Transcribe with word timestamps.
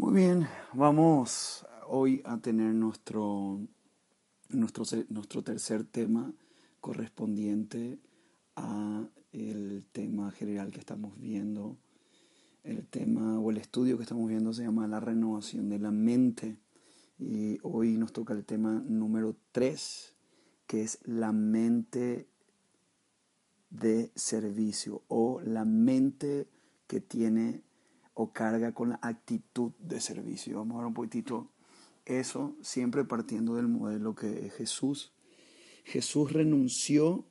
Muy 0.00 0.14
bien, 0.14 0.46
vamos 0.74 1.66
hoy 1.88 2.22
a 2.24 2.38
tener 2.38 2.72
nuestro, 2.72 3.60
nuestro, 4.48 4.84
nuestro 5.08 5.42
tercer 5.42 5.82
tema 5.82 6.32
correspondiente 6.80 7.98
a 8.54 9.08
el 9.32 9.84
tema 9.90 10.30
general 10.30 10.70
que 10.70 10.78
estamos 10.78 11.18
viendo. 11.18 11.78
El 12.62 12.86
tema 12.86 13.40
o 13.40 13.50
el 13.50 13.56
estudio 13.56 13.96
que 13.96 14.04
estamos 14.04 14.28
viendo 14.28 14.52
se 14.52 14.62
llama 14.62 14.86
la 14.86 15.00
renovación 15.00 15.68
de 15.68 15.80
la 15.80 15.90
mente. 15.90 16.60
Y 17.18 17.58
hoy 17.64 17.96
nos 17.96 18.12
toca 18.12 18.34
el 18.34 18.44
tema 18.44 18.80
número 18.86 19.34
3, 19.50 20.14
que 20.68 20.82
es 20.82 21.00
la 21.06 21.32
mente 21.32 22.28
de 23.70 24.12
servicio 24.14 25.02
o 25.08 25.40
la 25.40 25.64
mente 25.64 26.46
que 26.86 27.00
tiene 27.00 27.64
o 28.20 28.32
carga 28.32 28.72
con 28.72 28.88
la 28.88 28.98
actitud 29.00 29.70
de 29.78 30.00
servicio. 30.00 30.58
Vamos 30.58 30.74
a 30.74 30.78
ver 30.78 30.86
un 30.88 30.94
poquitito 30.94 31.52
eso, 32.04 32.56
siempre 32.62 33.04
partiendo 33.04 33.54
del 33.54 33.68
modelo 33.68 34.16
que 34.16 34.46
es 34.46 34.54
Jesús. 34.54 35.12
Jesús 35.84 36.32
renunció 36.32 37.24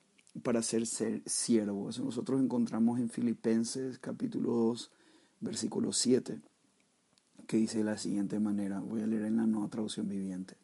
para 0.43 0.61
ser, 0.61 0.87
ser 0.87 1.23
siervo. 1.25 1.89
Eso 1.89 2.05
nosotros 2.05 2.41
encontramos 2.41 3.01
en 3.01 3.09
Filipenses 3.09 3.99
capítulo 3.99 4.53
2, 4.53 4.91
versículo 5.41 5.91
7, 5.91 6.39
que 7.47 7.57
dice 7.57 7.79
de 7.79 7.83
la 7.83 7.97
siguiente 7.97 8.39
manera, 8.39 8.79
voy 8.79 9.01
a 9.01 9.07
leer 9.07 9.23
en 9.23 9.35
la 9.35 9.45
nueva 9.45 9.67
traducción 9.67 10.07
viviente. 10.07 10.55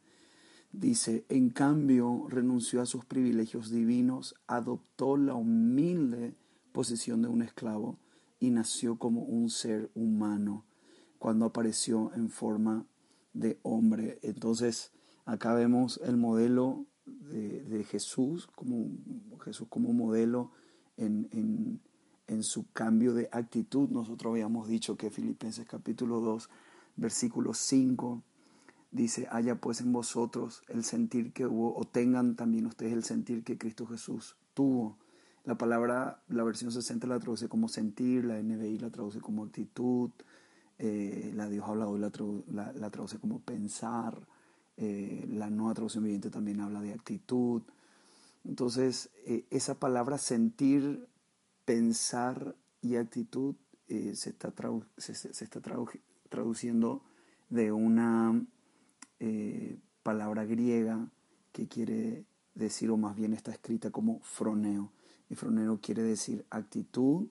Dice, 0.72 1.26
en 1.28 1.50
cambio 1.50 2.28
renunció 2.30 2.82
a 2.82 2.86
sus 2.86 3.04
privilegios 3.04 3.70
divinos, 3.70 4.36
adoptó 4.48 5.18
la 5.18 5.34
humilde 5.34 6.34
posición 6.72 7.22
de 7.22 7.28
un 7.28 7.42
esclavo 7.42 8.00
y 8.44 8.50
nació 8.50 8.98
como 8.98 9.22
un 9.22 9.50
ser 9.50 9.90
humano 9.96 10.66
cuando 11.18 11.46
apareció 11.46 12.12
en 12.14 12.30
forma 12.30 12.86
de 13.32 13.58
hombre. 13.64 14.20
Entonces, 14.22 14.92
acá 15.24 15.54
vemos 15.54 16.02
el 16.04 16.18
modelo 16.18 16.86
de, 17.06 17.86
Jesús, 17.90 18.50
como, 18.54 18.90
Jesús 19.46 19.70
como 19.70 19.94
modelo 19.94 20.52
en, 20.98 21.80
en, 22.28 22.44
su 22.44 22.70
cambio 22.74 23.14
de 23.14 23.30
actitud. 23.32 23.88
Nosotros 23.88 24.32
habíamos 24.32 24.68
dicho 24.68 24.98
que 24.98 25.10
Filipenses 25.10 25.66
capítulo 25.66 26.20
2, 26.20 26.50
versículo 26.98 27.54
5, 27.54 28.24
dice, 28.92 29.26
haya 29.32 29.56
pues 29.56 29.80
en 29.80 29.94
vosotros 29.94 30.64
el 30.68 30.84
sentir 30.84 31.32
que 31.32 31.48
hubo, 31.48 31.78
o 31.78 31.86
tengan 31.86 32.36
también 32.36 32.66
ustedes 32.66 32.92
el 32.92 33.06
sentir 33.06 33.46
que 33.46 33.58
Cristo 33.58 33.88
Jesús 33.88 34.36
tuvo 34.54 34.98
la 35.46 35.58
palabra, 35.58 36.24
la 36.30 36.44
versión 36.44 36.72
60 36.72 37.06
la 37.08 37.20
traduce 37.20 37.50
como 37.50 37.68
sentir, 37.68 38.24
la 38.24 38.42
NBI 38.42 38.80
la 38.80 38.90
traduce 38.90 39.20
como 39.20 39.44
actitud, 39.44 40.12
eh, 40.80 41.32
la 41.36 41.50
Dios 41.50 41.68
hablado 41.68 41.98
la, 41.98 42.12
la, 42.48 42.72
la, 42.72 42.90
traduce 42.90 43.20
como 43.20 43.40
pensar, 43.40 44.26
eh, 44.78 45.26
la 45.30 45.50
nueva 45.50 45.74
traducción 45.74 46.06
viviente 46.06 46.30
también 46.30 46.62
habla 46.62 46.82
de 46.82 46.94
actitud. 46.94 47.62
Entonces, 48.46 49.10
eh, 49.26 49.46
esa 49.50 49.76
palabra 49.76 50.18
sentir, 50.18 51.08
pensar 51.66 52.56
y 52.82 52.96
actitud 52.96 53.56
se 53.88 54.30
está, 54.32 54.52
se, 54.98 55.12
está 55.44 55.62
traduciendo 56.30 57.04
de 57.50 57.72
una 57.72 58.44
palabra 60.02 60.46
griega 60.46 61.08
que 61.52 61.68
quiere 61.68 62.26
decir, 62.56 62.90
o 62.90 62.98
más 62.98 63.16
bien 63.16 63.34
está 63.34 63.52
escrita 63.52 63.92
como 63.92 64.20
froneo. 64.22 64.92
Y 65.30 65.36
fronero 65.36 65.80
quiere 65.82 66.04
decir 66.04 66.46
actitud, 66.50 67.28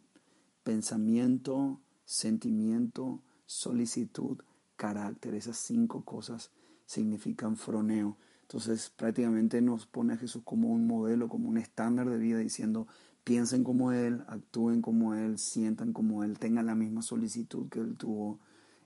pensamiento, 0.64 1.80
sentimiento, 2.04 3.20
solicitud, 3.47 4.38
carácter. 4.76 5.34
Esas 5.34 5.56
cinco 5.58 6.04
cosas 6.04 6.50
significan 6.86 7.56
froneo. 7.56 8.16
Entonces 8.42 8.91
prácticamente 8.91 9.62
nos 9.62 9.86
pone 9.86 10.14
a 10.14 10.16
Jesús 10.16 10.42
como 10.44 10.69
un 10.69 10.86
modelo, 10.86 11.28
como 11.28 11.48
un 11.48 11.58
estándar 11.58 12.10
de 12.10 12.19
vida, 12.19 12.38
diciendo, 12.38 12.86
piensen 13.25 13.64
como 13.64 13.92
Él, 13.92 14.25
actúen 14.28 14.82
como 14.82 15.14
Él, 15.14 15.38
sientan 15.38 15.92
como 15.92 16.25
Él, 16.25 16.38
tengan 16.38 16.66
la 16.66 16.75
misma 16.75 17.02
solicitud 17.02 17.69
que 17.69 17.81
Él 17.81 17.97
tuvo 17.97 18.41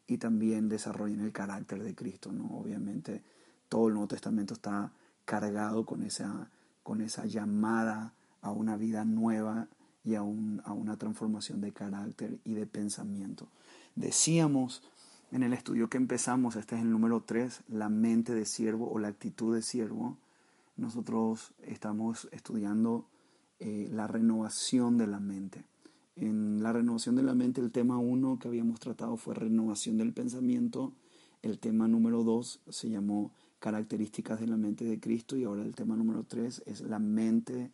y 0.06 0.18
también 0.18 0.68
desarrollen 0.68 1.20
el 1.20 1.32
carácter 1.32 1.82
de 1.82 1.94
Cristo. 1.94 2.32
¿no? 2.32 2.46
Obviamente 2.56 3.22
todo 3.68 3.88
el 3.88 3.94
Nuevo 3.94 4.08
Testamento 4.08 4.54
está 4.54 4.92
cargado 5.24 5.84
con 5.84 6.02
esa, 6.02 6.50
con 6.82 7.00
esa 7.00 7.26
llamada 7.26 8.14
a 8.46 8.52
una 8.52 8.76
vida 8.76 9.04
nueva 9.04 9.68
y 10.04 10.14
a, 10.14 10.20
a 10.20 10.22
una 10.72 10.96
transformación 10.96 11.60
de 11.60 11.72
carácter 11.72 12.38
y 12.44 12.54
de 12.54 12.66
pensamiento. 12.66 13.48
Decíamos 13.96 14.82
en 15.32 15.42
el 15.42 15.52
estudio 15.52 15.90
que 15.90 15.96
empezamos, 15.96 16.54
este 16.54 16.76
es 16.76 16.82
el 16.82 16.90
número 16.90 17.22
3, 17.26 17.62
la 17.68 17.88
mente 17.88 18.34
de 18.34 18.44
siervo 18.44 18.90
o 18.90 18.98
la 19.00 19.08
actitud 19.08 19.54
de 19.54 19.62
siervo. 19.62 20.16
Nosotros 20.76 21.52
estamos 21.62 22.28
estudiando 22.30 23.06
eh, 23.58 23.88
la 23.92 24.06
renovación 24.06 24.96
de 24.96 25.08
la 25.08 25.18
mente. 25.18 25.64
En 26.14 26.62
la 26.62 26.72
renovación 26.72 27.16
de 27.16 27.24
la 27.24 27.34
mente, 27.34 27.60
el 27.60 27.72
tema 27.72 27.98
1 27.98 28.38
que 28.38 28.48
habíamos 28.48 28.78
tratado 28.78 29.16
fue 29.16 29.34
renovación 29.34 29.98
del 29.98 30.12
pensamiento. 30.12 30.92
El 31.42 31.58
tema 31.58 31.88
número 31.88 32.22
2 32.22 32.60
se 32.68 32.88
llamó 32.88 33.32
características 33.58 34.38
de 34.38 34.46
la 34.46 34.56
mente 34.56 34.84
de 34.84 35.00
Cristo 35.00 35.36
y 35.36 35.44
ahora 35.44 35.62
el 35.62 35.74
tema 35.74 35.96
número 35.96 36.22
3 36.22 36.62
es 36.66 36.82
la 36.82 37.00
mente 37.00 37.72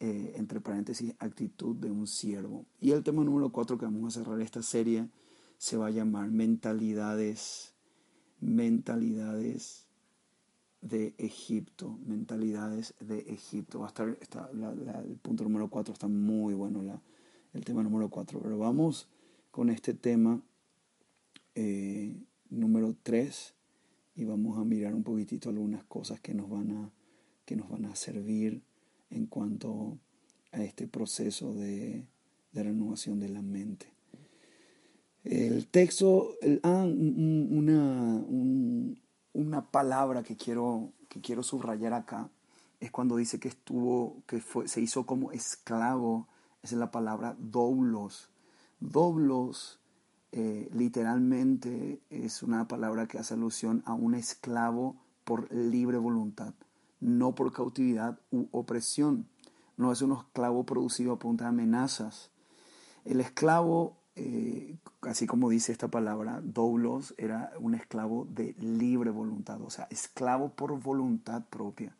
eh, 0.00 0.34
entre 0.36 0.60
paréntesis, 0.60 1.14
actitud 1.18 1.74
de 1.76 1.90
un 1.90 2.06
siervo. 2.06 2.64
Y 2.80 2.92
el 2.92 3.02
tema 3.02 3.24
número 3.24 3.50
cuatro 3.50 3.78
que 3.78 3.84
vamos 3.84 4.16
a 4.16 4.20
cerrar 4.20 4.40
esta 4.40 4.62
serie 4.62 5.08
se 5.56 5.76
va 5.76 5.88
a 5.88 5.90
llamar 5.90 6.30
mentalidades, 6.30 7.74
mentalidades 8.40 9.86
de 10.80 11.14
Egipto, 11.18 11.98
mentalidades 12.06 12.94
de 13.00 13.18
Egipto. 13.20 13.80
Va 13.80 13.86
a 13.86 13.88
estar, 13.88 14.16
está, 14.20 14.50
el 15.04 15.16
punto 15.16 15.42
número 15.42 15.68
cuatro 15.68 15.92
está 15.92 16.06
muy 16.06 16.54
bueno, 16.54 16.80
la, 16.82 17.02
el 17.52 17.64
tema 17.64 17.82
número 17.82 18.08
cuatro. 18.08 18.40
Pero 18.40 18.56
vamos 18.56 19.08
con 19.50 19.68
este 19.68 19.94
tema 19.94 20.40
eh, 21.56 22.14
número 22.50 22.94
tres 23.02 23.54
y 24.14 24.24
vamos 24.24 24.58
a 24.58 24.64
mirar 24.64 24.94
un 24.94 25.02
poquitito 25.02 25.48
algunas 25.48 25.82
cosas 25.84 26.20
que 26.20 26.34
nos 26.34 26.48
van 26.48 26.70
a, 26.70 26.92
que 27.44 27.56
nos 27.56 27.68
van 27.68 27.86
a 27.86 27.96
servir 27.96 28.62
en 29.10 29.26
cuanto 29.26 29.98
a 30.52 30.62
este 30.62 30.86
proceso 30.86 31.54
de, 31.54 32.06
renovación 32.52 33.20
de 33.20 33.28
la 33.28 33.40
mente. 33.40 33.86
El 35.22 35.68
texto, 35.68 36.34
ah, 36.64 36.84
una, 36.84 38.24
una 39.32 39.70
palabra 39.70 40.24
que 40.24 40.36
quiero, 40.36 40.92
que 41.08 41.20
quiero 41.20 41.44
subrayar 41.44 41.92
acá 41.92 42.30
es 42.80 42.90
cuando 42.90 43.16
dice 43.16 43.38
que 43.38 43.48
estuvo, 43.48 44.22
que 44.26 44.40
fue, 44.40 44.66
se 44.66 44.80
hizo 44.80 45.06
como 45.06 45.30
esclavo, 45.30 46.26
es 46.62 46.72
la 46.72 46.90
palabra 46.90 47.36
doblos. 47.38 48.30
Doblos 48.80 49.78
eh, 50.32 50.68
literalmente 50.72 52.00
es 52.10 52.42
una 52.42 52.66
palabra 52.66 53.06
que 53.06 53.18
hace 53.18 53.34
alusión 53.34 53.82
a 53.86 53.94
un 53.94 54.14
esclavo 54.14 54.96
por 55.24 55.52
libre 55.52 55.98
voluntad 55.98 56.54
no 57.00 57.34
por 57.34 57.52
cautividad 57.52 58.18
u 58.30 58.48
opresión. 58.50 59.28
No 59.76 59.92
es 59.92 60.02
un 60.02 60.12
esclavo 60.12 60.64
producido 60.64 61.12
a 61.12 61.18
punta 61.18 61.44
de 61.44 61.50
amenazas. 61.50 62.30
El 63.04 63.20
esclavo, 63.20 63.98
eh, 64.16 64.76
así 65.02 65.26
como 65.26 65.48
dice 65.48 65.72
esta 65.72 65.88
palabra, 65.88 66.40
doblos, 66.42 67.14
era 67.16 67.52
un 67.60 67.74
esclavo 67.74 68.26
de 68.30 68.54
libre 68.58 69.10
voluntad, 69.10 69.60
o 69.62 69.70
sea, 69.70 69.86
esclavo 69.90 70.50
por 70.50 70.78
voluntad 70.80 71.44
propia. 71.48 71.96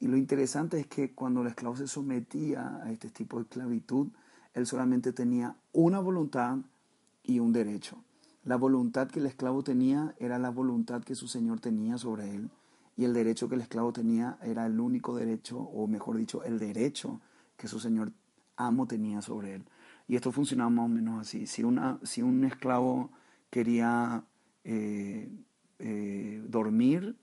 Y 0.00 0.08
lo 0.08 0.16
interesante 0.16 0.80
es 0.80 0.86
que 0.86 1.14
cuando 1.14 1.42
el 1.42 1.48
esclavo 1.48 1.76
se 1.76 1.86
sometía 1.86 2.80
a 2.82 2.90
este 2.90 3.10
tipo 3.10 3.36
de 3.36 3.42
esclavitud, 3.42 4.08
él 4.54 4.66
solamente 4.66 5.12
tenía 5.12 5.56
una 5.72 6.00
voluntad 6.00 6.56
y 7.22 7.38
un 7.38 7.52
derecho. 7.52 8.02
La 8.44 8.56
voluntad 8.56 9.08
que 9.08 9.20
el 9.20 9.26
esclavo 9.26 9.62
tenía 9.62 10.14
era 10.18 10.38
la 10.38 10.48
voluntad 10.48 11.02
que 11.04 11.14
su 11.14 11.28
señor 11.28 11.60
tenía 11.60 11.98
sobre 11.98 12.34
él 12.34 12.50
y 12.96 13.04
el 13.04 13.14
derecho 13.14 13.48
que 13.48 13.54
el 13.54 13.62
esclavo 13.62 13.92
tenía 13.92 14.38
era 14.42 14.66
el 14.66 14.78
único 14.78 15.16
derecho, 15.16 15.58
o 15.58 15.86
mejor 15.86 16.16
dicho, 16.16 16.44
el 16.44 16.58
derecho 16.58 17.20
que 17.56 17.68
su 17.68 17.80
señor 17.80 18.12
amo 18.56 18.86
tenía 18.86 19.22
sobre 19.22 19.54
él. 19.54 19.64
Y 20.06 20.16
esto 20.16 20.32
funcionaba 20.32 20.70
más 20.70 20.84
o 20.86 20.88
menos 20.88 21.20
así. 21.20 21.46
Si, 21.46 21.62
una, 21.62 21.98
si 22.02 22.20
un 22.20 22.44
esclavo 22.44 23.10
quería 23.48 24.24
eh, 24.64 25.30
eh, 25.78 26.42
dormir, 26.48 27.16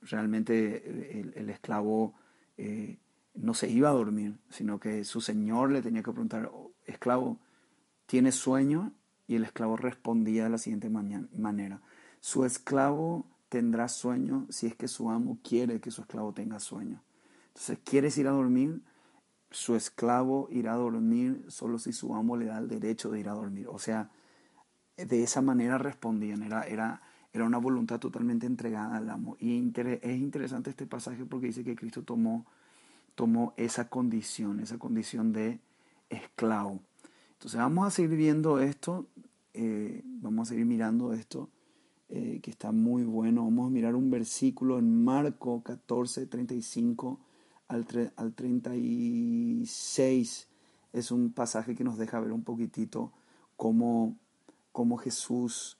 realmente 0.00 1.20
el, 1.38 1.50
esclavo 1.50 2.14
eh, 2.56 2.98
no 3.34 3.54
se 3.54 3.68
iba 3.68 3.90
a 3.90 3.92
dormir, 3.92 4.38
sino 4.50 4.80
que 4.80 5.04
su 5.04 5.20
señor 5.20 5.70
le 5.70 5.82
tenía 5.82 6.02
que 6.02 6.12
preguntar, 6.12 6.50
oh, 6.52 6.72
esclavo, 6.84 7.38
¿tienes 8.06 8.34
sueño? 8.36 8.92
Y 9.26 9.34
el 9.34 9.44
esclavo 9.44 9.76
respondía 9.76 10.44
de 10.44 10.50
la 10.50 10.58
siguiente 10.58 10.88
manera, 10.88 11.80
su 12.20 12.44
esclavo 12.44 13.26
tendrá 13.48 13.88
sueño 13.88 14.46
si 14.50 14.66
es 14.66 14.74
que 14.74 14.88
su 14.88 15.10
amo 15.10 15.38
quiere 15.42 15.80
que 15.80 15.90
su 15.90 16.02
esclavo 16.02 16.32
tenga 16.32 16.58
sueño. 16.60 17.02
Entonces, 17.48 17.78
¿quieres 17.84 18.18
ir 18.18 18.28
a 18.28 18.32
dormir? 18.32 18.82
Su 19.50 19.76
esclavo 19.76 20.48
irá 20.50 20.74
a 20.74 20.76
dormir 20.76 21.44
solo 21.48 21.78
si 21.78 21.92
su 21.92 22.14
amo 22.14 22.36
le 22.36 22.46
da 22.46 22.58
el 22.58 22.68
derecho 22.68 23.10
de 23.10 23.20
ir 23.20 23.28
a 23.28 23.34
dormir. 23.34 23.68
O 23.68 23.78
sea, 23.78 24.10
de 24.96 25.22
esa 25.22 25.40
manera 25.42 25.78
respondían, 25.78 26.42
era, 26.42 26.62
era, 26.62 27.02
era 27.32 27.44
una 27.44 27.58
voluntad 27.58 27.98
totalmente 27.98 28.46
entregada 28.46 28.96
al 28.96 29.08
amo. 29.08 29.36
Y 29.38 29.56
es 29.56 30.18
interesante 30.18 30.70
este 30.70 30.86
pasaje 30.86 31.24
porque 31.24 31.46
dice 31.46 31.64
que 31.64 31.76
Cristo 31.76 32.02
tomó, 32.02 32.46
tomó 33.14 33.54
esa 33.56 33.88
condición, 33.88 34.60
esa 34.60 34.78
condición 34.78 35.32
de 35.32 35.60
esclavo. 36.10 36.80
Entonces 37.32 37.60
vamos 37.60 37.86
a 37.86 37.90
seguir 37.90 38.16
viendo 38.16 38.60
esto, 38.60 39.06
eh, 39.54 40.02
vamos 40.04 40.48
a 40.48 40.50
seguir 40.50 40.66
mirando 40.66 41.12
esto, 41.12 41.50
eh, 42.08 42.40
que 42.42 42.50
está 42.50 42.72
muy 42.72 43.04
bueno. 43.04 43.44
Vamos 43.44 43.68
a 43.68 43.70
mirar 43.70 43.94
un 43.94 44.10
versículo 44.10 44.78
en 44.78 45.04
Marco 45.04 45.62
14, 45.62 46.26
35 46.26 47.20
al, 47.68 47.86
al 48.16 48.34
36. 48.34 50.48
Es 50.92 51.10
un 51.10 51.32
pasaje 51.32 51.74
que 51.74 51.84
nos 51.84 51.96
deja 51.98 52.20
ver 52.20 52.32
un 52.32 52.44
poquitito 52.44 53.12
cómo 53.56 54.16
cómo 54.76 54.98
Jesús 54.98 55.78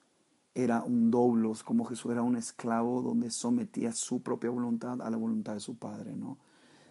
era 0.55 0.81
un 0.81 1.11
doblos, 1.11 1.61
como 1.61 1.85
Jesús 1.85 2.13
era 2.13 2.23
un 2.23 2.35
esclavo 2.35 3.03
donde 3.03 3.29
sometía 3.29 3.91
su 3.91 4.23
propia 4.23 4.49
voluntad 4.49 5.03
a 5.03 5.11
la 5.11 5.17
voluntad 5.17 5.53
de 5.53 5.59
su 5.59 5.75
Padre, 5.75 6.15
¿no? 6.15 6.39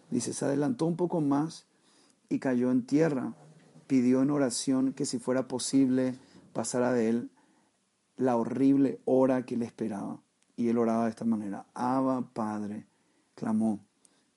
Dice, 0.09 0.31
se 0.31 0.45
adelantó 0.45 0.85
un 0.85 0.95
poco 0.95 1.19
más 1.19 1.65
y 2.29 2.39
cayó 2.39 2.71
en 2.71 2.85
tierra. 2.85 3.33
Pidió 3.87 4.21
en 4.21 4.31
oración 4.31 4.93
que 4.93 5.05
si 5.05 5.19
fuera 5.19 5.49
posible 5.49 6.15
pasara 6.53 6.93
de 6.93 7.09
él 7.09 7.29
la 8.17 8.35
horrible 8.35 8.99
hora 9.05 9.45
que 9.45 9.57
le 9.57 9.65
esperaba. 9.65 10.21
Y 10.55 10.69
él 10.69 10.77
oraba 10.77 11.05
de 11.05 11.11
esta 11.11 11.25
manera, 11.25 11.67
Abba 11.73 12.21
Padre, 12.33 12.87
clamó, 13.35 13.79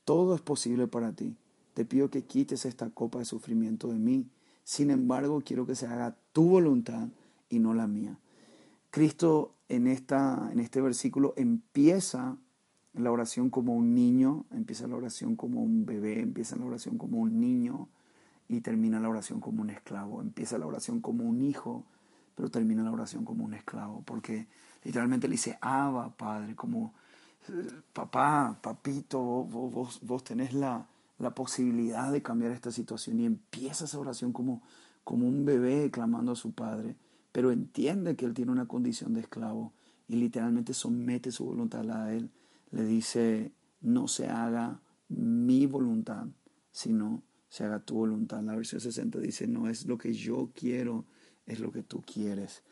todo 0.05 0.35
es 0.35 0.41
posible 0.41 0.87
para 0.87 1.13
ti. 1.13 1.37
Te 1.75 1.85
pido 1.85 2.11
que 2.11 2.25
quites 2.25 2.67
esta 2.67 2.91
copa 2.91 3.19
de 3.19 3.25
sufrimiento 3.25 3.89
de 3.89 3.99
mí. 3.99 4.29
Sin 4.65 4.91
embargo, 4.91 5.43
quiero 5.45 5.67
que 5.67 5.75
se 5.75 5.87
haga 5.87 6.17
tu 6.33 6.49
voluntad 6.49 7.09
y 7.49 7.59
no 7.59 7.75
la 7.75 7.87
mía. 7.87 8.19
Cristo 8.91 9.55
en, 9.69 9.87
esta, 9.87 10.51
en 10.53 10.61
este 10.61 10.81
versículo 10.81 11.33
empieza 11.37 12.37
la 12.93 13.13
oración 13.13 13.51
como 13.51 13.75
un 13.77 13.95
niño, 13.95 14.45
empieza 14.51 14.89
la 14.89 14.97
oración 14.97 15.37
como 15.37 15.63
un 15.63 15.87
bebé, 15.87 16.21
empieza 16.21 16.57
la 16.57 16.65
oración 16.65 16.99
como 16.99 17.19
un 17.19 17.41
niño 17.41 17.89
y 18.49 18.61
termina 18.61 18.99
la 18.99 19.09
oración 19.09 19.41
como 19.41 19.63
un 19.63 19.71
esclavo. 19.71 20.21
Empieza 20.21 20.59
la 20.59 20.67
oración 20.67 21.01
como 21.01 21.25
un 21.25 21.41
hijo, 21.41 21.85
pero 22.41 22.51
termina 22.51 22.83
la 22.83 22.91
oración 22.91 23.27
como 23.27 23.45
un 23.45 23.53
esclavo, 23.53 24.03
porque 24.07 24.47
literalmente 24.83 25.29
le 25.29 25.33
dice, 25.33 25.59
Abba, 25.61 26.17
Padre, 26.17 26.57
como 26.57 26.95
papá, 27.93 28.59
papito, 28.63 29.21
vos, 29.21 30.01
vos, 30.03 30.25
tenés 30.25 30.55
la, 30.55 30.87
la, 31.19 31.35
posibilidad 31.35 32.11
de 32.11 32.23
cambiar 32.23 32.53
esta 32.53 32.71
situación 32.71 33.21
y 33.21 33.27
empieza 33.27 33.85
esa 33.85 33.99
oración 33.99 34.33
como, 34.33 34.63
como 35.05 35.29
un 35.29 35.45
bebé 35.45 35.91
clamando 35.91 36.33
a 36.33 36.37
su 36.37 36.53
Padre 36.53 36.97
pero 37.33 37.53
entiende 37.53 38.17
que 38.17 38.27
él 38.27 38.35
tiene 38.35 38.53
una 38.53 38.67
condición 38.67 39.15
de 39.15 39.21
esclavo 39.21 39.73
y 40.09 40.17
literalmente 40.17 40.75
somete 40.75 41.31
su 41.31 41.45
voluntad 41.45 41.89
a 41.91 42.13
él. 42.13 42.31
Le 42.73 42.85
dice, 42.85 43.53
no 43.81 44.09
se 44.09 44.29
haga 44.29 44.81
mi 45.09 45.67
voluntad, 45.67 46.27
sino 46.73 47.23
se 47.49 47.65
haga 47.65 47.81
tu 47.81 47.95
voluntad. 47.95 48.43
La 48.43 48.57
versión 48.57 48.81
60 48.81 49.19
dice, 49.21 49.47
no 49.47 49.69
es 49.69 49.87
lo 49.87 49.99
que 49.99 50.13
yo 50.13 50.51
quiero, 50.55 51.05
es 51.51 51.61
lo 51.61 51.73
que 51.73 51.83
tú 51.83 52.03
quieres. 52.03 52.63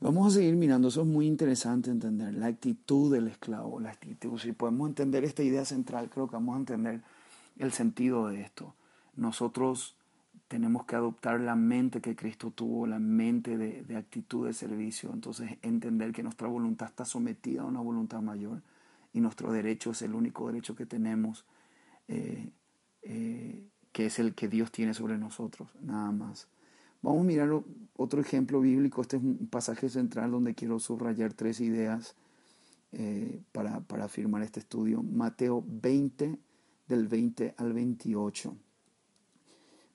Vamos 0.00 0.26
a 0.26 0.38
seguir 0.38 0.56
mirando, 0.56 0.88
eso 0.88 1.02
es 1.02 1.06
muy 1.06 1.26
interesante 1.26 1.90
entender, 1.90 2.34
la 2.34 2.46
actitud 2.46 3.12
del 3.12 3.28
esclavo, 3.28 3.78
la 3.78 3.90
actitud. 3.90 4.36
Si 4.38 4.50
podemos 4.52 4.88
entender 4.88 5.24
esta 5.24 5.44
idea 5.44 5.64
central, 5.64 6.10
creo 6.10 6.26
que 6.26 6.34
vamos 6.34 6.56
a 6.56 6.58
entender 6.58 7.02
el 7.58 7.70
sentido 7.70 8.26
de 8.26 8.40
esto. 8.40 8.74
Nosotros 9.14 9.96
tenemos 10.48 10.84
que 10.84 10.96
adoptar 10.96 11.40
la 11.40 11.56
mente 11.56 12.00
que 12.00 12.14
Cristo 12.14 12.50
tuvo, 12.50 12.86
la 12.86 12.98
mente 12.98 13.56
de, 13.56 13.96
actitud 13.96 14.46
de 14.46 14.52
servicio. 14.52 15.10
Entonces 15.12 15.56
entender 15.62 16.12
que 16.12 16.22
nuestra 16.22 16.48
voluntad 16.48 16.88
está 16.88 17.04
sometida 17.04 17.62
a 17.62 17.64
una 17.64 17.80
voluntad 17.80 18.20
mayor 18.20 18.60
y 19.14 19.20
nuestro 19.20 19.50
derecho 19.52 19.92
es 19.92 20.02
el 20.02 20.14
único 20.14 20.48
derecho 20.48 20.74
que 20.74 20.84
tenemos, 20.84 21.46
eh, 22.08 22.50
eh, 23.02 23.66
que 23.92 24.06
es 24.06 24.18
el 24.18 24.34
que 24.34 24.48
Dios 24.48 24.72
tiene 24.72 24.94
sobre 24.94 25.16
nosotros, 25.16 25.70
nada 25.80 26.12
más. 26.12 26.48
Vamos 27.02 27.22
a 27.22 27.24
mirar 27.24 27.62
otro 27.96 28.20
ejemplo 28.20 28.60
bíblico. 28.60 29.02
Este 29.02 29.16
es 29.16 29.22
un 29.22 29.48
pasaje 29.48 29.88
central 29.88 30.30
donde 30.30 30.54
quiero 30.54 30.78
subrayar 30.78 31.34
tres 31.34 31.60
ideas 31.60 32.14
eh, 32.92 33.42
para, 33.50 33.80
para 33.80 34.04
afirmar 34.04 34.42
este 34.42 34.60
estudio. 34.60 35.02
Mateo 35.02 35.64
20, 35.66 36.38
del 36.86 37.08
20 37.08 37.54
al 37.56 37.72
28. 37.72 38.56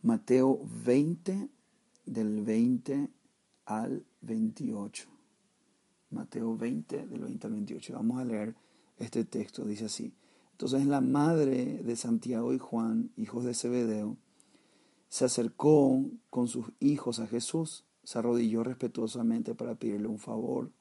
Mateo 0.03 0.59
20, 0.85 1.49
del 2.05 2.41
20 2.43 3.09
al 3.65 4.05
28. 4.21 5.07
Mateo 6.11 6.57
20, 6.57 7.07
del 7.07 7.21
20 7.21 7.47
al 7.47 7.53
28. 7.53 7.93
Vamos 7.93 8.19
a 8.19 8.25
leer 8.25 8.55
este 8.97 9.23
texto. 9.23 9.63
Dice 9.63 9.85
así. 9.85 10.13
Entonces 10.51 10.85
la 10.87 11.01
madre 11.01 11.81
de 11.83 11.95
Santiago 11.95 12.53
y 12.53 12.57
Juan, 12.57 13.11
hijos 13.15 13.45
de 13.45 13.53
Zebedeo, 13.53 14.17
se 15.09 15.25
acercó 15.25 16.05
con 16.29 16.47
sus 16.47 16.71
hijos 16.79 17.19
a 17.19 17.27
Jesús, 17.27 17.85
se 18.03 18.19
arrodilló 18.19 18.63
respetuosamente 18.63 19.55
para 19.55 19.75
pedirle 19.75 20.07
un 20.07 20.19
favor. 20.19 20.71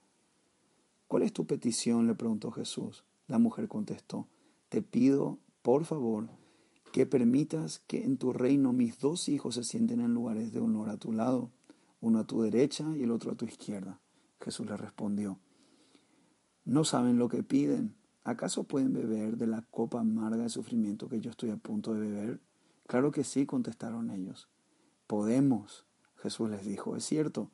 ¿Cuál 1.09 1.23
es 1.23 1.33
tu 1.33 1.47
petición? 1.47 2.07
le 2.07 2.15
preguntó 2.15 2.51
Jesús. 2.51 3.05
La 3.27 3.39
mujer 3.39 3.69
contestó, 3.69 4.29
te 4.69 4.83
pido, 4.83 5.39
por 5.63 5.85
favor, 5.85 6.29
que 6.93 7.07
permitas 7.07 7.81
que 7.87 8.05
en 8.05 8.19
tu 8.19 8.33
reino 8.33 8.73
mis 8.73 8.99
dos 8.99 9.29
hijos 9.29 9.57
se 9.57 9.65
sienten 9.65 10.01
en 10.01 10.15
lugares 10.15 10.53
de 10.53 10.61
honor 10.61 10.91
a 10.91 10.97
tu 10.97 11.13
lado, 11.13 11.51
uno 12.01 12.21
a 12.21 12.27
tu 12.27 12.43
derecha 12.43 12.97
y 12.97 13.03
el 13.03 13.11
otro 13.11 13.33
a 13.33 13.35
tu 13.35 13.45
izquierda. 13.45 14.01
Jesús 14.41 14.67
le 14.67 14.77
respondió, 14.77 15.41
no 16.65 16.85
saben 16.85 17.19
lo 17.19 17.29
que 17.29 17.45
piden. 17.45 17.95
¿Acaso 18.25 18.65
pueden 18.65 18.93
beber 18.93 19.37
de 19.37 19.47
la 19.47 19.63
copa 19.63 20.01
amarga 20.01 20.43
de 20.43 20.49
sufrimiento 20.49 21.09
que 21.09 21.21
yo 21.21 21.31
estoy 21.31 21.51
a 21.51 21.57
punto 21.57 21.95
de 21.95 22.01
beber? 22.01 22.41
Claro 22.87 23.11
que 23.11 23.25
sí, 23.25 23.47
contestaron 23.47 24.11
ellos. 24.11 24.49
Podemos, 25.07 25.87
Jesús 26.17 26.51
les 26.51 26.65
dijo, 26.65 26.97
es 26.97 27.05
cierto, 27.05 27.51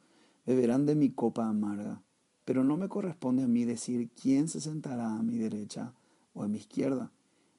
beberán 0.46 0.86
de 0.86 0.94
mi 0.94 1.10
copa 1.10 1.48
amarga, 1.48 2.02
pero 2.44 2.64
no 2.64 2.76
me 2.76 2.88
corresponde 2.88 3.44
a 3.44 3.48
mí 3.48 3.64
decir 3.64 4.10
quién 4.10 4.48
se 4.48 4.60
sentará 4.60 5.16
a 5.16 5.22
mi 5.22 5.38
derecha 5.38 5.94
o 6.34 6.42
a 6.42 6.48
mi 6.48 6.58
izquierda. 6.58 7.12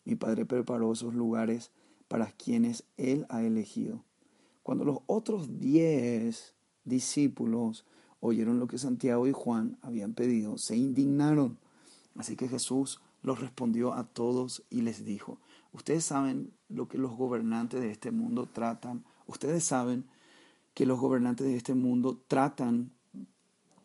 Mi 0.06 0.16
Padre 0.16 0.46
preparó 0.46 0.92
esos 0.92 1.14
lugares 1.14 1.72
para 2.08 2.28
quienes 2.28 2.84
Él 2.98 3.26
ha 3.30 3.42
elegido. 3.42 4.04
Cuando 4.62 4.86
los 4.86 5.00
otros 5.08 5.60
diez 5.60 6.54
discípulos 6.86 7.86
oyeron 8.20 8.60
lo 8.60 8.68
que 8.68 8.78
Santiago 8.78 9.28
y 9.28 9.32
Juan 9.32 9.78
habían 9.82 10.14
pedido, 10.14 10.58
se 10.58 10.76
indignaron. 10.76 11.58
Así 12.16 12.36
que 12.36 12.48
Jesús 12.48 13.02
los 13.24 13.40
respondió 13.40 13.94
a 13.94 14.04
todos 14.04 14.64
y 14.70 14.82
les 14.82 15.06
dijo, 15.06 15.40
ustedes 15.74 16.06
saben 16.06 16.54
lo 16.70 16.88
que 16.88 16.98
los 16.98 17.16
gobernantes 17.16 17.82
de 17.82 17.92
este 17.92 18.12
mundo 18.12 18.48
tratan, 18.52 19.04
ustedes 19.28 19.64
saben 19.64 20.06
que 20.74 20.86
los 20.86 21.00
gobernantes 21.00 21.46
de 21.46 21.56
este 21.56 21.74
mundo 21.74 22.24
tratan 22.28 22.92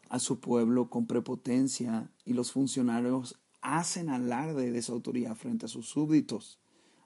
a 0.09 0.18
su 0.18 0.40
pueblo 0.40 0.88
con 0.88 1.07
prepotencia 1.07 2.11
y 2.25 2.33
los 2.33 2.52
funcionarios 2.52 3.38
hacen 3.61 4.09
alarde 4.09 4.71
de 4.71 4.78
esa 4.78 4.92
autoridad 4.92 5.35
frente 5.35 5.66
a 5.66 5.68
sus 5.68 5.88
súbditos, 5.88 6.59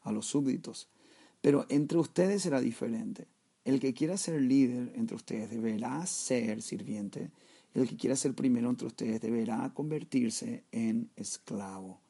a 0.03 0.13
los 0.13 0.27
súbditos. 0.27 0.89
Pero 1.41 1.67
entre 1.69 1.99
ustedes 1.99 2.43
será 2.43 2.61
diferente. 2.61 3.27
El 3.65 3.81
que 3.81 3.95
quiera 3.95 4.17
ser 4.17 4.41
líder 4.41 4.93
entre 4.95 5.17
ustedes 5.17 5.51
deberá 5.51 6.05
ser 6.07 6.63
sirviente. 6.63 7.31
El 7.75 7.89
que 7.89 7.97
quiera 7.97 8.17
ser 8.17 8.35
primero 8.35 8.69
entre 8.69 8.87
ustedes 8.87 9.21
deberá 9.21 9.73
convertirse 9.75 10.65
en 10.73 11.11
esclavo. 11.17 12.02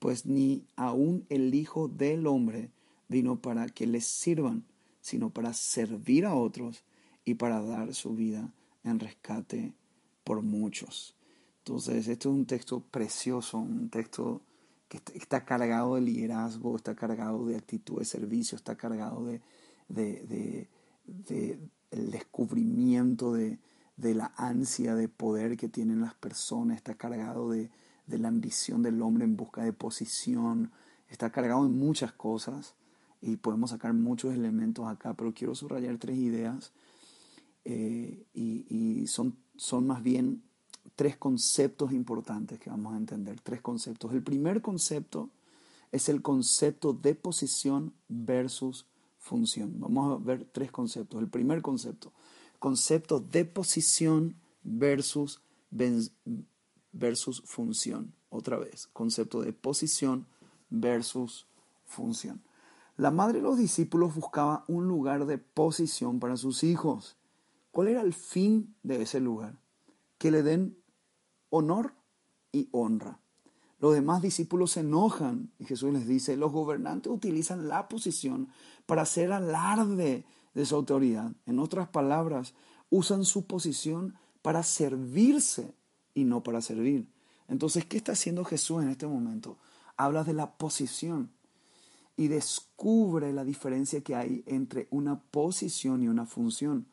Pues 0.00 0.26
ni 0.26 0.64
aun 0.74 1.24
el 1.28 1.54
Hijo 1.54 1.86
del 1.86 2.26
Hombre 2.26 2.70
vino 3.08 3.40
para 3.40 3.68
que 3.68 3.86
les 3.86 4.06
sirvan, 4.06 4.64
sino 5.00 5.30
para 5.30 5.52
servir 5.52 6.26
a 6.26 6.34
otros 6.34 6.82
y 7.24 7.34
para 7.34 7.60
dar 7.60 7.94
su 7.94 8.14
vida 8.16 8.52
en 8.82 8.98
rescate 8.98 9.74
por 10.24 10.42
muchos. 10.42 11.14
Entonces, 11.58 12.08
esto 12.08 12.30
es 12.30 12.34
un 12.34 12.46
texto 12.46 12.80
precioso, 12.80 13.58
un 13.58 13.90
texto 13.90 14.40
que 14.88 15.00
está 15.14 15.44
cargado 15.44 15.96
de 15.96 16.00
liderazgo, 16.00 16.76
está 16.76 16.94
cargado 16.94 17.46
de 17.46 17.56
actitud 17.56 17.98
de 17.98 18.04
servicio, 18.04 18.56
está 18.56 18.76
cargado 18.76 19.24
de, 19.24 20.68
el 21.90 22.10
descubrimiento 22.10 23.34
de, 23.34 23.58
de 23.96 24.14
la 24.14 24.32
ansia 24.36 24.94
de 24.94 25.08
poder 25.08 25.56
que 25.56 25.68
tienen 25.68 26.00
las 26.00 26.14
personas, 26.14 26.78
está 26.78 26.94
cargado 26.94 27.50
de, 27.50 27.70
de 28.10 28.18
la 28.18 28.28
ambición 28.28 28.82
del 28.82 29.00
hombre 29.00 29.24
en 29.24 29.36
busca 29.36 29.62
de 29.62 29.72
posición, 29.72 30.70
está 31.08 31.30
cargado 31.30 31.64
en 31.64 31.78
muchas 31.78 32.12
cosas 32.12 32.74
y 33.22 33.36
podemos 33.36 33.70
sacar 33.70 33.92
muchos 33.92 34.34
elementos 34.34 34.86
acá, 34.86 35.14
pero 35.14 35.32
quiero 35.34 35.54
subrayar 35.54 35.98
tres 35.98 36.18
ideas 36.18 36.72
eh, 37.64 38.24
y, 38.34 39.06
son, 39.06 39.36
son 39.56 39.86
más 39.86 40.02
bien 40.02 40.42
tres 40.96 41.16
conceptos 41.16 41.92
importantes 41.92 42.58
que 42.58 42.70
vamos 42.70 42.94
a 42.94 42.96
entender, 42.96 43.40
tres 43.40 43.60
conceptos. 43.60 44.12
El 44.12 44.22
primer 44.22 44.62
concepto 44.62 45.30
es 45.92 46.08
el 46.08 46.22
concepto 46.22 46.92
de 46.92 47.14
posición 47.14 47.92
versus 48.08 48.86
función. 49.18 49.78
Vamos 49.78 50.20
a 50.20 50.24
ver 50.24 50.46
tres 50.52 50.70
conceptos. 50.70 51.20
El 51.20 51.28
primer 51.28 51.62
concepto, 51.62 52.12
concepto 52.58 53.20
de 53.20 53.44
posición 53.44 54.36
versus, 54.62 55.40
versus 56.92 57.42
función. 57.44 58.14
Otra 58.30 58.58
vez, 58.58 58.88
concepto 58.92 59.40
de 59.40 59.52
posición 59.52 60.26
versus 60.70 61.46
función. 61.84 62.42
La 62.96 63.10
madre 63.10 63.38
de 63.38 63.44
los 63.44 63.58
discípulos 63.58 64.14
buscaba 64.14 64.64
un 64.68 64.86
lugar 64.86 65.26
de 65.26 65.38
posición 65.38 66.20
para 66.20 66.36
sus 66.36 66.62
hijos. 66.64 67.16
¿Cuál 67.72 67.88
era 67.88 68.02
el 68.02 68.12
fin 68.12 68.74
de 68.82 69.02
ese 69.02 69.20
lugar? 69.20 69.58
Que 70.18 70.30
le 70.30 70.42
den 70.42 70.76
honor 71.48 71.94
y 72.52 72.68
honra. 72.72 73.20
Los 73.78 73.94
demás 73.94 74.20
discípulos 74.20 74.72
se 74.72 74.80
enojan 74.80 75.50
y 75.58 75.64
Jesús 75.64 75.92
les 75.92 76.06
dice, 76.06 76.36
los 76.36 76.52
gobernantes 76.52 77.10
utilizan 77.10 77.68
la 77.68 77.88
posición 77.88 78.48
para 78.84 79.02
hacer 79.02 79.32
alarde 79.32 80.26
de 80.52 80.66
su 80.66 80.76
autoridad. 80.76 81.32
En 81.46 81.58
otras 81.58 81.88
palabras, 81.88 82.54
usan 82.90 83.24
su 83.24 83.46
posición 83.46 84.16
para 84.42 84.62
servirse 84.62 85.74
y 86.14 86.24
no 86.24 86.42
para 86.42 86.60
servir. 86.60 87.06
Entonces, 87.48 87.84
¿qué 87.84 87.96
está 87.96 88.12
haciendo 88.12 88.44
Jesús 88.44 88.82
en 88.82 88.88
este 88.88 89.06
momento? 89.06 89.58
Habla 89.96 90.24
de 90.24 90.32
la 90.32 90.56
posición 90.56 91.30
y 92.16 92.28
descubre 92.28 93.32
la 93.32 93.44
diferencia 93.44 94.02
que 94.02 94.14
hay 94.14 94.42
entre 94.46 94.86
una 94.90 95.20
posición 95.20 96.02
y 96.02 96.08
una 96.08 96.26
función. 96.26 96.86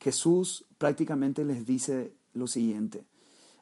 Jesús 0.00 0.64
prácticamente 0.78 1.44
les 1.44 1.66
dice 1.66 2.14
lo 2.34 2.46
siguiente, 2.46 3.04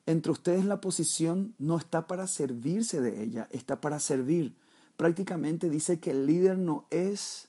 entre 0.06 0.32
ustedes 0.32 0.64
la 0.64 0.80
posición 0.80 1.54
no 1.58 1.76
está 1.76 2.06
para 2.06 2.26
servirse 2.26 3.00
de 3.00 3.22
ella, 3.22 3.48
está 3.50 3.80
para 3.80 4.00
servir. 4.00 4.56
Prácticamente 4.96 5.68
dice 5.68 6.00
que 6.00 6.12
el 6.12 6.26
líder 6.26 6.58
no 6.58 6.86
es, 6.90 7.48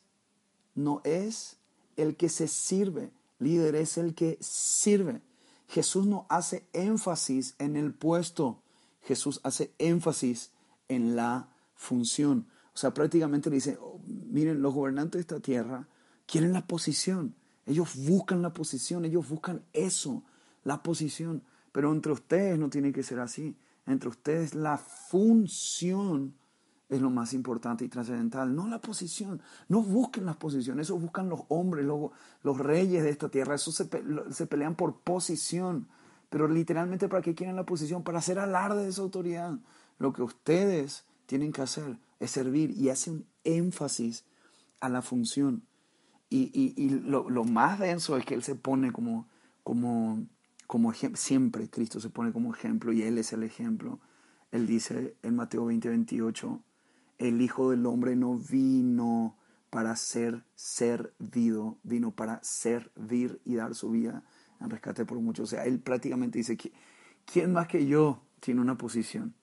no 0.76 1.02
es 1.04 1.58
el 1.98 2.16
que 2.16 2.30
se 2.30 2.48
sirve, 2.48 3.12
líder 3.40 3.76
es 3.76 3.98
el 3.98 4.14
que 4.14 4.38
sirve. 4.42 5.22
Jesús 5.72 6.06
no 6.06 6.26
hace 6.28 6.68
énfasis 6.74 7.56
en 7.58 7.78
el 7.78 7.94
puesto, 7.94 8.62
Jesús 9.04 9.40
hace 9.46 9.74
énfasis 9.78 10.52
en 10.90 11.16
la 11.16 11.48
función. 11.76 12.50
O 12.74 12.78
sea, 12.78 12.94
prácticamente 12.94 13.50
le 13.50 13.56
dice, 13.56 13.78
oh, 13.80 14.02
miren, 14.06 14.62
los 14.62 14.74
gobernantes 14.74 15.14
de 15.14 15.22
esta 15.22 15.40
tierra 15.40 15.88
quieren 16.26 16.52
la 16.52 16.68
posición. 16.68 17.36
Ellos 17.66 17.96
buscan 17.96 18.42
la 18.42 18.52
posición, 18.52 19.06
ellos 19.06 19.30
buscan 19.30 19.64
eso, 19.72 20.24
la 20.66 20.84
posición. 20.84 21.42
Pero 21.72 21.94
entre 21.94 22.12
ustedes 22.12 22.60
no 22.60 22.70
tiene 22.70 22.92
que 22.92 23.02
ser 23.02 23.22
así. 23.22 23.56
Entre 23.86 24.10
ustedes 24.10 24.54
la 24.54 24.78
función 24.78 26.36
es 26.92 27.02
lo 27.02 27.10
más 27.10 27.34
importante 27.34 27.86
y 27.86 27.88
trascendental, 27.88 28.54
no 28.54 28.68
la 28.68 28.82
posición. 28.82 29.42
No 29.70 29.82
busquen 29.82 30.26
la 30.26 30.34
posición, 30.34 30.80
eso 30.82 31.00
buscan 31.00 31.30
los 31.30 31.44
hombres, 31.48 31.86
los, 31.86 32.12
los 32.44 32.58
reyes 32.58 33.04
de 33.04 33.10
esta 33.10 33.30
tierra, 33.30 33.56
eso 33.56 33.72
se, 33.72 33.90
se, 34.30 34.46
pelean 34.46 34.76
por 34.76 35.00
posición. 35.00 35.88
Pero 36.30 36.50
literalmente, 36.50 37.08
¿para 37.08 37.22
qué 37.22 37.34
quieren 37.34 37.56
la 37.56 37.66
posición? 37.66 38.04
Para 38.04 38.20
hacer 38.20 38.40
alarde 38.40 38.84
de 38.84 38.90
esa 38.90 39.02
autoridad. 39.02 39.58
Lo 40.00 40.12
que 40.12 40.22
ustedes 40.22 41.06
tienen 41.28 41.54
que 41.54 41.62
hacer 41.62 41.98
es 42.20 42.32
servir 42.32 42.72
y 42.72 42.90
hace 42.90 43.10
un 43.10 43.26
énfasis 43.46 44.26
a 44.82 44.90
la 44.90 45.02
función. 45.02 45.64
Y, 46.30 46.90
lo, 46.90 47.44
más 47.46 47.80
denso 47.80 48.18
es 48.18 48.26
que 48.26 48.34
Él 48.34 48.44
se 48.44 48.56
pone 48.56 48.92
como, 48.92 49.28
como, 49.64 50.26
como 50.68 50.94
siempre 50.94 51.70
Cristo 51.70 52.00
se 52.00 52.10
pone 52.10 52.32
como 52.32 52.54
ejemplo 52.54 52.92
y 52.92 53.02
Él 53.02 53.18
es 53.18 53.32
el 53.32 53.44
ejemplo. 53.44 54.00
Él 54.52 54.68
dice 54.68 55.16
en 55.24 55.36
Mateo 55.36 55.66
20, 55.66 55.90
28, 55.90 56.62
el 57.22 57.42
Hijo 57.42 57.72
del 57.72 57.86
Hombre 57.86 58.16
no 58.16 58.38
vino 58.38 59.38
para 59.70 59.96
ser 59.96 60.44
servido, 60.56 61.78
vino 61.84 62.12
para 62.12 62.44
servir 62.44 63.40
y 63.46 63.56
dar 63.56 63.74
su 63.76 63.92
vida 63.92 64.24
en 64.60 64.70
rescate 64.70 65.06
por 65.06 65.20
muchos. 65.20 65.50
O 65.52 65.56
sea, 65.56 65.66
Él 65.66 65.80
prácticamente 65.80 66.38
dice, 66.38 66.58
¿quién 67.26 67.54
más 67.54 67.68
que 67.68 67.86
yo 67.86 68.22
tiene 68.40 68.60
una 68.60 68.78
posición? 68.78 69.34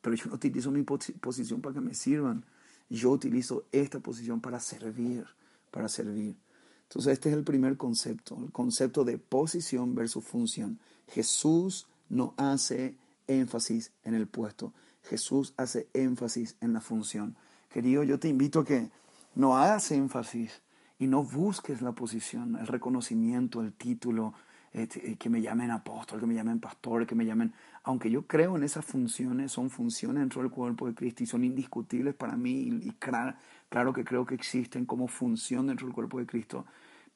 Pero 0.00 0.16
yo 0.16 0.26
no 0.26 0.34
utilizo 0.34 0.70
mi 0.70 0.82
posición 0.82 1.62
para 1.62 1.74
que 1.74 1.80
me 1.80 1.94
sirvan. 1.94 2.44
Yo 2.90 3.10
utilizo 3.10 3.64
esta 3.72 4.00
posición 4.00 4.40
para 4.40 4.60
servir 4.60 5.24
para 5.72 5.88
servir. 5.88 6.36
Entonces 6.84 7.14
este 7.14 7.30
es 7.30 7.34
el 7.34 7.42
primer 7.42 7.76
concepto, 7.76 8.38
el 8.44 8.52
concepto 8.52 9.04
de 9.04 9.18
posición 9.18 9.96
versus 9.96 10.22
función. 10.22 10.78
Jesús 11.08 11.88
no 12.08 12.34
hace 12.36 12.96
énfasis 13.26 13.90
en 14.04 14.14
el 14.14 14.28
puesto, 14.28 14.72
Jesús 15.04 15.54
hace 15.56 15.88
énfasis 15.94 16.56
en 16.60 16.72
la 16.72 16.80
función. 16.80 17.36
Querido, 17.72 18.02
yo 18.02 18.18
te 18.18 18.28
invito 18.28 18.60
a 18.60 18.64
que 18.64 18.90
no 19.34 19.56
hagas 19.56 19.90
énfasis 19.90 20.62
y 20.98 21.06
no 21.06 21.24
busques 21.24 21.82
la 21.82 21.92
posición, 21.92 22.56
el 22.56 22.66
reconocimiento, 22.66 23.60
el 23.60 23.72
título, 23.72 24.34
este, 24.72 25.16
que 25.16 25.28
me 25.28 25.42
llamen 25.42 25.70
apóstol, 25.70 26.20
que 26.20 26.26
me 26.26 26.34
llamen 26.34 26.60
pastor, 26.60 27.06
que 27.06 27.14
me 27.14 27.26
llamen... 27.26 27.52
Aunque 27.84 28.10
yo 28.10 28.26
creo 28.26 28.56
en 28.56 28.62
esas 28.62 28.84
funciones, 28.84 29.52
son 29.52 29.68
funciones 29.68 30.20
dentro 30.20 30.40
del 30.40 30.50
cuerpo 30.50 30.86
de 30.86 30.94
Cristo 30.94 31.24
y 31.24 31.26
son 31.26 31.44
indiscutibles 31.44 32.14
para 32.14 32.36
mí 32.36 32.80
y, 32.82 32.92
claro, 32.92 33.92
que 33.92 34.04
creo 34.04 34.24
que 34.24 34.36
existen 34.36 34.86
como 34.86 35.08
función 35.08 35.66
dentro 35.66 35.86
del 35.86 35.94
cuerpo 35.94 36.20
de 36.20 36.26
Cristo, 36.26 36.64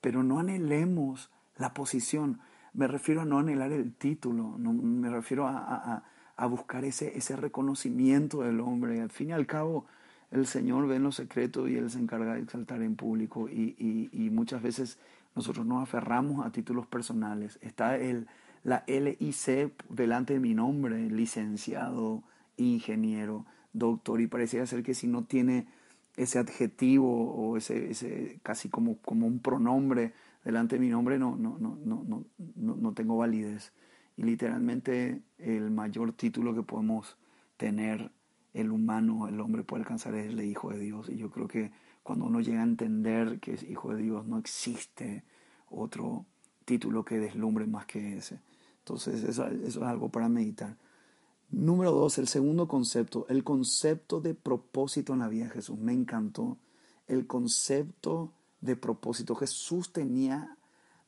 pero 0.00 0.22
no 0.22 0.40
anhelemos 0.40 1.30
la 1.56 1.72
posición. 1.72 2.40
Me 2.74 2.88
refiero 2.88 3.20
a 3.20 3.24
no 3.24 3.38
anhelar 3.38 3.72
el 3.72 3.94
título, 3.94 4.56
no, 4.58 4.72
me 4.72 5.08
refiero 5.08 5.46
a, 5.46 6.02
buscar 6.44 6.84
ese, 6.84 7.16
ese 7.16 7.34
reconocimiento 7.36 8.42
del 8.42 8.60
hombre. 8.60 9.00
Al 9.00 9.08
fin 9.08 9.30
y 9.30 9.32
al 9.32 9.46
cabo, 9.46 9.86
el 10.30 10.46
Señor 10.46 10.86
ve 10.86 10.96
en 10.96 11.04
lo 11.04 11.12
secreto 11.12 11.66
y 11.66 11.76
Él 11.76 11.90
se 11.90 11.98
encarga 11.98 12.34
de 12.34 12.42
exaltar 12.42 12.82
en 12.82 12.96
público 12.96 13.48
y, 13.48 13.74
y, 13.78 14.10
y 14.12 14.28
muchas 14.28 14.60
veces 14.60 14.98
nosotros 15.34 15.64
nos 15.64 15.82
aferramos 15.82 16.44
a 16.44 16.50
títulos 16.50 16.86
personales. 16.86 17.58
Está 17.62 17.96
el, 17.96 18.26
la 18.64 18.84
LIC 18.86 19.72
delante 19.88 20.34
de 20.34 20.40
mi 20.40 20.54
nombre, 20.54 21.08
licenciado, 21.08 22.22
ingeniero, 22.56 23.46
doctor, 23.72 24.20
y 24.20 24.26
pareciera 24.26 24.66
ser 24.66 24.82
que 24.82 24.94
si 24.94 25.06
no 25.06 25.24
tiene 25.24 25.66
ese 26.16 26.38
adjetivo 26.38 27.32
o 27.32 27.56
ese, 27.56 27.90
ese 27.90 28.40
casi 28.42 28.68
como, 28.68 28.96
como 28.98 29.26
un 29.26 29.38
pronombre 29.38 30.14
delante 30.44 30.76
de 30.76 30.80
mi 30.80 30.88
nombre, 30.88 31.18
no, 31.18 31.36
no, 31.36 31.58
no, 31.58 31.78
no, 31.84 32.24
no, 32.56 32.76
no 32.76 32.92
tengo 32.92 33.18
validez. 33.18 33.72
Y 34.16 34.22
literalmente 34.22 35.22
el 35.38 35.70
mayor 35.70 36.12
título 36.12 36.54
que 36.54 36.62
podemos 36.62 37.16
tener 37.56 38.10
el 38.54 38.70
humano, 38.70 39.28
el 39.28 39.40
hombre 39.40 39.62
puede 39.62 39.82
alcanzar 39.82 40.14
es 40.14 40.28
el 40.28 40.36
de 40.36 40.46
Hijo 40.46 40.70
de 40.70 40.78
Dios. 40.78 41.08
Y 41.10 41.16
yo 41.16 41.30
creo 41.30 41.46
que 41.46 41.72
cuando 42.02 42.26
uno 42.26 42.40
llega 42.40 42.60
a 42.60 42.64
entender 42.64 43.40
que 43.40 43.54
es 43.54 43.64
hijo 43.64 43.92
de 43.92 44.02
Dios, 44.02 44.26
no 44.26 44.38
existe 44.38 45.24
otro 45.68 46.24
título 46.64 47.04
que 47.04 47.18
deslumbre 47.18 47.66
más 47.66 47.84
que 47.86 48.16
ese. 48.16 48.40
Entonces 48.78 49.24
eso, 49.24 49.46
es 49.48 49.76
algo 49.78 50.08
para 50.08 50.28
meditar. 50.28 50.76
Número 51.50 51.90
dos, 51.90 52.18
el 52.18 52.28
segundo 52.28 52.68
concepto, 52.68 53.26
el 53.28 53.42
concepto 53.44 54.20
de 54.20 54.34
propósito 54.34 55.12
en 55.12 55.18
la 55.18 55.28
vida 55.28 55.44
de 55.44 55.50
Jesús. 55.50 55.78
Me 55.78 55.92
encantó 55.92 56.58
el 57.08 57.26
concepto 57.26 58.32
de 58.60 58.76
propósito. 58.76 59.34
Jesús 59.34 59.92
tenía 59.92 60.55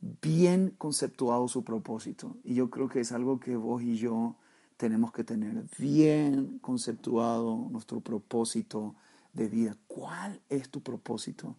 bien 0.01 0.75
conceptuado 0.79 1.49
su 1.49 1.65
propósito. 1.65 2.37
Y 2.45 2.55
yo 2.55 2.71
creo 2.71 2.89
que 2.89 3.01
es 3.01 3.13
algo 3.13 3.41
que 3.41 3.57
vos 3.57 3.83
y 3.83 3.97
yo 3.97 4.37
tenemos 4.77 5.13
que 5.13 5.25
tener 5.25 5.65
bien 5.79 6.59
conceptuado 6.61 7.69
nuestro 7.71 8.01
propósito 8.01 8.95
de 9.33 9.49
vida. 9.49 9.77
¿Cuál 9.87 10.41
es 10.49 10.69
tu 10.69 10.81
propósito? 10.81 11.57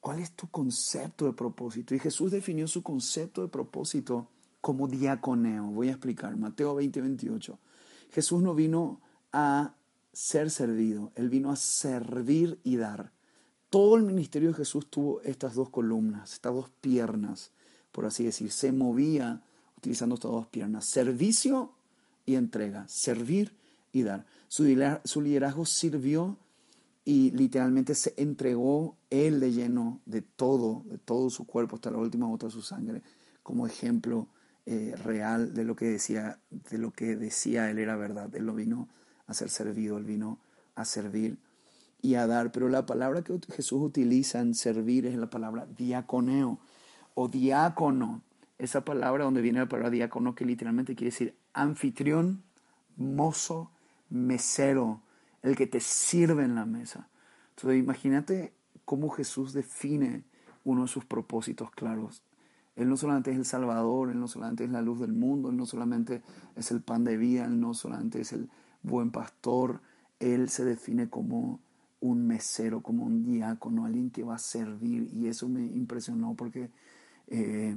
¿Cuál 0.00 0.20
es 0.20 0.32
tu 0.32 0.48
concepto 0.48 1.26
de 1.26 1.32
propósito? 1.34 1.94
Y 1.94 1.98
Jesús 1.98 2.30
definió 2.30 2.66
su 2.66 2.82
concepto 2.82 3.42
de 3.42 3.48
propósito 3.48 4.28
como 4.60 4.88
diaconeo. 4.88 5.66
Voy 5.66 5.88
a 5.88 5.92
explicar. 5.92 6.36
Mateo 6.36 6.74
20, 6.74 7.00
28. 7.02 7.58
Jesús 8.10 8.42
no 8.42 8.54
vino 8.54 9.00
a 9.32 9.74
ser 10.12 10.50
servido, 10.50 11.12
Él 11.14 11.28
vino 11.28 11.50
a 11.50 11.56
servir 11.56 12.58
y 12.64 12.76
dar. 12.76 13.12
Todo 13.70 13.96
el 13.96 14.02
ministerio 14.02 14.48
de 14.48 14.56
Jesús 14.56 14.90
tuvo 14.90 15.20
estas 15.22 15.54
dos 15.54 15.70
columnas, 15.70 16.32
estas 16.32 16.52
dos 16.52 16.70
piernas, 16.80 17.52
por 17.92 18.04
así 18.04 18.24
decir. 18.24 18.50
Se 18.50 18.72
movía 18.72 19.42
utilizando 19.78 20.16
estas 20.16 20.32
dos 20.32 20.48
piernas. 20.48 20.86
Servicio 20.86 21.72
y 22.26 22.34
entrega. 22.34 22.86
Servir 22.88 23.54
y 23.92 24.02
dar. 24.02 24.26
Su 24.48 24.64
liderazgo 25.22 25.64
sirvió 25.64 26.36
y 27.04 27.30
literalmente 27.30 27.94
se 27.94 28.12
entregó 28.16 28.96
él 29.08 29.40
de 29.40 29.52
lleno 29.52 30.00
de 30.04 30.22
todo, 30.22 30.82
de 30.86 30.98
todo 30.98 31.30
su 31.30 31.46
cuerpo 31.46 31.76
hasta 31.76 31.90
la 31.90 31.98
última 31.98 32.26
gota 32.26 32.46
de 32.46 32.52
su 32.52 32.62
sangre, 32.62 33.02
como 33.42 33.66
ejemplo 33.66 34.28
eh, 34.66 34.94
real 35.02 35.54
de 35.54 35.64
lo 35.64 35.74
que 35.76 35.86
decía, 35.86 36.38
de 36.50 36.78
lo 36.78 36.90
que 36.90 37.16
decía 37.16 37.70
él 37.70 37.78
era 37.78 37.96
verdad. 37.96 38.34
Él 38.34 38.46
no 38.46 38.54
vino 38.54 38.88
a 39.26 39.34
ser 39.34 39.48
servido, 39.48 39.96
él 39.96 40.04
vino 40.04 40.38
a 40.74 40.84
servir 40.84 41.38
y 42.02 42.14
a 42.14 42.26
dar. 42.26 42.52
Pero 42.52 42.68
la 42.68 42.86
palabra 42.86 43.22
que 43.22 43.38
Jesús 43.52 43.80
utiliza 43.82 44.40
en 44.40 44.54
servir 44.54 45.06
es 45.06 45.16
la 45.16 45.30
palabra 45.30 45.66
diaconeo 45.76 46.58
o 47.14 47.28
diácono. 47.28 48.22
Esa 48.58 48.84
palabra 48.84 49.24
donde 49.24 49.40
viene 49.40 49.60
la 49.60 49.68
palabra 49.68 49.90
diácono 49.90 50.34
que 50.34 50.44
literalmente 50.44 50.94
quiere 50.94 51.10
decir 51.10 51.34
anfitrión, 51.52 52.42
mozo, 52.96 53.70
mesero, 54.10 55.00
el 55.42 55.56
que 55.56 55.66
te 55.66 55.80
sirve 55.80 56.44
en 56.44 56.54
la 56.54 56.66
mesa. 56.66 57.08
Entonces 57.50 57.80
imagínate 57.80 58.52
cómo 58.84 59.08
Jesús 59.10 59.52
define 59.52 60.24
uno 60.64 60.82
de 60.82 60.88
sus 60.88 61.04
propósitos 61.04 61.70
claros. 61.70 62.22
Él 62.76 62.88
no 62.88 62.96
solamente 62.96 63.30
es 63.30 63.36
el 63.36 63.44
Salvador, 63.44 64.10
Él 64.10 64.20
no 64.20 64.28
solamente 64.28 64.64
es 64.64 64.70
la 64.70 64.82
luz 64.82 65.00
del 65.00 65.12
mundo, 65.12 65.50
Él 65.50 65.56
no 65.56 65.66
solamente 65.66 66.22
es 66.56 66.70
el 66.70 66.80
pan 66.80 67.04
de 67.04 67.16
vida, 67.16 67.44
Él 67.44 67.60
no 67.60 67.74
solamente 67.74 68.20
es 68.20 68.32
el 68.32 68.48
buen 68.82 69.10
pastor, 69.10 69.80
Él 70.18 70.48
se 70.48 70.64
define 70.64 71.08
como 71.08 71.60
un 72.00 72.26
mesero, 72.26 72.82
como 72.82 73.04
un 73.04 73.22
diácono, 73.22 73.84
alguien 73.84 74.10
que 74.10 74.22
va 74.22 74.36
a 74.36 74.38
servir. 74.38 75.08
Y 75.12 75.26
eso 75.26 75.48
me 75.48 75.62
impresionó 75.62 76.34
porque 76.34 76.70
eh, 77.28 77.76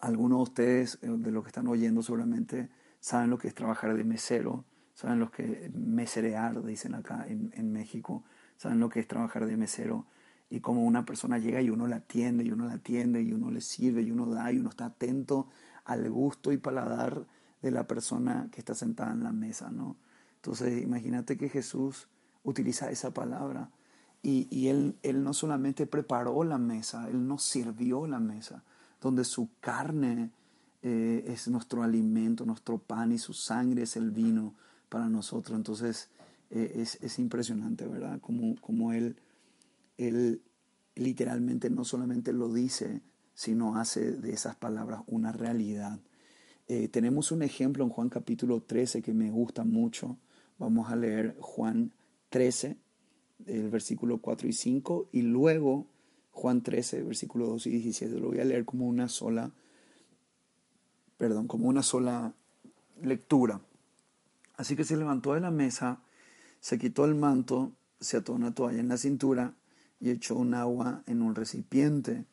algunos 0.00 0.38
de 0.38 0.42
ustedes, 0.42 0.98
eh, 1.02 1.08
de 1.08 1.30
los 1.30 1.44
que 1.44 1.48
están 1.48 1.68
oyendo 1.68 2.02
seguramente, 2.02 2.68
saben 3.00 3.30
lo 3.30 3.38
que 3.38 3.48
es 3.48 3.54
trabajar 3.54 3.94
de 3.94 4.04
mesero, 4.04 4.64
saben 4.94 5.18
lo 5.20 5.30
que 5.30 5.66
es 5.66 5.74
meserear, 5.74 6.62
dicen 6.64 6.94
acá 6.94 7.26
en, 7.28 7.52
en 7.54 7.72
México, 7.72 8.24
saben 8.56 8.80
lo 8.80 8.88
que 8.88 9.00
es 9.00 9.08
trabajar 9.08 9.46
de 9.46 9.56
mesero 9.56 10.06
y 10.50 10.60
como 10.60 10.84
una 10.84 11.04
persona 11.04 11.38
llega 11.38 11.60
y 11.62 11.70
uno 11.70 11.86
la 11.86 11.96
atiende 11.96 12.44
y 12.44 12.52
uno 12.52 12.66
la 12.66 12.74
atiende 12.74 13.22
y 13.22 13.32
uno 13.32 13.50
le 13.50 13.60
sirve 13.60 14.02
y 14.02 14.10
uno 14.10 14.26
da 14.26 14.52
y 14.52 14.58
uno 14.58 14.70
está 14.70 14.86
atento 14.86 15.48
al 15.84 16.08
gusto 16.10 16.52
y 16.52 16.58
paladar 16.58 17.26
de 17.60 17.70
la 17.70 17.86
persona 17.86 18.48
que 18.52 18.60
está 18.60 18.74
sentada 18.74 19.12
en 19.12 19.24
la 19.24 19.32
mesa, 19.32 19.70
¿no? 19.70 19.96
Entonces 20.36 20.82
imagínate 20.82 21.36
que 21.36 21.48
Jesús 21.48 22.08
utiliza 22.44 22.90
esa 22.90 23.12
palabra 23.12 23.70
y, 24.22 24.46
y 24.50 24.68
él, 24.68 24.96
él 25.02 25.22
no 25.22 25.34
solamente 25.34 25.86
preparó 25.86 26.44
la 26.44 26.58
mesa, 26.58 27.08
Él 27.10 27.26
nos 27.26 27.42
sirvió 27.42 28.06
la 28.06 28.20
mesa, 28.20 28.62
donde 29.00 29.24
su 29.24 29.50
carne 29.60 30.30
eh, 30.82 31.24
es 31.26 31.48
nuestro 31.48 31.82
alimento, 31.82 32.46
nuestro 32.46 32.78
pan 32.78 33.12
y 33.12 33.18
su 33.18 33.34
sangre 33.34 33.82
es 33.82 33.96
el 33.96 34.10
vino 34.10 34.54
para 34.88 35.08
nosotros. 35.08 35.56
Entonces 35.56 36.08
eh, 36.50 36.72
es, 36.76 36.98
es, 37.02 37.18
impresionante, 37.18 37.86
¿verdad? 37.86 38.20
Como, 38.20 38.54
como 38.60 38.92
él 38.92 39.16
él 39.98 40.42
literalmente 40.94 41.70
no 41.70 41.84
solamente 41.84 42.32
lo 42.32 42.52
dice, 42.52 43.02
sino 43.34 43.76
hace 43.76 44.12
de 44.12 44.32
esas 44.32 44.56
palabras 44.56 45.02
una 45.06 45.32
realidad. 45.32 45.98
Eh, 46.68 46.88
tenemos 46.88 47.32
un 47.32 47.42
ejemplo 47.42 47.84
en 47.84 47.90
Juan 47.90 48.08
capítulo 48.08 48.62
13 48.62 49.02
que 49.02 49.12
me 49.12 49.30
gusta 49.30 49.64
mucho. 49.64 50.16
Vamos 50.58 50.90
a 50.90 50.96
leer 50.96 51.36
Juan 51.40 51.92
13, 52.34 52.76
el 53.46 53.70
versículo 53.70 54.18
4 54.18 54.48
y 54.48 54.52
5, 54.52 55.10
y 55.12 55.22
luego 55.22 55.86
Juan 56.32 56.62
13, 56.64 57.04
versículo 57.04 57.46
2 57.46 57.68
y 57.68 57.70
17. 57.70 58.18
Lo 58.18 58.30
voy 58.30 58.40
a 58.40 58.44
leer 58.44 58.64
como 58.64 58.88
una 58.88 59.08
sola, 59.08 59.52
perdón, 61.16 61.46
como 61.46 61.68
una 61.68 61.84
sola 61.84 62.34
lectura. 63.00 63.60
Así 64.56 64.74
que 64.74 64.82
se 64.82 64.96
levantó 64.96 65.34
de 65.34 65.42
la 65.42 65.52
mesa, 65.52 66.00
se 66.58 66.76
quitó 66.76 67.04
el 67.04 67.14
manto, 67.14 67.70
se 68.00 68.16
ató 68.16 68.32
una 68.32 68.52
toalla 68.52 68.80
en 68.80 68.88
la 68.88 68.96
cintura 68.96 69.54
y 70.00 70.10
echó 70.10 70.34
un 70.34 70.54
agua 70.54 71.04
en 71.06 71.22
un 71.22 71.36
recipiente. 71.36 72.24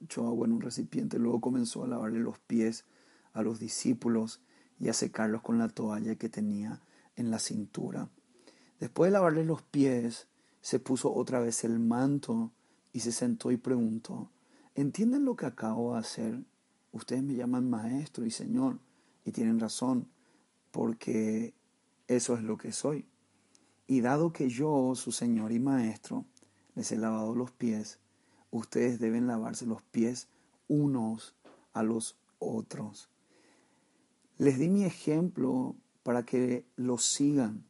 Echó 0.00 0.26
agua 0.26 0.46
en 0.46 0.54
un 0.54 0.62
recipiente. 0.62 1.18
Luego 1.18 1.42
comenzó 1.42 1.84
a 1.84 1.88
lavarle 1.88 2.20
los 2.20 2.38
pies 2.38 2.86
a 3.34 3.42
los 3.42 3.60
discípulos 3.60 4.40
y 4.80 4.88
a 4.88 4.94
secarlos 4.94 5.42
con 5.42 5.58
la 5.58 5.68
toalla 5.68 6.14
que 6.14 6.30
tenía 6.30 6.80
en 7.14 7.30
la 7.30 7.38
cintura. 7.38 8.08
Después 8.80 9.08
de 9.08 9.12
lavarle 9.12 9.44
los 9.44 9.62
pies, 9.62 10.28
se 10.60 10.78
puso 10.78 11.12
otra 11.12 11.40
vez 11.40 11.64
el 11.64 11.78
manto 11.78 12.52
y 12.92 13.00
se 13.00 13.12
sentó 13.12 13.50
y 13.50 13.56
preguntó, 13.56 14.30
¿entienden 14.74 15.24
lo 15.24 15.36
que 15.36 15.46
acabo 15.46 15.94
de 15.94 16.00
hacer? 16.00 16.44
Ustedes 16.92 17.22
me 17.22 17.34
llaman 17.34 17.68
maestro 17.68 18.24
y 18.24 18.30
señor 18.30 18.78
y 19.24 19.32
tienen 19.32 19.60
razón, 19.60 20.08
porque 20.70 21.54
eso 22.06 22.34
es 22.34 22.42
lo 22.42 22.56
que 22.56 22.72
soy. 22.72 23.06
Y 23.86 24.00
dado 24.00 24.32
que 24.32 24.48
yo, 24.48 24.94
su 24.94 25.12
señor 25.12 25.52
y 25.52 25.58
maestro, 25.58 26.24
les 26.74 26.92
he 26.92 26.96
lavado 26.96 27.34
los 27.34 27.50
pies, 27.50 27.98
ustedes 28.50 28.98
deben 28.98 29.26
lavarse 29.26 29.66
los 29.66 29.82
pies 29.82 30.28
unos 30.68 31.34
a 31.72 31.82
los 31.82 32.16
otros. 32.38 33.08
Les 34.36 34.58
di 34.58 34.68
mi 34.68 34.84
ejemplo 34.84 35.74
para 36.02 36.24
que 36.24 36.64
lo 36.76 36.98
sigan, 36.98 37.64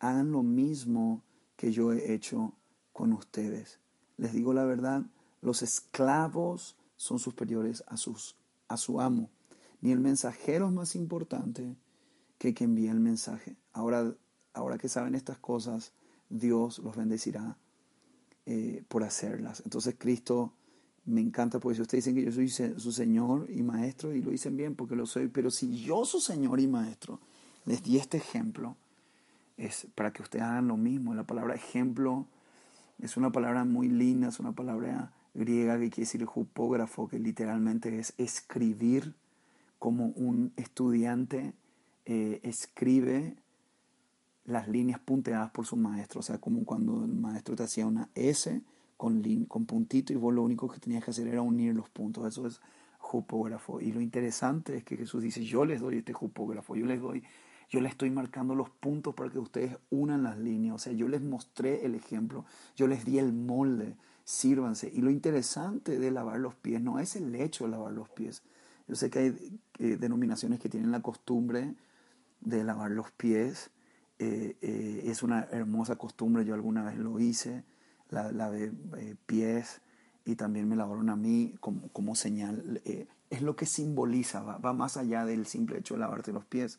hagan 0.00 0.32
lo 0.32 0.42
mismo 0.42 1.22
que 1.56 1.72
yo 1.72 1.92
he 1.92 2.12
hecho 2.12 2.54
con 2.92 3.12
ustedes. 3.12 3.78
Les 4.16 4.32
digo 4.32 4.52
la 4.52 4.64
verdad, 4.64 5.04
los 5.40 5.62
esclavos 5.62 6.76
son 6.96 7.18
superiores 7.18 7.84
a, 7.86 7.96
sus, 7.96 8.36
a 8.68 8.76
su 8.76 9.00
amo. 9.00 9.30
Ni 9.80 9.92
el 9.92 10.00
mensajero 10.00 10.66
es 10.66 10.72
más 10.72 10.96
importante 10.96 11.76
que 12.38 12.52
quien 12.54 12.70
envía 12.70 12.92
el 12.92 13.00
mensaje. 13.00 13.56
Ahora, 13.72 14.14
ahora 14.52 14.78
que 14.78 14.88
saben 14.88 15.14
estas 15.14 15.38
cosas, 15.38 15.92
Dios 16.28 16.78
los 16.78 16.96
bendecirá 16.96 17.56
eh, 18.46 18.82
por 18.88 19.04
hacerlas. 19.04 19.62
Entonces 19.64 19.94
Cristo 19.98 20.54
me 21.04 21.20
encanta 21.20 21.58
porque 21.60 21.76
si 21.76 21.82
ustedes 21.82 22.04
dicen 22.04 22.14
que 22.14 22.24
yo 22.24 22.32
soy 22.32 22.48
su 22.78 22.92
Señor 22.92 23.50
y 23.50 23.62
Maestro 23.62 24.14
y 24.14 24.22
lo 24.22 24.30
dicen 24.30 24.56
bien 24.56 24.74
porque 24.74 24.96
lo 24.96 25.06
soy, 25.06 25.28
pero 25.28 25.50
si 25.50 25.82
yo 25.82 26.04
su 26.04 26.20
Señor 26.20 26.60
y 26.60 26.66
Maestro 26.66 27.20
les 27.64 27.82
di 27.82 27.96
este 27.96 28.18
ejemplo, 28.18 28.76
es 29.60 29.86
para 29.94 30.12
que 30.12 30.22
ustedes 30.22 30.44
hagan 30.44 30.68
lo 30.68 30.76
mismo. 30.76 31.14
La 31.14 31.24
palabra 31.24 31.54
ejemplo 31.54 32.26
es 32.98 33.16
una 33.16 33.30
palabra 33.30 33.64
muy 33.64 33.88
linda, 33.88 34.28
es 34.28 34.40
una 34.40 34.52
palabra 34.52 35.12
griega 35.34 35.78
que 35.78 35.90
quiere 35.90 36.06
decir 36.06 36.24
jupógrafo, 36.24 37.08
que 37.08 37.18
literalmente 37.18 37.98
es 37.98 38.14
escribir 38.18 39.14
como 39.78 40.06
un 40.08 40.52
estudiante 40.56 41.54
eh, 42.06 42.40
escribe 42.42 43.36
las 44.44 44.68
líneas 44.68 44.98
punteadas 45.00 45.50
por 45.50 45.66
su 45.66 45.76
maestro, 45.76 46.20
o 46.20 46.22
sea, 46.22 46.38
como 46.38 46.64
cuando 46.64 47.04
el 47.04 47.12
maestro 47.12 47.54
te 47.54 47.62
hacía 47.62 47.86
una 47.86 48.08
S 48.14 48.62
con, 48.96 49.22
con 49.46 49.66
puntito 49.66 50.12
y 50.12 50.16
vos 50.16 50.34
lo 50.34 50.42
único 50.42 50.68
que 50.68 50.80
tenías 50.80 51.04
que 51.04 51.12
hacer 51.12 51.28
era 51.28 51.40
unir 51.42 51.74
los 51.74 51.88
puntos, 51.88 52.26
eso 52.26 52.46
es 52.46 52.60
jupógrafo. 52.98 53.80
Y 53.80 53.92
lo 53.92 54.00
interesante 54.00 54.76
es 54.76 54.84
que 54.84 54.96
Jesús 54.96 55.22
dice, 55.22 55.44
yo 55.44 55.64
les 55.64 55.80
doy 55.80 55.98
este 55.98 56.12
jupógrafo, 56.12 56.74
yo 56.74 56.86
les 56.86 57.00
doy, 57.00 57.22
yo 57.70 57.80
les 57.80 57.92
estoy 57.92 58.10
marcando 58.10 58.54
los 58.54 58.68
puntos 58.68 59.14
para 59.14 59.30
que 59.30 59.38
ustedes 59.38 59.76
unan 59.90 60.22
las 60.22 60.38
líneas, 60.38 60.74
o 60.74 60.78
sea, 60.78 60.92
yo 60.92 61.08
les 61.08 61.22
mostré 61.22 61.86
el 61.86 61.94
ejemplo, 61.94 62.44
yo 62.76 62.86
les 62.86 63.04
di 63.04 63.18
el 63.18 63.32
molde, 63.32 63.96
sírvanse. 64.24 64.90
Y 64.92 65.00
lo 65.00 65.10
interesante 65.10 65.98
de 65.98 66.10
lavar 66.10 66.40
los 66.40 66.54
pies 66.54 66.82
no 66.82 66.98
es 66.98 67.16
el 67.16 67.34
hecho 67.34 67.64
de 67.64 67.70
lavar 67.70 67.92
los 67.92 68.08
pies. 68.10 68.42
Yo 68.88 68.96
sé 68.96 69.08
que 69.08 69.18
hay 69.20 69.58
eh, 69.78 69.96
denominaciones 69.96 70.58
que 70.58 70.68
tienen 70.68 70.90
la 70.90 71.00
costumbre 71.00 71.74
de 72.40 72.64
lavar 72.64 72.90
los 72.90 73.10
pies, 73.12 73.70
eh, 74.22 74.58
eh, 74.60 75.02
es 75.06 75.22
una 75.22 75.48
hermosa 75.50 75.96
costumbre, 75.96 76.44
yo 76.44 76.52
alguna 76.52 76.82
vez 76.82 76.98
lo 76.98 77.18
hice, 77.20 77.64
la, 78.10 78.50
eh, 78.54 79.16
pies 79.24 79.80
y 80.26 80.34
también 80.36 80.68
me 80.68 80.76
lavaron 80.76 81.08
a 81.08 81.16
mí 81.16 81.54
como, 81.60 81.88
como 81.88 82.14
señal. 82.14 82.82
es 82.84 83.40
lo 83.40 83.56
que 83.56 83.64
simboliza, 83.64 84.42
va, 84.42 84.72
más 84.74 84.98
allá 84.98 85.24
del 85.24 85.46
simple 85.46 85.78
hecho 85.78 85.94
de 85.94 86.00
lavarte 86.00 86.32
los 86.32 86.44
pies. 86.44 86.78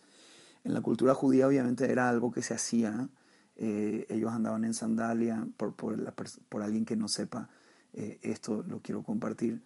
En 0.63 0.73
la 0.73 0.81
cultura 0.81 1.13
judía 1.13 1.47
obviamente 1.47 1.91
era 1.91 2.09
algo 2.09 2.31
que 2.31 2.41
se 2.41 2.53
hacía, 2.53 3.09
ellos 3.57 4.31
andaban 4.31 4.63
en 4.63 4.73
sandalia, 4.73 5.47
por, 5.57 5.75
por, 5.75 6.63
alguien 6.63 6.85
que 6.85 6.95
no 6.95 7.07
sepa, 7.07 7.49
esto 7.93 8.63
lo 8.67 8.79
quiero 8.79 9.03
compartir 9.03 9.61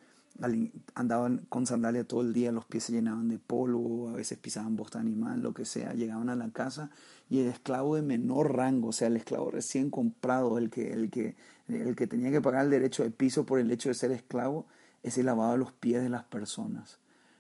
andaban 0.95 1.45
con 1.49 1.65
sandalia 1.65 2.03
todo 2.03 2.21
el 2.21 2.33
día, 2.33 2.51
los 2.51 2.65
pies 2.65 2.85
se 2.85 2.91
llenaban 2.91 3.29
de 3.29 3.39
polvo, 3.39 4.09
a 4.09 4.13
veces 4.13 4.37
pisaban 4.37 4.75
bosta 4.75 4.99
animal, 4.99 5.41
lo 5.41 5.53
que 5.53 5.63
sea, 5.63 5.93
llegaban 5.93 6.29
a 6.29 6.35
la 6.35 6.49
casa 6.49 6.89
y 7.29 7.39
el 7.39 7.47
esclavo 7.47 7.95
de 7.95 8.01
menor 8.01 8.55
rango, 8.55 8.89
o 8.89 8.91
sea, 8.91 9.07
el 9.07 9.15
esclavo 9.15 9.49
recién 9.51 9.89
comprado, 9.89 10.57
el 10.57 10.69
que, 10.69 10.91
el 10.91 11.09
que, 11.09 11.35
el 11.69 11.95
que 11.95 12.07
tenía 12.07 12.31
que 12.31 12.41
pagar 12.41 12.65
el 12.65 12.71
derecho 12.71 13.03
de 13.03 13.11
piso 13.11 13.45
por 13.45 13.59
el 13.59 13.71
hecho 13.71 13.89
de 13.89 13.95
ser 13.95 14.11
esclavo, 14.11 14.65
ese 15.03 15.23
lavaba 15.23 15.55
los 15.55 15.71
pies 15.71 16.03
de 16.03 16.09
las 16.09 16.25
personas. 16.25 16.99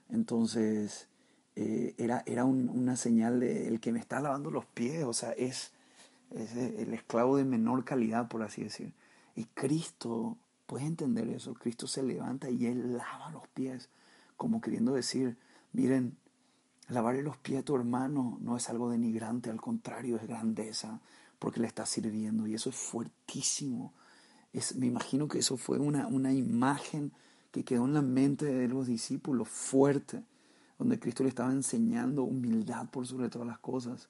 Entonces, 0.09 1.09
eh, 1.55 1.95
era, 1.97 2.23
era 2.25 2.45
una 2.45 2.95
señal 2.95 3.39
de 3.39 3.67
el 3.67 3.79
que 3.79 3.91
me 3.91 3.99
está 3.99 4.19
lavando 4.19 4.51
los 4.51 4.65
pies, 4.65 5.03
o 5.03 5.13
sea, 5.13 5.31
es, 5.31 5.71
el 6.31 6.93
esclavo 6.93 7.37
de 7.37 7.45
menor 7.45 7.85
calidad, 7.85 8.27
por 8.27 8.43
así 8.43 8.63
decir. 8.63 8.91
Y 9.35 9.45
Cristo 9.45 10.37
Puedes 10.65 10.87
entender 10.87 11.27
eso. 11.29 11.53
Cristo 11.53 11.87
se 11.87 12.03
levanta 12.03 12.49
y 12.49 12.65
Él 12.65 12.97
lava 12.97 13.29
los 13.31 13.47
pies, 13.49 13.89
como 14.35 14.61
queriendo 14.61 14.93
decir, 14.93 15.37
miren, 15.73 16.17
lavarle 16.89 17.21
los 17.21 17.37
pies 17.37 17.59
a 17.59 17.63
tu 17.63 17.75
hermano 17.75 18.37
no 18.41 18.57
es 18.57 18.69
algo 18.69 18.89
denigrante, 18.89 19.49
al 19.49 19.61
contrario, 19.61 20.17
es 20.17 20.27
grandeza, 20.27 20.99
porque 21.39 21.59
le 21.59 21.67
está 21.67 21.85
sirviendo. 21.85 22.47
Y 22.47 22.55
eso 22.55 22.69
es 22.69 22.75
fuertísimo. 22.75 23.93
Me 24.75 24.87
imagino 24.87 25.27
que 25.27 25.39
eso 25.39 25.57
fue 25.57 25.77
una, 25.77 26.07
una 26.07 26.33
imagen 26.33 27.11
que 27.51 27.63
quedó 27.63 27.85
en 27.85 27.93
la 27.93 28.01
mente 28.01 28.45
de 28.45 28.67
los 28.67 28.87
discípulos 28.87 29.47
fuerte. 29.47 30.23
Donde 30.77 30.99
Cristo 30.99 31.23
le 31.23 31.29
estaba 31.29 31.51
enseñando 31.51 32.23
humildad 32.23 32.89
por 32.89 33.07
sobre 33.07 33.29
todas 33.29 33.47
las 33.47 33.59
cosas. 33.59 34.09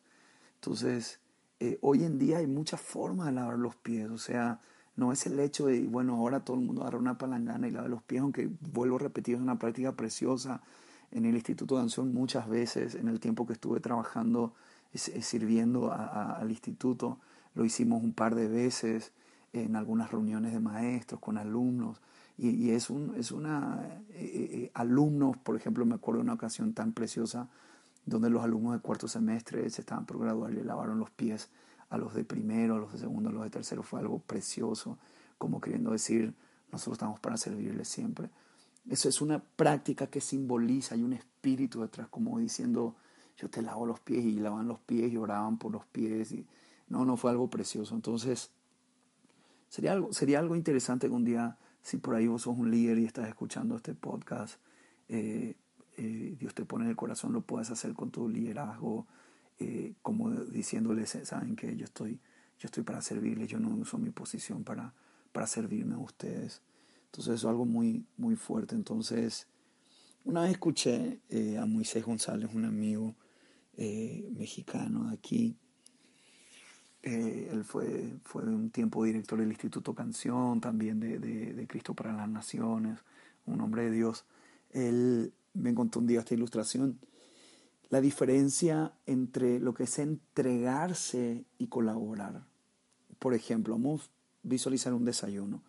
Entonces, 0.55 1.19
eh, 1.59 1.77
hoy 1.81 2.03
en 2.03 2.17
día 2.17 2.39
hay 2.39 2.47
muchas 2.47 2.81
formas 2.81 3.27
de 3.27 3.33
lavar 3.33 3.57
los 3.57 3.75
pies, 3.75 4.09
o 4.09 4.17
sea, 4.17 4.59
no 4.95 5.11
es 5.11 5.25
el 5.25 5.39
hecho 5.39 5.67
de, 5.67 5.81
bueno, 5.87 6.15
ahora 6.15 6.39
todo 6.39 6.57
el 6.57 6.63
mundo 6.63 6.81
agarra 6.81 6.97
una 6.97 7.17
palangana 7.17 7.67
y 7.67 7.71
lava 7.71 7.87
los 7.87 8.01
pies, 8.03 8.21
aunque 8.21 8.49
vuelvo 8.71 8.95
a 8.95 8.99
repetir, 8.99 9.35
es 9.35 9.41
una 9.41 9.59
práctica 9.59 9.93
preciosa. 9.93 10.61
En 11.11 11.25
el 11.25 11.35
Instituto 11.35 11.75
de 11.75 11.81
Anción 11.81 12.13
muchas 12.13 12.47
veces, 12.49 12.95
en 12.95 13.07
el 13.07 13.19
tiempo 13.19 13.45
que 13.45 13.53
estuve 13.53 13.79
trabajando, 13.79 14.53
sirviendo 14.93 15.91
al 15.93 16.49
instituto, 16.49 17.19
lo 17.53 17.65
hicimos 17.65 18.03
un 18.03 18.13
par 18.13 18.35
de 18.35 18.47
veces 18.47 19.11
en 19.53 19.75
algunas 19.75 20.11
reuniones 20.11 20.53
de 20.53 20.59
maestros, 20.59 21.19
con 21.19 21.37
alumnos, 21.37 22.01
y, 22.37 22.71
es, 22.71 22.89
un, 22.89 23.15
es 23.15 23.31
una... 23.31 23.81
Eh, 24.09 24.15
eh, 24.19 24.49
eh, 24.51 24.71
alumnos, 24.73 25.37
por 25.37 25.55
ejemplo, 25.55 25.85
me 25.85 25.95
acuerdo 25.95 26.19
de 26.19 26.25
una 26.25 26.33
ocasión 26.33 26.73
tan 26.73 26.91
preciosa 26.91 27.49
donde 28.05 28.29
los 28.29 28.43
alumnos 28.43 28.73
de 28.73 28.79
cuarto 28.79 29.07
semestre 29.07 29.69
se 29.69 29.81
estaban 29.81 30.05
por 30.05 30.19
graduar 30.19 30.51
y 30.51 30.55
le 30.55 30.63
lavaron 30.63 30.99
los 30.99 31.09
pies 31.09 31.49
a 31.89 31.97
los 31.97 32.13
de 32.13 32.23
primero, 32.23 32.75
a 32.75 32.79
los 32.79 32.91
de 32.91 32.99
segundo, 32.99 33.29
a 33.29 33.33
los 33.33 33.43
de 33.43 33.49
tercero. 33.49 33.83
Fue 33.83 33.99
algo 33.99 34.19
precioso, 34.19 34.97
como 35.37 35.61
queriendo 35.61 35.91
decir, 35.91 36.33
nosotros 36.71 36.95
estamos 36.95 37.19
para 37.19 37.37
servirles 37.37 37.87
siempre. 37.87 38.29
Eso 38.89 39.09
es 39.09 39.21
una 39.21 39.39
práctica 39.39 40.07
que 40.07 40.21
simboliza, 40.21 40.95
hay 40.95 41.03
un 41.03 41.13
espíritu 41.13 41.81
detrás, 41.81 42.07
como 42.09 42.37
diciendo, 42.37 42.95
yo 43.37 43.49
te 43.49 43.61
lavo 43.61 43.85
los 43.85 43.99
pies 43.99 44.23
y 44.23 44.33
lavan 44.33 44.67
los 44.67 44.79
pies 44.79 45.11
y 45.11 45.17
oraban 45.17 45.57
por 45.57 45.71
los 45.71 45.85
pies. 45.85 46.31
Y, 46.31 46.45
no, 46.87 47.05
no 47.05 47.17
fue 47.17 47.31
algo 47.31 47.49
precioso. 47.49 47.95
Entonces, 47.95 48.51
sería 49.69 49.93
algo, 49.93 50.13
sería 50.13 50.39
algo 50.39 50.55
interesante 50.55 51.07
que 51.07 51.13
un 51.13 51.25
día, 51.25 51.57
si 51.85 51.97
por 51.97 52.15
ahí 52.15 52.25
vos 52.25 52.41
sos 52.41 52.57
un 52.57 52.71
líder 52.71 52.97
y 52.97 53.05
estás 53.05 53.27
escuchando 53.27 53.75
este 53.75 53.93
podcast, 53.93 54.55
eh, 55.07 55.55
eh, 55.97 56.35
Dios 56.39 56.55
te 56.55 56.65
pone 56.65 56.85
en 56.85 56.89
el 56.89 56.95
corazón, 56.95 57.31
lo 57.31 57.41
puedes 57.41 57.69
hacer 57.69 57.93
con 57.93 58.09
tu 58.09 58.27
liderazgo, 58.27 59.05
eh, 59.59 59.93
como 60.01 60.31
diciéndoles, 60.31 61.15
saben 61.25 61.55
que 61.55 61.77
yo 61.77 61.85
estoy, 61.85 62.19
yo 62.57 62.65
estoy 62.65 62.81
para 62.81 63.03
servirles, 63.03 63.49
yo 63.49 63.59
no 63.59 63.69
uso 63.69 63.99
mi 63.99 64.09
posición 64.09 64.63
para, 64.63 64.95
para 65.31 65.45
servirme 65.45 65.93
a 65.93 65.99
ustedes. 65.99 66.63
Entonces 67.05 67.35
eso 67.35 67.47
es 67.49 67.51
algo 67.51 67.65
muy, 67.65 68.03
muy 68.17 68.35
fuerte. 68.35 68.73
Entonces, 68.73 69.47
una 70.23 70.41
vez 70.41 70.53
escuché 70.53 71.19
a 71.61 71.67
Moisés 71.67 72.03
González, 72.03 72.49
un 72.55 72.65
amigo 72.65 73.13
mexicano 73.77 75.09
de 75.09 75.13
aquí, 75.13 75.55
él 77.05 77.63
fue, 77.63 78.17
fue 78.23 78.43
un 78.43 78.71
tiempo 78.71 79.03
director 79.03 79.39
del 79.39 79.49
Instituto 79.49 79.93
Canción, 79.93 80.59
también 80.59 80.99
de, 80.99 81.65
Cristo 81.67 81.93
para 81.93 82.11
las 82.11 82.27
Naciones, 82.27 82.99
un 83.45 83.61
hombre 83.61 83.85
de 83.85 83.91
Dios. 83.91 84.25
Él 84.71 85.31
me 85.53 85.69
encontró 85.69 86.01
un 86.01 86.07
día 86.07 86.19
esta 86.19 86.33
ilustración, 86.33 86.99
la 87.89 88.01
diferencia 88.01 88.91
entre 89.05 89.59
lo 89.59 89.75
que 89.75 89.83
es 89.83 89.99
entregarse 89.99 91.45
y 91.59 91.67
colaborar. 91.67 92.43
Por 93.19 93.35
ejemplo, 93.35 93.75
vamos 93.75 94.01
a 94.01 94.09
visualizar 94.41 94.93
un 94.93 95.05
desayuno. 95.05 95.61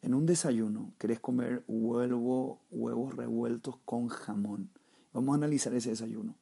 En 0.00 0.14
un 0.14 0.24
desayuno 0.24 0.92
querés 0.98 1.20
comer 1.20 1.64
huevo, 1.68 2.60
huevos 2.70 3.14
revueltos 3.14 3.76
con 3.84 4.08
jamón. 4.08 4.70
Vamos 5.12 5.34
a 5.34 5.36
analizar 5.36 5.74
ese 5.74 5.90
desayuno. 5.90 6.34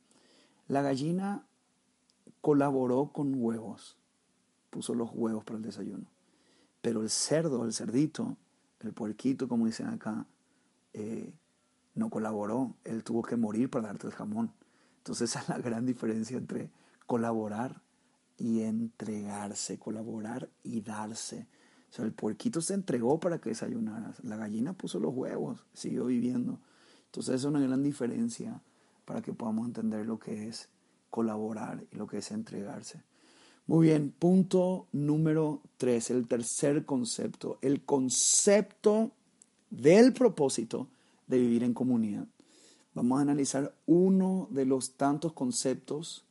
La 0.68 0.82
gallina 0.82 1.46
colaboró 2.40 3.11
con 3.12 3.35
huevos, 3.35 3.96
puso 4.76 4.94
los 4.94 5.08
huevos 5.14 5.42
para 5.42 5.56
el 5.56 5.62
desayuno. 5.62 6.04
Pero 6.82 7.00
el 7.00 7.08
cerdo, 7.08 7.64
el 7.64 7.72
cerdito, 7.72 8.36
el 8.80 8.92
puerquito, 8.92 9.48
como 9.48 9.64
dicen 9.64 9.86
acá, 9.86 10.26
eh, 10.92 11.32
no 11.94 12.10
colaboró, 12.10 12.76
él 12.84 13.02
tuvo 13.02 13.22
que 13.22 13.36
morir 13.36 13.70
para 13.70 13.86
darte 13.86 14.06
el 14.06 14.12
jamón. 14.12 14.52
Entonces 14.98 15.30
esa 15.30 15.40
es 15.40 15.48
la 15.48 15.56
gran 15.56 15.86
diferencia 15.86 16.36
entre 16.36 16.70
colaborar 17.06 17.80
y 18.36 18.60
entregarse, 18.60 19.78
colaborar 19.78 20.50
y 20.62 20.82
darse. 20.82 21.48
O 21.88 21.94
sea, 21.94 22.04
el 22.04 22.12
puerquito 22.12 22.60
se 22.60 22.74
entregó 22.74 23.18
para 23.18 23.38
que 23.38 23.48
desayunaras, 23.48 24.22
la 24.24 24.36
gallina 24.36 24.74
puso 24.74 25.00
los 25.00 25.14
huevos, 25.14 25.64
siguió 25.72 26.04
viviendo. 26.04 26.60
Entonces 27.06 27.36
es 27.36 27.44
una 27.44 27.60
gran 27.60 27.82
diferencia 27.82 28.60
para 29.06 29.22
que 29.22 29.32
podamos 29.32 29.68
entender 29.68 30.04
lo 30.04 30.18
que 30.18 30.48
es 30.48 30.68
colaborar 31.08 31.82
y 31.90 31.96
lo 31.96 32.06
que 32.06 32.18
es 32.18 32.30
entregarse. 32.30 33.02
Muy 33.68 33.88
bien, 33.88 34.14
punto 34.16 34.87
número 34.92 35.61
tres, 35.76 36.11
el 36.11 36.29
tercer 36.29 36.85
concepto, 36.85 37.59
el 37.62 37.83
concepto 37.85 39.11
del 39.70 40.12
propósito 40.12 40.87
de 41.26 41.38
vivir 41.40 41.64
en 41.64 41.74
comunidad. 41.74 42.26
Vamos 42.94 43.18
a 43.18 43.22
analizar 43.22 43.74
uno 43.87 44.46
de 44.52 44.66
los 44.66 44.92
tantos 44.92 45.33
conceptos 45.33 46.24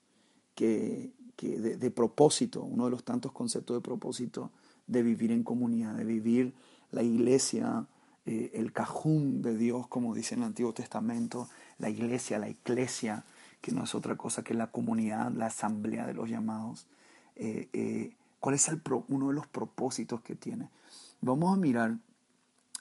que, 0.55 1.11
de, 1.37 1.91
propósito, 1.91 2.63
uno 2.63 2.85
de 2.85 2.91
los 2.91 3.03
tantos 3.03 3.33
conceptos 3.33 3.75
de 3.75 3.81
propósito 3.81 4.51
de 4.87 5.03
vivir 5.03 5.33
en 5.33 5.43
comunidad, 5.43 5.93
de 5.93 6.05
vivir 6.05 6.53
la 6.91 7.03
iglesia, 7.03 7.85
eh, 8.25 8.51
el 8.53 8.71
cajún 8.71 9.41
de 9.41 9.57
Dios, 9.57 9.87
como 9.87 10.15
dice 10.15 10.35
en 10.35 10.43
el 10.43 10.47
Antiguo 10.47 10.73
Testamento, 10.73 11.49
la 11.79 11.89
iglesia, 11.89 12.39
la 12.39 12.47
iglesia, 12.47 13.25
que 13.59 13.73
no 13.73 13.83
es 13.83 13.93
otra 13.93 14.15
cosa 14.15 14.41
que 14.41 14.53
la 14.53 14.71
comunidad, 14.71 15.33
la 15.33 15.47
asamblea 15.47 16.07
de 16.07 16.13
los 16.13 16.29
llamados. 16.29 16.87
Eh, 17.35 17.69
eh, 17.73 18.15
¿Cuál 18.39 18.55
es 18.55 18.67
el 18.67 18.81
uno 19.07 19.29
de 19.29 19.33
los 19.33 19.47
propósitos 19.47 20.21
que 20.21 20.35
tiene? 20.35 20.69
Vamos 21.21 21.53
a 21.53 21.59
mirar 21.59 21.97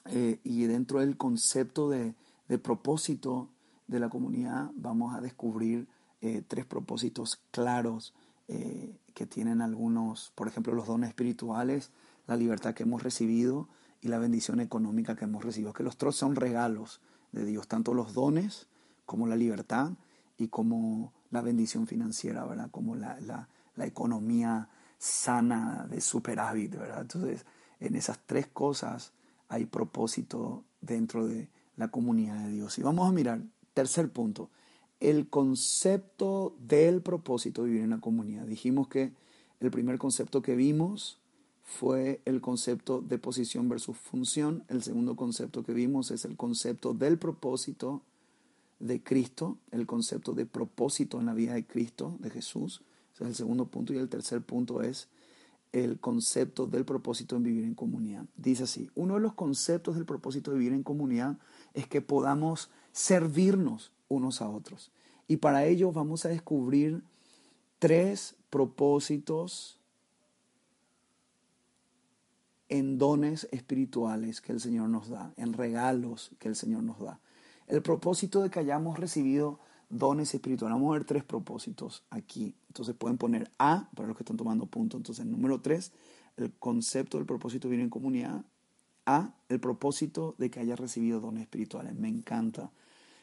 eh, 0.05 0.39
y 0.43 0.65
dentro 0.65 0.99
del 0.99 1.17
concepto 1.17 1.89
de, 1.89 2.13
propósito 2.61 3.49
de 3.87 3.99
la 3.99 4.09
comunidad 4.09 4.69
vamos 4.75 5.15
a 5.15 5.21
descubrir 5.21 5.87
eh, 6.21 6.43
tres 6.47 6.65
propósitos 6.65 7.41
claros 7.51 8.13
eh, 8.47 8.95
que 9.15 9.25
tienen 9.25 9.61
algunos, 9.61 10.31
por 10.35 10.47
ejemplo, 10.47 10.73
los 10.73 10.87
dones 10.87 11.09
espirituales, 11.09 11.89
la 12.27 12.35
libertad 12.35 12.75
que 12.75 12.83
hemos 12.83 13.01
recibido 13.01 13.67
y 14.01 14.09
la 14.09 14.19
bendición 14.19 14.59
económica 14.59 15.15
que 15.15 15.25
hemos 15.25 15.43
recibido, 15.43 15.73
que 15.73 15.83
los 15.83 15.97
tres 15.97 16.15
son 16.15 16.35
regalos 16.35 17.01
de 17.31 17.45
Dios, 17.45 17.67
tanto 17.67 17.93
los 17.95 18.13
dones 18.13 18.67
como 19.07 19.25
la 19.25 19.35
libertad 19.35 19.93
y 20.37 20.49
como 20.49 21.11
la 21.31 21.41
bendición 21.41 21.87
financiera, 21.87 22.45
¿verdad? 22.45 22.69
Como 22.69 22.95
la, 22.95 23.19
la, 23.21 23.49
la 23.75 23.85
economía 23.85 24.69
sana 24.97 25.87
de 25.89 26.01
superávit, 26.01 26.75
¿verdad? 26.75 27.01
Entonces, 27.01 27.45
en 27.79 27.95
esas 27.95 28.19
tres 28.25 28.47
cosas 28.47 29.11
hay 29.47 29.65
propósito 29.65 30.63
dentro 30.81 31.27
de 31.27 31.49
la 31.77 31.89
comunidad 31.89 32.37
de 32.45 32.51
Dios. 32.51 32.77
Y 32.77 32.83
vamos 32.83 33.07
a 33.07 33.11
mirar, 33.11 33.41
tercer 33.73 34.09
punto, 34.09 34.49
el 34.99 35.27
concepto 35.29 36.55
del 36.59 37.01
propósito 37.01 37.63
de 37.63 37.69
vivir 37.69 37.83
en 37.83 37.89
la 37.91 37.99
comunidad. 37.99 38.45
Dijimos 38.45 38.87
que 38.87 39.11
el 39.59 39.71
primer 39.71 39.97
concepto 39.97 40.41
que 40.41 40.55
vimos 40.55 41.19
fue 41.63 42.21
el 42.25 42.41
concepto 42.41 43.01
de 43.01 43.17
posición 43.17 43.67
versus 43.67 43.97
función. 43.97 44.63
El 44.69 44.83
segundo 44.83 45.15
concepto 45.15 45.63
que 45.63 45.73
vimos 45.73 46.11
es 46.11 46.25
el 46.25 46.37
concepto 46.37 46.93
del 46.93 47.17
propósito 47.17 48.01
de 48.79 49.01
Cristo, 49.01 49.57
el 49.71 49.85
concepto 49.85 50.33
de 50.33 50.45
propósito 50.45 51.19
en 51.19 51.25
la 51.25 51.33
vida 51.33 51.53
de 51.53 51.65
Cristo, 51.65 52.15
de 52.19 52.29
Jesús. 52.29 52.81
Ese 53.15 53.23
es 53.23 53.29
el 53.29 53.35
segundo 53.35 53.65
punto. 53.65 53.93
Y 53.93 53.97
el 53.97 54.09
tercer 54.09 54.41
punto 54.41 54.81
es 54.81 55.07
el 55.71 55.99
concepto 55.99 56.67
del 56.67 56.85
propósito 56.85 57.35
en 57.35 57.43
vivir 57.43 57.63
en 57.63 57.75
comunidad. 57.75 58.25
Dice 58.37 58.63
así, 58.63 58.89
uno 58.95 59.15
de 59.15 59.19
los 59.21 59.33
conceptos 59.33 59.95
del 59.95 60.05
propósito 60.05 60.51
de 60.51 60.57
vivir 60.57 60.73
en 60.73 60.83
comunidad 60.83 61.37
es 61.73 61.87
que 61.87 62.01
podamos 62.01 62.69
servirnos 62.91 63.91
unos 64.07 64.41
a 64.41 64.49
otros. 64.49 64.91
Y 65.27 65.37
para 65.37 65.65
ello 65.65 65.91
vamos 65.91 66.25
a 66.25 66.29
descubrir 66.29 67.03
tres 67.79 68.35
propósitos 68.49 69.79
en 72.69 72.97
dones 72.97 73.47
espirituales 73.51 74.41
que 74.41 74.51
el 74.51 74.59
Señor 74.59 74.89
nos 74.89 75.09
da, 75.09 75.33
en 75.37 75.53
regalos 75.53 76.31
que 76.39 76.47
el 76.47 76.55
Señor 76.55 76.83
nos 76.83 76.99
da. 76.99 77.19
El 77.67 77.81
propósito 77.81 78.41
de 78.41 78.49
que 78.49 78.59
hayamos 78.59 78.99
recibido 78.99 79.59
dones 79.97 80.33
espirituales. 80.33 80.75
Vamos 80.75 80.91
a 80.91 80.97
ver 80.97 81.05
tres 81.05 81.23
propósitos 81.23 82.03
aquí. 82.09 82.55
Entonces 82.67 82.95
pueden 82.95 83.17
poner 83.17 83.49
A 83.57 83.89
para 83.95 84.07
los 84.07 84.17
que 84.17 84.23
están 84.23 84.37
tomando 84.37 84.65
punto. 84.65 84.97
Entonces, 84.97 85.25
número 85.25 85.61
tres, 85.61 85.91
el 86.37 86.51
concepto 86.53 87.17
del 87.17 87.25
propósito 87.25 87.69
vivir 87.69 87.83
en 87.83 87.89
comunidad. 87.89 88.43
A, 89.05 89.35
el 89.49 89.59
propósito 89.59 90.35
de 90.37 90.49
que 90.49 90.59
haya 90.59 90.75
recibido 90.75 91.19
dones 91.19 91.43
espirituales. 91.43 91.95
Me 91.95 92.09
encanta. 92.09 92.71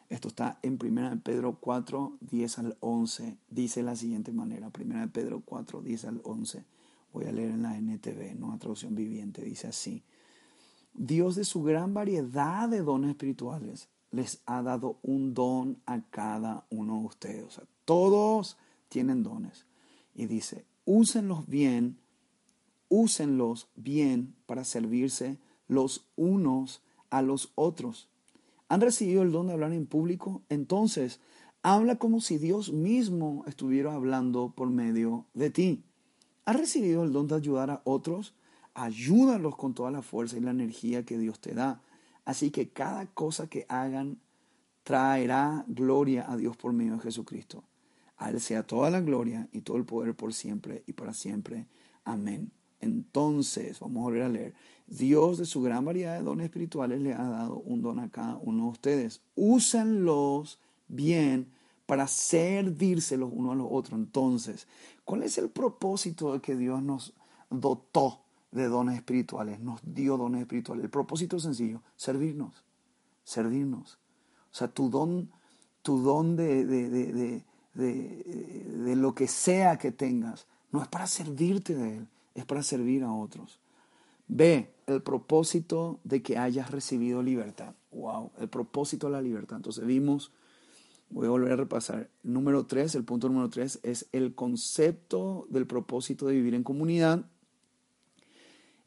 Esto 0.09 0.29
está 0.29 0.59
en 0.63 0.79
1 0.81 1.21
Pedro 1.25 1.57
4, 1.61 2.19
10 2.21 2.59
al 2.59 2.77
11. 2.81 3.39
Dice 3.49 3.83
la 3.83 3.97
siguiente 3.97 4.33
manera. 4.33 4.71
1 4.79 5.11
Pedro 5.13 5.43
4, 5.45 5.83
10 5.83 6.05
al 6.05 6.21
11. 6.25 6.65
Voy 7.13 7.25
a 7.25 7.33
leer 7.33 7.51
en 7.51 7.63
la 7.63 7.77
NTV, 7.77 8.35
no 8.39 8.57
traducción 8.59 8.95
viviente. 8.95 9.43
Dice 9.43 9.69
así. 9.69 10.03
Dios 10.95 11.37
de 11.37 11.45
su 11.45 11.63
gran 11.63 11.95
variedad 11.95 12.69
de 12.69 12.83
dones 12.83 13.11
espirituales 13.11 13.89
les 14.13 14.41
ha 14.47 14.63
dado 14.63 14.99
un 15.03 15.35
don 15.35 15.83
a 15.87 16.01
cada 16.11 16.65
uno 16.71 17.01
de 17.01 17.07
ustedes. 17.07 17.61
Todos 17.85 18.57
tienen 18.89 19.25
dones. 19.25 19.67
Y 20.15 20.27
dice, 20.27 20.65
úsenlos 20.85 21.49
bien, 21.49 21.99
úsenlos 22.89 23.69
bien 23.75 24.37
para 24.47 24.65
servirse 24.65 25.39
los 25.67 26.07
unos 26.15 26.83
a 27.11 27.23
los 27.23 27.51
otros. 27.57 28.09
¿Han 28.69 28.81
recibido 28.81 29.23
el 29.23 29.33
don 29.33 29.49
de 29.49 29.55
hablar 29.55 29.73
en 29.73 29.87
público? 29.87 30.43
Entonces, 30.49 31.19
Habla 31.65 31.95
como 31.95 32.21
si 32.21 32.39
Dios 32.39 32.73
mismo 32.73 33.45
estuviera 33.47 33.95
hablando 33.95 34.53
por 34.57 34.69
medio 34.69 35.27
de 35.33 35.49
ti. 35.51 35.85
¿Has 36.45 36.57
recibido 36.57 37.05
el 37.05 37.13
don 37.13 37.29
de 37.29 37.37
ayudar 37.37 37.71
a 37.71 37.83
otros? 37.85 38.35
Ayúdalos 38.75 39.55
con 39.55 39.73
toda 39.73 39.93
la 39.93 40.03
fuerza 40.03 40.37
y 40.37 40.41
la 40.41 40.51
energía 40.51 41.05
que 41.05 41.19
Dios 41.19 41.39
te 41.39 41.55
da. 41.55 41.81
Así 42.25 42.51
que 42.51 42.71
cada 42.71 43.07
cosa 43.07 43.49
que 43.49 43.67
hagan 43.69 44.19
traerá 44.83 45.65
gloria 45.69 46.31
a 46.31 46.37
Dios 46.37 46.57
por 46.57 46.73
medio 46.73 46.95
de 46.95 47.01
Jesucristo. 47.01 47.65
A 48.17 48.31
Él 48.31 48.41
sea 48.41 48.67
toda 48.67 48.91
la 48.91 49.01
gloria 49.01 49.49
y 49.53 49.63
todo 49.63 49.77
el 49.77 49.85
poder 49.85 50.15
por 50.15 50.33
siempre 50.33 50.85
y 50.87 50.93
para 50.93 51.15
siempre. 51.15 51.67
Amén. 52.05 52.53
Entonces, 52.81 53.79
vamos 53.81 54.01
a 54.01 54.05
volver 54.05 54.23
a 54.23 54.29
leer. 54.29 54.55
Dios 54.87 55.39
de 55.39 55.47
su 55.47 55.63
gran 55.63 55.85
variedad 55.85 56.19
de 56.19 56.25
dones 56.25 56.45
espirituales 56.45 57.01
le 57.01 57.15
ha 57.15 57.23
dado 57.23 57.59
un 57.59 57.81
don 57.81 57.99
a 58.01 58.11
cada 58.11 58.37
uno 58.37 58.65
de 58.65 58.71
ustedes. 58.71 59.23
Úsenlos 59.35 60.59
bien 60.89 61.49
para 61.87 62.09
servirse 62.09 63.17
los 63.17 63.31
unos 63.33 63.53
a 63.53 63.57
los 63.57 63.69
otros. 63.71 63.99
Entonces, 63.99 64.67
¿cuál 65.05 65.23
es 65.23 65.39
el 65.39 65.49
propósito 65.49 66.33
de 66.33 66.41
que 66.41 66.57
Dios 66.57 66.83
nos 66.83 67.15
dotó 67.51 68.23
de 68.53 68.69
dones 68.69 68.97
espirituales? 68.97 69.59
Nos 69.61 69.81
dio 69.83 70.17
dones 70.17 70.43
espirituales. 70.43 70.85
El 70.85 70.91
propósito 70.91 71.37
es 71.37 71.43
sencillo, 71.43 71.83
servirnos, 71.97 72.63
servirnos. 73.25 73.99
O 74.53 74.55
sea, 74.55 74.69
tu 74.69 74.89
don, 74.89 75.31
tu 75.83 76.01
don 76.03 76.37
de, 76.37 76.65
de, 76.65 76.89
de, 76.91 77.45
de 77.75 78.97
lo 78.97 79.15
que 79.15 79.27
sea 79.27 79.79
que 79.79 79.91
tengas, 79.91 80.47
no 80.71 80.81
es 80.81 80.89
para 80.89 81.07
servirte 81.07 81.75
de 81.75 81.99
Él, 81.99 82.09
es 82.35 82.45
para 82.45 82.63
servir 82.63 83.03
a 83.03 83.13
otros. 83.13 83.59
B, 84.29 84.71
el 84.87 85.03
propósito 85.03 85.99
de 86.05 86.23
que 86.23 86.39
hayas 86.39 86.71
recibido 86.71 87.23
libertad. 87.23 87.75
Wow, 87.91 88.31
el 88.39 88.49
propósito 88.49 89.09
de 89.09 89.13
la 89.13 89.21
libertad. 89.21 89.57
Entonces 89.57 89.85
vimos 89.85 90.33
Voy 91.13 91.27
a 91.27 91.31
volver 91.31 91.53
a 91.53 91.57
repasar. 91.57 92.09
Número 92.23 92.65
tres, 92.65 92.95
el 92.95 93.05
punto 93.05 93.29
número 93.29 93.51
tres 93.51 93.81
es 93.83 94.09
el 94.13 94.35
concepto 94.35 95.47
del 95.51 95.67
propósito 95.67 96.27
de 96.27 96.33
vivir 96.33 96.55
en 96.55 96.63
comunidad. 96.63 97.27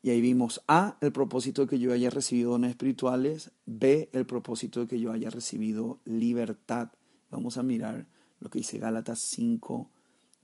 Y 0.05 0.11
ahí 0.11 0.21
vimos 0.21 0.61
A, 0.67 0.97
el 1.01 1.11
propósito 1.11 1.63
de 1.63 1.67
que 1.67 1.79
yo 1.79 1.91
haya 1.91 2.11
recibido 2.11 2.51
dones 2.51 2.69
espirituales. 2.69 3.49
B, 3.65 4.07
el 4.13 4.27
propósito 4.27 4.81
de 4.81 4.85
que 4.85 4.99
yo 4.99 5.11
haya 5.11 5.31
recibido 5.31 5.99
libertad. 6.05 6.91
Vamos 7.31 7.57
a 7.57 7.63
mirar 7.63 8.05
lo 8.39 8.51
que 8.51 8.59
dice 8.59 8.77
Gálatas 8.77 9.17
5, 9.17 9.89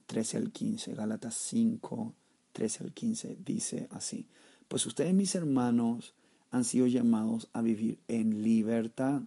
13 0.07 0.37
al 0.37 0.51
15. 0.51 0.95
Gálatas 0.95 1.35
5, 1.35 2.15
13 2.53 2.83
al 2.85 2.91
15 2.91 3.37
dice 3.45 3.87
así. 3.91 4.27
Pues 4.67 4.87
ustedes, 4.87 5.13
mis 5.13 5.35
hermanos, 5.35 6.15
han 6.49 6.63
sido 6.63 6.87
llamados 6.87 7.47
a 7.53 7.61
vivir 7.61 7.99
en 8.07 8.41
libertad, 8.41 9.21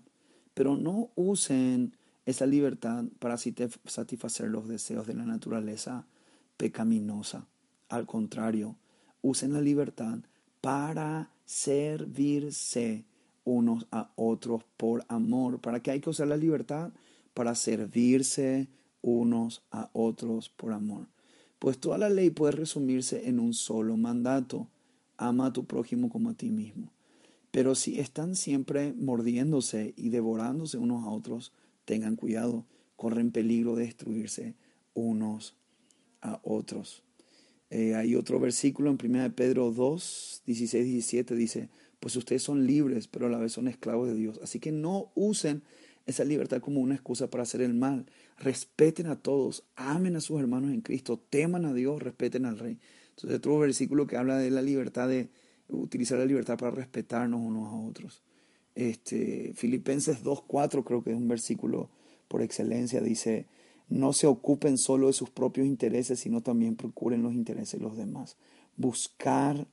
pero 0.52 0.76
no 0.76 1.10
usen 1.14 1.94
esa 2.26 2.46
libertad 2.46 3.04
para 3.20 3.36
satisfacer 3.36 4.48
los 4.48 4.66
deseos 4.66 5.06
de 5.06 5.14
la 5.14 5.26
naturaleza 5.26 6.08
pecaminosa. 6.56 7.46
Al 7.88 8.04
contrario, 8.06 8.74
usen 9.24 9.54
la 9.54 9.62
libertad 9.62 10.18
para 10.60 11.30
servirse 11.46 13.04
unos 13.44 13.87
a 13.90 14.10
otros 14.16 14.64
por 14.76 15.04
amor. 15.08 15.60
¿Para 15.60 15.80
qué 15.80 15.92
hay 15.92 16.00
que 16.00 16.10
usar 16.10 16.28
la 16.28 16.37
libertad? 16.37 16.92
Para 17.32 17.54
servirse 17.54 18.68
unos 19.00 19.62
a 19.70 19.88
otros 19.94 20.50
por 20.50 20.72
amor. 20.72 21.06
Pues 21.58 21.78
toda 21.78 21.96
la 21.96 22.10
ley 22.10 22.28
puede 22.28 22.52
resumirse 22.52 23.26
en 23.26 23.40
un 23.40 23.54
solo 23.54 23.96
mandato. 23.96 24.68
Ama 25.16 25.46
a 25.46 25.52
tu 25.54 25.64
prójimo 25.64 26.10
como 26.10 26.28
a 26.28 26.34
ti 26.34 26.50
mismo. 26.50 26.90
Pero 27.50 27.74
si 27.74 27.98
están 28.00 28.37
siempre 28.37 28.92
mordiéndose 28.92 29.94
y 29.96 30.10
devorándose 30.10 30.76
unos 30.76 31.04
a 31.04 31.08
otros, 31.08 31.52
tengan 31.87 32.16
cuidado, 32.16 32.66
corren 32.96 33.30
peligro 33.30 33.74
de 33.74 33.84
destruirse 33.84 34.54
unos 34.92 35.54
a 36.20 36.40
otros. 36.42 37.03
Eh, 37.74 37.96
hay 37.96 38.14
otro 38.14 38.38
versículo 38.38 38.88
en 38.88 38.98
1 39.02 39.34
Pedro 39.34 39.72
2, 39.72 40.42
16, 40.46 40.84
17, 40.84 41.34
dice, 41.34 41.70
pues 41.98 42.14
ustedes 42.14 42.40
son 42.40 42.68
libres, 42.68 43.08
pero 43.08 43.26
a 43.26 43.28
la 43.28 43.37
vez 43.37 43.50
son 43.50 43.66
esclavos 43.66 44.06
de 44.06 44.14
Dios. 44.14 44.38
Así 44.44 44.60
que 44.60 44.70
no 44.70 45.10
usen 45.16 45.64
esa 46.06 46.22
libertad 46.22 46.60
como 46.60 46.80
una 46.80 46.94
excusa 46.94 47.30
para 47.30 47.42
hacer 47.42 47.62
el 47.62 47.74
mal. 47.74 48.06
Respeten 48.38 49.08
a 49.08 49.16
todos, 49.16 49.64
amen 49.74 50.14
a 50.14 50.20
sus 50.20 50.38
hermanos 50.38 50.70
en 50.70 50.82
Cristo, 50.82 51.18
teman 51.18 51.64
a 51.64 51.74
Dios, 51.74 52.00
respeten 52.00 52.46
al 52.46 52.60
Rey. 52.60 52.78
Entonces, 53.08 53.38
otro 53.38 53.58
versículo 53.58 54.06
que 54.06 54.18
habla 54.18 54.38
de 54.38 54.52
la 54.52 54.62
libertad 54.62 55.08
de 55.08 55.30
utilizar 55.66 56.20
la 56.20 56.26
libertad 56.26 56.56
para 56.56 56.70
respetarnos 56.70 57.40
unos 57.40 57.72
a 57.72 57.74
otros. 57.74 58.22
Este, 58.76 59.52
Filipenses 59.56 60.22
2.4 60.22 60.84
creo 60.84 61.02
que 61.02 61.10
es 61.10 61.16
un 61.16 61.26
versículo 61.26 61.90
por 62.28 62.40
excelencia, 62.40 63.00
dice, 63.00 63.46
no 63.88 64.12
se 64.12 64.26
ocupen 64.26 64.78
solo 64.78 65.08
de 65.08 65.12
sus 65.12 65.30
propios 65.30 65.66
intereses, 65.66 66.20
sino 66.20 66.40
también 66.40 66.76
procuren 66.76 67.22
los 67.22 67.34
intereses 67.34 67.80
de 67.80 67.86
los 67.86 67.96
demás. 67.96 68.36
Buscar, 68.76 69.66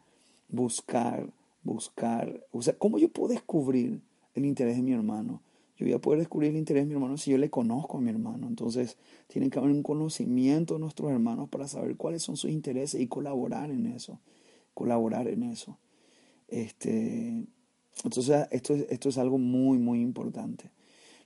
buscar, 0.49 1.31
buscar. 1.63 2.45
O 2.51 2.61
sea, 2.61 2.77
¿cómo 2.77 2.97
yo 2.97 3.09
puedo 3.09 3.29
descubrir 3.29 4.01
el 4.35 4.45
interés 4.45 4.75
de 4.75 4.83
mi 4.83 4.93
hermano? 4.93 5.41
Yo 5.77 5.85
voy 5.85 5.93
a 5.93 5.99
poder 5.99 6.19
descubrir 6.19 6.51
el 6.51 6.57
interés 6.57 6.83
de 6.83 6.87
mi 6.87 6.93
hermano 6.93 7.17
si 7.17 7.31
yo 7.31 7.37
le 7.37 7.49
conozco 7.49 7.97
a 7.97 8.01
mi 8.01 8.09
hermano. 8.09 8.47
Entonces, 8.47 8.97
tiene 9.27 9.49
que 9.49 9.57
haber 9.57 9.71
un 9.71 9.81
conocimiento 9.81 10.75
de 10.75 10.79
nuestros 10.81 11.11
hermanos 11.11 11.49
para 11.49 11.67
saber 11.67 11.97
cuáles 11.97 12.21
son 12.21 12.37
sus 12.37 12.51
intereses 12.51 13.01
y 13.01 13.07
colaborar 13.07 13.71
en 13.71 13.87
eso. 13.87 14.19
Colaborar 14.75 15.27
en 15.27 15.43
eso. 15.43 15.79
Este, 16.47 17.45
entonces, 18.03 18.47
esto, 18.51 18.75
esto 18.75 19.09
es 19.09 19.17
algo 19.17 19.39
muy, 19.39 19.79
muy 19.79 20.01
importante. 20.01 20.69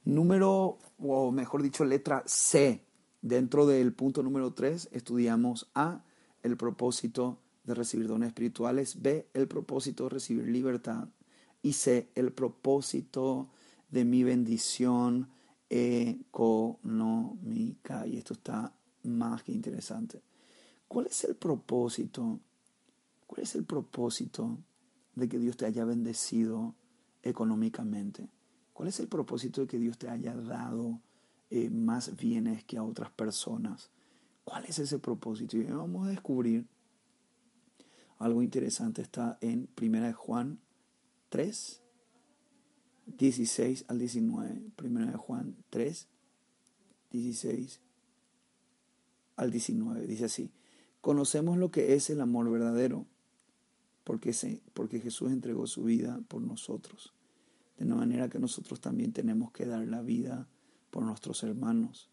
Número, 0.06 0.78
o 1.00 1.32
mejor 1.32 1.62
dicho, 1.64 1.84
letra 1.84 2.24
C. 2.26 2.82
Dentro 3.22 3.66
del 3.66 3.92
punto 3.94 4.22
número 4.22 4.54
3 4.54 4.90
estudiamos 4.92 5.68
A, 5.74 6.04
el 6.44 6.58
propósito 6.58 7.40
de 7.64 7.74
recibir 7.74 8.08
dones 8.08 8.28
espirituales, 8.28 9.02
B, 9.02 9.28
el 9.34 9.48
propósito 9.48 10.04
de 10.04 10.12
recibir 10.12 10.48
libertad 10.48 11.08
y 11.64 11.74
C, 11.74 12.12
el 12.14 12.32
propósito 12.32 13.50
de 13.90 14.06
mi 14.06 14.24
bendición 14.24 15.28
económica. 15.70 16.46
Y 18.06 18.18
esto 18.18 18.34
está 18.34 18.72
más 19.04 19.42
que 19.42 19.52
interesante. 19.54 20.22
¿Cuál 20.88 21.08
es 21.08 21.24
el 21.24 21.36
propósito? 21.36 22.40
¿Cuál 23.26 23.42
es 23.42 23.56
el 23.56 23.64
propósito 23.64 24.60
de 25.16 25.28
que 25.28 25.40
Dios 25.40 25.58
te 25.58 25.66
haya 25.66 25.84
bendecido 25.84 26.76
económicamente? 27.24 28.30
¿Cuál 28.76 28.90
es 28.90 29.00
el 29.00 29.08
propósito 29.08 29.62
de 29.62 29.68
que 29.68 29.80
Dios 29.80 29.98
te 29.98 30.10
haya 30.10 30.36
dado 30.36 31.00
eh, 31.50 31.70
más 31.70 32.18
bienes 32.18 32.66
que 32.66 32.76
a 32.76 32.84
otras 32.84 33.10
personas? 33.10 33.90
¿Cuál 34.44 34.66
es 34.66 34.80
ese 34.80 35.00
propósito? 35.00 35.56
Y 35.56 35.64
vamos 35.64 36.06
a 36.06 36.10
descubrir 36.10 36.68
algo 38.20 38.44
interesante. 38.44 39.02
Está 39.02 39.38
en 39.40 39.70
1 39.82 40.14
Juan 40.16 40.60
3, 41.30 41.82
16 43.18 43.86
al 43.88 43.98
19. 43.98 44.62
1 44.84 45.18
Juan 45.20 45.56
3, 45.70 46.08
16 47.12 47.80
al 49.38 49.52
19. 49.52 50.06
Dice 50.06 50.26
así, 50.26 50.52
conocemos 51.00 51.58
lo 51.58 51.72
que 51.72 51.94
es 51.94 52.10
el 52.10 52.20
amor 52.20 52.52
verdadero 52.52 53.06
porque, 54.04 54.36
porque 54.74 55.00
Jesús 55.00 55.32
entregó 55.32 55.66
su 55.66 55.86
vida 55.86 56.20
por 56.28 56.42
nosotros. 56.42 57.14
De 57.78 57.86
una 57.86 57.96
manera 57.96 58.30
que 58.30 58.40
nosotros 58.40 58.80
también 58.80 59.12
tenemos 59.12 59.52
que 59.52 59.66
dar 59.66 59.86
la 59.88 60.02
vida 60.02 60.48
por 60.92 61.04
nuestros 61.04 61.44
hermanos. 61.44 62.10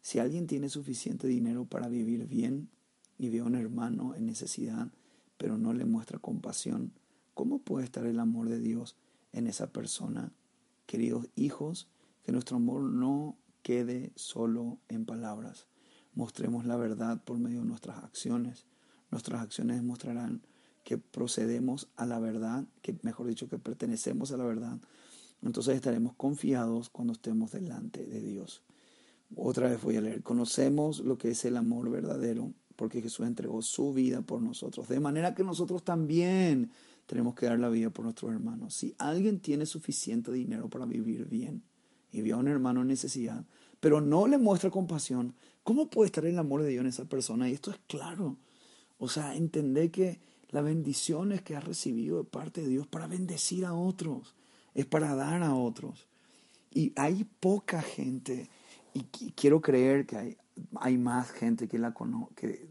Si 0.00 0.18
alguien 0.18 0.46
tiene 0.46 0.68
suficiente 0.68 1.26
dinero 1.26 1.64
para 1.64 1.88
vivir 1.88 2.26
bien 2.26 2.70
y 3.18 3.28
ve 3.30 3.40
a 3.40 3.44
un 3.44 3.54
hermano 3.54 4.14
en 4.14 4.26
necesidad, 4.26 4.92
pero 5.36 5.58
no 5.58 5.72
le 5.72 5.84
muestra 5.84 6.18
compasión, 6.18 6.92
¿cómo 7.34 7.60
puede 7.60 7.86
estar 7.86 8.06
el 8.06 8.20
amor 8.20 8.48
de 8.48 8.60
Dios 8.60 8.96
en 9.32 9.46
esa 9.46 9.72
persona? 9.72 10.32
Queridos 10.86 11.28
hijos, 11.34 11.88
que 12.22 12.32
nuestro 12.32 12.56
amor 12.56 12.82
no 12.82 13.36
quede 13.62 14.12
solo 14.14 14.78
en 14.88 15.06
palabras. 15.06 15.66
Mostremos 16.14 16.66
la 16.66 16.76
verdad 16.76 17.22
por 17.24 17.38
medio 17.38 17.60
de 17.60 17.66
nuestras 17.66 18.04
acciones. 18.04 18.66
Nuestras 19.10 19.42
acciones 19.42 19.76
demostrarán 19.76 20.42
que 20.84 20.98
procedemos 20.98 21.88
a 21.96 22.06
la 22.06 22.20
verdad, 22.20 22.64
que 22.82 22.96
mejor 23.02 23.26
dicho, 23.26 23.48
que 23.48 23.58
pertenecemos 23.58 24.30
a 24.32 24.36
la 24.36 24.44
verdad, 24.44 24.78
entonces 25.42 25.74
estaremos 25.74 26.14
confiados 26.14 26.88
cuando 26.88 27.12
estemos 27.12 27.52
delante 27.52 28.06
de 28.06 28.20
Dios. 28.20 28.62
Otra 29.36 29.68
vez 29.68 29.82
voy 29.82 29.96
a 29.96 30.00
leer, 30.00 30.22
conocemos 30.22 31.00
lo 31.00 31.18
que 31.18 31.30
es 31.30 31.44
el 31.44 31.56
amor 31.56 31.90
verdadero, 31.90 32.52
porque 32.76 33.02
Jesús 33.02 33.26
entregó 33.26 33.62
su 33.62 33.92
vida 33.92 34.22
por 34.22 34.42
nosotros, 34.42 34.88
de 34.88 35.00
manera 35.00 35.34
que 35.34 35.44
nosotros 35.44 35.84
también 35.84 36.70
tenemos 37.06 37.34
que 37.34 37.46
dar 37.46 37.58
la 37.58 37.68
vida 37.68 37.90
por 37.90 38.04
nuestros 38.04 38.32
hermanos. 38.32 38.74
Si 38.74 38.94
alguien 38.98 39.40
tiene 39.40 39.66
suficiente 39.66 40.32
dinero 40.32 40.68
para 40.68 40.86
vivir 40.86 41.26
bien 41.26 41.62
y 42.12 42.22
ve 42.22 42.32
a 42.32 42.36
un 42.36 42.48
hermano 42.48 42.82
en 42.82 42.88
necesidad, 42.88 43.44
pero 43.80 44.00
no 44.00 44.26
le 44.26 44.38
muestra 44.38 44.70
compasión, 44.70 45.34
¿cómo 45.62 45.90
puede 45.90 46.06
estar 46.06 46.24
el 46.24 46.38
amor 46.38 46.62
de 46.62 46.70
Dios 46.70 46.80
en 46.80 46.88
esa 46.88 47.04
persona? 47.04 47.48
Y 47.48 47.52
esto 47.52 47.70
es 47.70 47.78
claro. 47.86 48.38
O 48.98 49.08
sea, 49.08 49.36
entender 49.36 49.90
que 49.90 50.20
las 50.50 50.64
bendiciones 50.64 51.42
que 51.42 51.56
has 51.56 51.64
recibido 51.64 52.18
de 52.18 52.24
parte 52.24 52.62
de 52.62 52.68
Dios 52.68 52.86
para 52.86 53.06
bendecir 53.06 53.64
a 53.64 53.74
otros, 53.74 54.34
es 54.74 54.86
para 54.86 55.14
dar 55.14 55.42
a 55.42 55.54
otros. 55.54 56.08
Y 56.70 56.92
hay 56.96 57.24
poca 57.24 57.82
gente 57.82 58.48
y 58.94 59.02
quiero 59.32 59.60
creer 59.60 60.06
que 60.06 60.16
hay, 60.16 60.36
hay 60.76 60.98
más 60.98 61.30
gente 61.30 61.68
que 61.68 61.78
la, 61.78 61.94
que, 62.36 62.68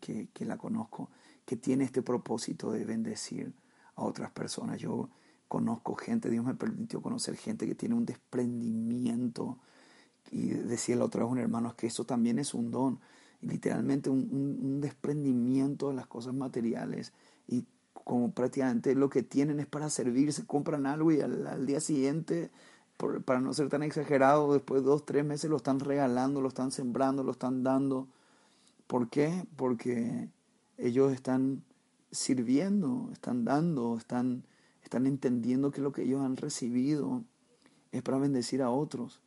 que, 0.00 0.28
que, 0.32 0.44
la 0.44 0.56
conozco 0.56 1.10
que 1.44 1.56
tiene 1.56 1.84
este 1.84 2.02
propósito 2.02 2.70
de 2.72 2.84
bendecir 2.84 3.52
a 3.96 4.04
otras 4.04 4.30
personas. 4.30 4.80
Yo 4.80 5.10
conozco 5.48 5.94
gente, 5.94 6.30
Dios 6.30 6.44
me 6.44 6.54
permitió 6.54 7.02
conocer 7.02 7.36
gente 7.36 7.66
que 7.66 7.74
tiene 7.74 7.94
un 7.94 8.06
desprendimiento. 8.06 9.58
Y 10.30 10.48
decía 10.48 10.96
la 10.96 11.04
otra 11.04 11.24
vez 11.24 11.32
un 11.32 11.38
hermano, 11.38 11.74
que 11.76 11.88
eso 11.88 12.04
también 12.04 12.38
es 12.38 12.54
un 12.54 12.70
don. 12.70 13.00
Literalmente 13.46 14.10
un, 14.10 14.28
un, 14.30 14.80
desprendimiento 14.80 15.90
de 15.90 15.94
las 15.94 16.06
cosas 16.06 16.34
materiales. 16.34 17.12
Y 17.46 17.66
como 18.04 18.32
prácticamente 18.32 18.94
lo 18.94 19.08
que 19.08 19.22
tienen 19.22 19.60
es 19.60 19.66
para 19.66 19.88
servirse, 19.90 20.46
compran 20.46 20.86
algo 20.86 21.10
y 21.10 21.20
al, 21.20 21.66
día 21.66 21.80
siguiente, 21.80 22.50
para 23.24 23.40
no 23.40 23.52
ser 23.54 23.68
tan 23.68 23.82
exagerado, 23.82 24.52
después 24.52 24.82
de 24.82 24.88
dos, 24.88 25.04
tres 25.04 25.24
meses 25.24 25.50
lo 25.50 25.56
están 25.56 25.80
regalando, 25.80 26.40
lo 26.40 26.48
están 26.48 26.70
sembrando, 26.70 27.24
lo 27.24 27.32
están 27.32 27.62
dando. 27.62 28.06
¿Por 28.86 29.08
qué? 29.08 29.46
Porque 29.56 30.28
ellos 30.76 31.12
están 31.12 31.62
sirviendo, 32.10 33.08
están 33.12 33.44
dando, 33.44 33.96
están, 33.96 34.44
están 34.82 35.06
entendiendo 35.06 35.70
que 35.70 35.80
lo 35.80 35.92
que 35.92 36.02
ellos 36.02 36.20
han 36.22 36.36
recibido 36.36 37.24
es 37.90 38.02
para 38.02 38.18
bendecir 38.18 38.62
a 38.62 38.70
otros. 38.70 39.20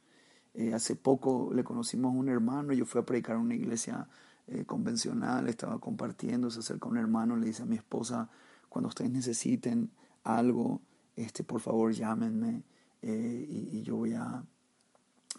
Eh, 0.60 0.74
hace 0.74 0.96
poco 0.96 1.52
le 1.54 1.64
conocimos 1.64 2.16
a 2.16 2.18
un 2.18 2.30
hermano, 2.30 2.74
yo 2.74 2.84
fui 2.84 3.00
a 3.00 3.06
predicar 3.06 3.36
en 3.36 3.44
una 3.44 3.54
iglesia 3.54 4.08
eh, 4.48 4.66
convencional, 4.66 5.48
estaba 5.48 5.78
compartiendo, 5.78 6.50
se 6.50 6.62
acerca 6.62 6.90
un 6.90 6.98
hermano, 6.98 7.38
le 7.38 7.46
dice 7.46 7.62
a 7.62 7.68
mi 7.68 7.76
esposa, 7.76 8.28
cuando 8.68 8.88
ustedes 8.90 9.12
necesiten 9.12 9.92
algo, 10.24 10.82
este, 11.16 11.44
por 11.44 11.62
favor 11.62 11.92
llámenme 11.92 12.64
eh, 13.04 13.46
y, 13.48 13.84
yo 13.84 13.98
voy 13.98 14.16
a, 14.16 14.44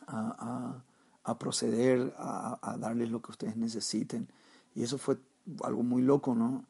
a, 0.06 0.84
a, 1.24 1.38
proceder 1.38 2.14
a, 2.16 2.60
a 2.62 2.78
darles 2.78 3.10
lo 3.10 3.20
que 3.20 3.32
ustedes 3.32 3.56
necesiten. 3.56 4.28
Y 4.76 4.84
eso 4.84 4.98
fue 4.98 5.18
algo 5.64 5.82
muy 5.82 6.02
loco, 6.02 6.36
¿no? 6.36 6.64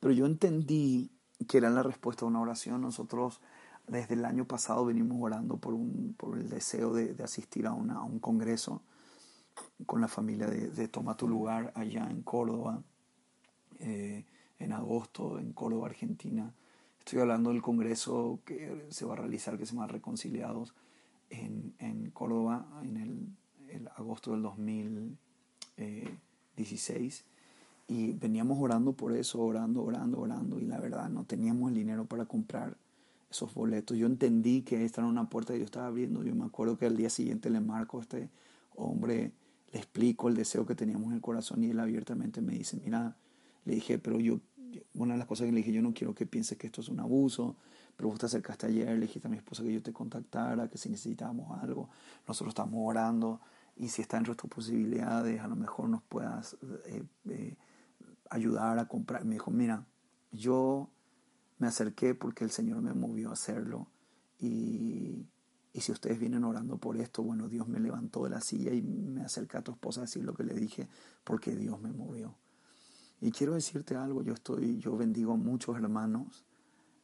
Pero 0.00 0.12
yo 0.12 0.26
entendí 0.26 1.12
que 1.46 1.58
era 1.58 1.70
la 1.70 1.84
respuesta 1.84 2.24
a 2.24 2.28
una 2.28 2.40
oración. 2.40 2.80
Nosotros 2.80 3.40
desde 3.92 4.14
el 4.14 4.24
año 4.24 4.46
pasado 4.46 4.86
venimos 4.86 5.18
orando 5.20 5.58
por, 5.58 5.74
un, 5.74 6.14
por 6.16 6.38
el 6.38 6.48
deseo 6.48 6.94
de, 6.94 7.14
asistir 7.22 7.66
a, 7.66 7.72
una, 7.72 7.98
a, 7.98 8.02
un 8.02 8.18
congreso 8.18 8.82
con 9.84 10.00
la 10.00 10.08
familia 10.08 10.46
de, 10.46 10.88
Toma 10.88 11.14
tu 11.16 11.28
lugar 11.28 11.72
allá 11.76 12.08
en 12.10 12.22
Córdoba, 12.22 12.82
eh, 13.80 14.24
en 14.58 14.72
agosto, 14.72 15.38
en 15.38 15.52
Córdoba, 15.52 15.88
Argentina. 15.88 16.54
Estoy 16.98 17.20
hablando 17.20 17.50
del 17.50 17.60
congreso 17.60 18.40
que 18.46 18.86
se 18.88 19.04
va 19.04 19.12
a 19.12 19.16
realizar, 19.16 19.58
que 19.58 19.66
se 19.66 19.74
llama 19.74 19.88
Reconciliados, 19.88 20.74
en, 21.28 21.74
en 21.78 22.10
Córdoba, 22.12 22.66
en 22.82 22.96
el, 22.96 23.28
el 23.68 23.88
agosto 23.88 24.32
del 24.32 24.40
2016. 24.42 27.26
Y 27.88 28.12
veníamos 28.12 28.58
orando 28.58 28.94
por 28.94 29.14
eso, 29.14 29.38
orando, 29.40 29.82
orando, 29.82 30.20
orando. 30.20 30.58
Y 30.58 30.64
la 30.64 30.80
verdad, 30.80 31.10
no 31.10 31.24
teníamos 31.24 31.68
el 31.70 31.74
dinero 31.74 32.06
para 32.06 32.24
comprar 32.24 32.78
esos 33.32 33.52
boletos. 33.54 33.96
Yo 33.96 34.06
entendí 34.06 34.62
que 34.62 34.84
esta 34.84 35.00
era 35.00 35.08
una 35.08 35.28
puerta 35.28 35.52
que 35.52 35.58
yo 35.58 35.64
estaba 35.64 35.86
abriendo. 35.86 36.22
Yo 36.22 36.34
me 36.34 36.44
acuerdo 36.44 36.78
que 36.78 36.86
al 36.86 36.96
día 36.96 37.10
siguiente 37.10 37.50
le 37.50 37.60
marco 37.60 37.98
a 37.98 38.02
este 38.02 38.30
hombre, 38.74 39.32
le 39.72 39.78
explico 39.78 40.28
el 40.28 40.34
deseo 40.34 40.64
que 40.66 40.74
teníamos 40.74 41.08
en 41.08 41.14
el 41.14 41.20
corazón 41.20 41.64
y 41.64 41.70
él 41.70 41.80
abiertamente 41.80 42.40
me 42.40 42.54
dice, 42.54 42.78
mira, 42.82 43.16
le 43.64 43.74
dije, 43.74 43.98
pero 43.98 44.20
yo, 44.20 44.40
una 44.94 45.14
de 45.14 45.18
las 45.18 45.26
cosas 45.26 45.46
que 45.46 45.52
le 45.52 45.58
dije, 45.58 45.72
yo 45.72 45.82
no 45.82 45.92
quiero 45.92 46.14
que 46.14 46.26
pienses 46.26 46.58
que 46.58 46.66
esto 46.66 46.80
es 46.80 46.88
un 46.88 47.00
abuso, 47.00 47.56
pero 47.96 48.08
vos 48.08 48.18
te 48.18 48.26
acercaste 48.26 48.66
ayer, 48.66 48.88
le 48.88 49.06
dijiste 49.06 49.28
a 49.28 49.30
mi 49.30 49.36
esposa 49.36 49.62
que 49.62 49.72
yo 49.72 49.82
te 49.82 49.92
contactara, 49.92 50.68
que 50.68 50.78
si 50.78 50.88
necesitábamos 50.88 51.62
algo, 51.62 51.88
nosotros 52.26 52.50
estamos 52.52 52.74
orando 52.76 53.40
y 53.76 53.88
si 53.88 54.02
está 54.02 54.18
entre 54.18 54.34
tus 54.34 54.50
posibilidades, 54.50 55.40
a 55.40 55.48
lo 55.48 55.56
mejor 55.56 55.88
nos 55.88 56.02
puedas... 56.02 56.56
Eh, 56.86 57.02
eh, 57.28 57.56
ayudar 58.32 58.78
a 58.78 58.88
comprar. 58.88 59.24
Me 59.24 59.34
dijo, 59.34 59.50
mira, 59.50 59.84
yo 60.32 60.90
me 61.62 61.68
acerqué 61.68 62.16
porque 62.16 62.42
el 62.42 62.50
Señor 62.50 62.82
me 62.82 62.92
movió 62.92 63.30
a 63.30 63.34
hacerlo 63.34 63.86
y, 64.40 65.28
y 65.72 65.80
si 65.80 65.92
ustedes 65.92 66.18
vienen 66.18 66.42
orando 66.42 66.76
por 66.76 66.96
esto, 66.96 67.22
bueno, 67.22 67.48
Dios 67.48 67.68
me 67.68 67.78
levantó 67.78 68.24
de 68.24 68.30
la 68.30 68.40
silla 68.40 68.74
y 68.74 68.82
me 68.82 69.22
acerca 69.22 69.58
a 69.58 69.62
tu 69.62 69.70
esposa 69.70 70.00
a 70.00 70.04
decir 70.06 70.24
lo 70.24 70.34
que 70.34 70.42
le 70.42 70.54
dije 70.54 70.88
porque 71.22 71.54
Dios 71.54 71.80
me 71.80 71.92
movió. 71.92 72.34
Y 73.20 73.30
quiero 73.30 73.54
decirte 73.54 73.94
algo, 73.94 74.24
yo 74.24 74.34
estoy, 74.34 74.78
yo 74.78 74.96
bendigo 74.96 75.34
a 75.34 75.36
muchos 75.36 75.76
hermanos, 75.76 76.44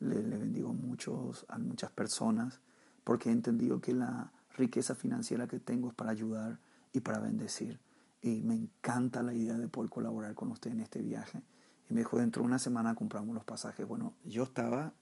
le, 0.01 0.21
bendigo 0.21 0.75
muchos, 0.75 1.47
a 1.49 1.57
muchas 1.59 1.93
personas, 1.93 2.61
porque 3.05 3.29
he 3.29 3.33
entendido 3.33 3.81
que 3.81 3.95
la 3.95 4.33
riqueza 4.57 4.97
financiera 4.97 5.47
que 5.47 5.61
tengo 5.61 5.87
es 5.87 5.95
para 5.95 6.11
ayudar 6.11 6.59
y 6.93 6.99
para 6.99 7.21
bendecir 7.21 7.79
y 8.21 8.43
me 8.43 8.55
encanta 8.55 9.23
la 9.23 9.33
idea 9.33 9.55
de 9.55 9.69
poder 9.69 9.91
colaborar 9.91 10.35
con 10.35 10.51
usted 10.51 10.73
en 10.73 10.81
este 10.81 11.01
viaje. 11.01 11.43
Y 11.89 11.95
me 11.95 12.01
dijo, 12.01 12.19
dentro 12.19 12.43
de 12.43 12.49
una 12.49 12.59
semana 12.59 12.95
compramos 12.95 13.35
los 13.35 13.45
pasajes. 13.45 13.87
Bueno, 13.87 14.15
yo 14.25 14.45
estaba 14.45 14.93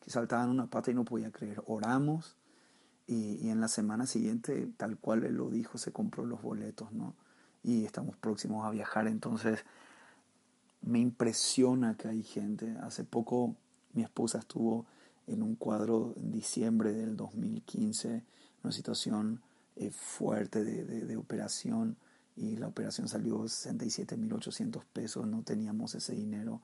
que 0.00 0.10
saltaba 0.10 0.44
en 0.44 0.50
una 0.50 0.66
pata 0.66 0.90
y 0.90 0.94
no 0.94 1.04
podía 1.04 1.30
creer. 1.30 1.62
Oramos 1.66 2.36
y, 3.06 3.36
y, 3.46 3.50
en 3.50 3.60
la 3.60 3.68
semana 3.68 4.06
siguiente, 4.06 4.68
tal 4.76 4.96
cual 4.98 5.24
él 5.24 5.34
lo 5.34 5.50
dijo, 5.50 5.78
se 5.78 5.92
compró 5.92 6.26
los 6.26 6.42
boletos, 6.42 6.92
¿no? 6.92 7.14
Y 7.62 7.84
estamos 7.84 8.16
próximos 8.16 8.66
a 8.66 8.70
viajar. 8.70 9.06
Entonces, 9.06 9.64
me 10.80 10.98
impresiona 10.98 11.96
que 11.96 12.08
hay 12.08 12.22
gente. 12.22 12.76
Hace 12.82 13.04
poco 13.04 13.54
mi 13.92 14.02
esposa 14.02 14.38
estuvo 14.38 14.86
en 15.26 15.42
un 15.42 15.54
cuadro 15.54 16.14
en 16.16 16.32
diciembre 16.32 16.92
del 16.92 17.16
2015, 17.16 18.24
una 18.64 18.72
situación 18.72 19.40
eh, 19.76 19.90
fuerte 19.90 20.64
de, 20.64 20.84
de, 20.84 21.06
de 21.06 21.16
operación 21.16 21.96
y 22.36 22.56
la 22.56 22.68
operación 22.68 23.08
salió 23.08 23.40
67.800 23.40 24.84
pesos, 24.92 25.26
no 25.26 25.42
teníamos 25.42 25.94
ese 25.94 26.14
dinero. 26.14 26.60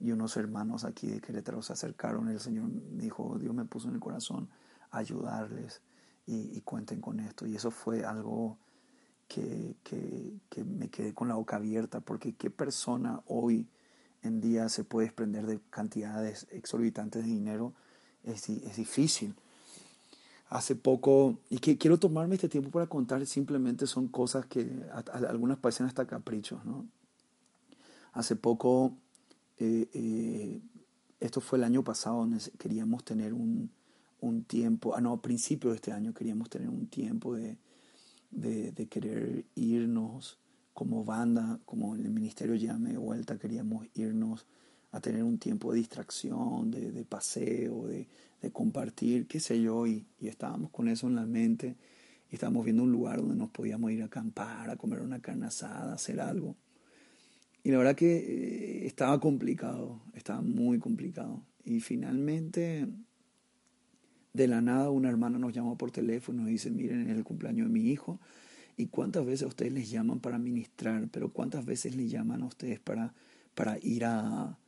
Y 0.00 0.10
unos 0.10 0.36
hermanos 0.36 0.84
aquí 0.84 1.06
de 1.08 1.20
Querétaro 1.20 1.62
se 1.62 1.72
acercaron, 1.72 2.28
el 2.28 2.40
Señor 2.40 2.68
dijo, 2.96 3.38
Dios 3.38 3.54
me 3.54 3.64
puso 3.64 3.88
en 3.88 3.94
el 3.94 4.00
corazón 4.00 4.48
ayudarles 4.90 5.82
y, 6.26 6.60
cuenten 6.62 7.00
con 7.00 7.20
esto. 7.20 7.46
Y 7.46 7.54
eso 7.54 7.70
fue 7.70 8.04
algo 8.04 8.58
que, 9.28 9.76
que, 9.82 10.40
que, 10.48 10.64
me 10.64 10.88
quedé 10.88 11.12
con 11.12 11.28
la 11.28 11.34
boca 11.34 11.56
abierta, 11.56 12.00
porque 12.00 12.34
qué 12.34 12.50
persona 12.50 13.22
hoy 13.26 13.68
en 14.22 14.40
día 14.40 14.68
se 14.68 14.84
puede 14.84 15.08
desprender 15.08 15.46
de 15.46 15.60
cantidades 15.70 16.46
exorbitantes 16.50 17.24
de 17.24 17.28
dinero, 17.28 17.74
es, 18.24 18.48
es 18.48 18.76
difícil 18.76 19.34
hace 20.54 20.76
poco, 20.76 21.40
y 21.50 21.58
que 21.58 21.76
quiero 21.76 21.98
tomarme 21.98 22.36
este 22.36 22.48
tiempo 22.48 22.70
para 22.70 22.86
contar, 22.86 23.26
simplemente 23.26 23.88
son 23.88 24.06
cosas 24.06 24.46
que 24.46 24.70
a, 24.92 25.00
algunas 25.28 25.58
parecen 25.58 25.86
hasta 25.86 26.06
caprichos, 26.06 26.64
¿no? 26.64 26.86
Hace 28.12 28.36
poco, 28.36 28.96
eh, 29.58 29.88
eh, 29.92 30.60
esto 31.18 31.40
fue 31.40 31.58
el 31.58 31.64
año 31.64 31.82
pasado, 31.82 32.28
queríamos 32.56 33.04
tener 33.04 33.34
un, 33.34 33.68
un, 34.20 34.44
tiempo, 34.44 34.94
ah, 34.94 35.00
no, 35.00 35.14
a 35.14 35.20
principios 35.20 35.72
de 35.72 35.76
este 35.76 35.90
año 35.90 36.14
queríamos 36.14 36.48
tener 36.48 36.68
un 36.68 36.86
tiempo 36.86 37.34
de, 37.34 37.56
de, 38.30 38.70
de 38.70 38.86
querer 38.86 39.44
irnos 39.56 40.38
como 40.72 41.04
banda, 41.04 41.58
como 41.64 41.96
el 41.96 42.08
ministerio 42.10 42.54
llame 42.54 42.92
de 42.92 42.98
vuelta, 42.98 43.40
queríamos 43.40 43.88
irnos 43.94 44.46
a 44.94 45.00
tener 45.00 45.24
un 45.24 45.38
tiempo 45.38 45.72
de 45.72 45.78
distracción, 45.78 46.70
de, 46.70 47.04
paseo, 47.04 47.88
de, 47.88 48.06
compartir, 48.52 49.26
qué 49.26 49.40
sé 49.40 49.60
yo, 49.60 49.86
y, 49.86 50.06
y, 50.20 50.28
estábamos 50.28 50.70
con 50.70 50.86
eso 50.88 51.08
en 51.08 51.16
la 51.16 51.26
mente, 51.26 51.76
y 52.30 52.34
estábamos 52.34 52.64
viendo 52.64 52.84
un 52.84 52.92
lugar 52.92 53.16
donde 53.16 53.34
nos 53.34 53.50
podíamos 53.50 53.90
ir 53.90 54.02
a 54.02 54.06
acampar, 54.06 54.70
a 54.70 54.76
comer 54.76 55.00
una 55.00 55.18
carne 55.20 55.46
asada, 55.46 55.94
hacer 55.94 56.20
algo. 56.20 56.54
Y 57.64 57.70
la 57.70 57.78
verdad 57.78 57.96
que 57.96 58.16
eh, 58.16 58.86
estaba 58.86 59.18
complicado, 59.18 60.00
estaba 60.12 60.42
muy 60.42 60.78
complicado. 60.78 61.42
Y 61.64 61.80
finalmente, 61.80 62.86
de 64.32 64.46
la 64.46 64.60
nada, 64.60 64.90
una 64.90 65.08
hermana 65.08 65.38
nos 65.38 65.52
llamó 65.52 65.76
por 65.76 65.90
teléfono 65.90 66.42
y 66.42 66.44
nos 66.44 66.50
dice, 66.50 66.70
miren, 66.70 67.10
es 67.10 67.16
el 67.16 67.24
cumpleaños 67.24 67.66
de 67.66 67.72
mi 67.72 67.90
hijo, 67.90 68.20
¿y 68.76 68.86
cuántas 68.86 69.26
veces 69.26 69.48
ustedes 69.48 69.72
les 69.72 69.90
llaman 69.90 70.20
para 70.20 70.38
ministrar? 70.38 71.08
Pero 71.10 71.32
¿cuántas 71.32 71.64
veces 71.64 71.96
les 71.96 72.10
llaman 72.10 72.42
a 72.42 72.46
ustedes 72.46 72.78
para, 72.78 73.12
para 73.56 73.78
ir 73.82 74.04
a, 74.04 74.58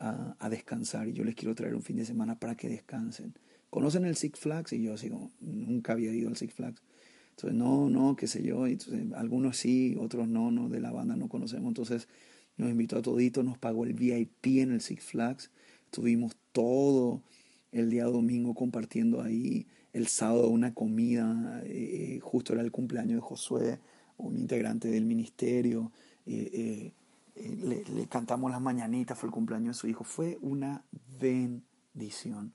a, 0.00 0.48
descansar 0.48 1.08
y 1.08 1.12
yo 1.12 1.24
les 1.24 1.34
quiero 1.34 1.54
traer 1.54 1.74
un 1.74 1.82
fin 1.82 1.96
de 1.96 2.06
semana 2.06 2.38
para 2.38 2.56
que 2.56 2.68
descansen. 2.68 3.34
¿Conocen 3.68 4.04
el 4.04 4.16
Six 4.16 4.38
Flags? 4.40 4.72
Y 4.72 4.82
yo 4.82 4.94
así 4.94 5.10
nunca 5.40 5.92
había 5.92 6.12
ido 6.12 6.28
al 6.28 6.36
Six 6.36 6.54
Flags. 6.54 6.82
Entonces, 7.30 7.56
no, 7.56 7.88
no, 7.88 8.16
qué 8.16 8.26
sé 8.26 8.42
yo. 8.42 8.66
Entonces, 8.66 9.12
algunos 9.14 9.58
sí, 9.58 9.96
otros 10.00 10.26
no, 10.26 10.50
no, 10.50 10.68
de 10.68 10.80
la 10.80 10.90
banda 10.90 11.16
no 11.16 11.28
conocemos. 11.28 11.68
Entonces, 11.68 12.08
nos 12.56 12.70
invitó 12.70 12.98
a 12.98 13.02
todito, 13.02 13.42
nos 13.42 13.58
pagó 13.58 13.84
el 13.84 13.92
VIP 13.94 14.46
en 14.62 14.72
el 14.72 14.80
Six 14.80 15.04
Flags. 15.04 15.50
Estuvimos 15.84 16.34
todo 16.52 17.22
el 17.70 17.90
día 17.90 18.04
domingo 18.04 18.54
compartiendo 18.54 19.22
ahí. 19.22 19.66
El 19.92 20.06
sábado 20.06 20.48
una 20.48 20.72
comida, 20.72 21.62
eh, 21.64 22.20
justo 22.22 22.54
era 22.54 22.62
el 22.62 22.70
cumpleaños 22.70 23.16
de 23.16 23.20
Josué, 23.20 23.78
un 24.16 24.36
integrante 24.38 24.88
del 24.88 25.04
ministerio. 25.04 25.92
Eh, 26.26 26.50
eh, 26.52 26.92
le, 27.40 28.06
cantamos 28.08 28.50
las 28.50 28.60
mañanitas, 28.60 29.18
fue 29.18 29.28
el 29.28 29.32
cumpleaños 29.32 29.76
de 29.76 29.80
su 29.80 29.88
hijo, 29.88 30.04
fue 30.04 30.38
una 30.40 30.82
bendición. 31.20 32.52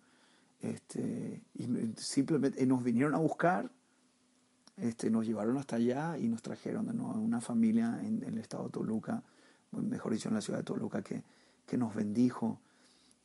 Este, 0.62 1.44
simplemente 1.98 2.66
nos 2.66 2.84
vinieron 2.84 3.14
a 3.14 3.20
buscar 3.20 3.70
este, 4.78 5.10
nos 5.10 5.26
llevaron 5.26 5.58
hasta 5.58 5.78
allá 5.78 6.18
y 6.18 6.28
nos 6.28 6.42
trajeron 6.42 6.88
de 6.88 6.94
nuevo 6.94 7.14
una 7.14 7.40
familia 7.40 8.00
en, 8.04 8.24
el 8.24 8.38
estado 8.38 8.66
de 8.66 8.72
Toluca, 8.72 9.24
mejor 9.72 10.14
dicho, 10.14 10.28
en 10.28 10.36
la 10.36 10.42
ciudad 10.42 10.60
de 10.60 10.66
Toluca, 10.66 11.02
que, 11.02 11.24
que 11.66 11.78
nos 11.78 11.96
bendijo. 11.96 12.60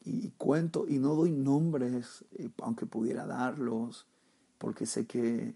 Y, 0.05 0.31
cuento, 0.31 0.87
y 0.89 0.99
no 0.99 1.15
doy 1.15 1.33
nombres, 1.33 2.25
eh, 2.39 2.49
aunque 2.63 2.87
pudiera 2.87 3.27
darlos, 3.27 4.07
porque 4.59 4.87
sé 4.87 5.07
que, 5.07 5.55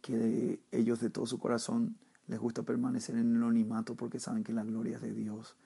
que 0.00 0.58
ellos 0.72 1.00
de 1.00 1.10
todo 1.10 1.26
su 1.26 1.38
corazón 1.38 1.96
les 2.28 2.38
gusta 2.38 2.62
permanecer 2.62 3.16
en 3.16 3.30
el 3.30 3.36
anonimato 3.36 3.94
porque 3.94 4.20
saben 4.20 4.44
que 4.44 4.52
la 4.52 4.64
gloria 4.64 4.96
es 4.96 5.02
de 5.02 5.12
Dios. 5.12 5.56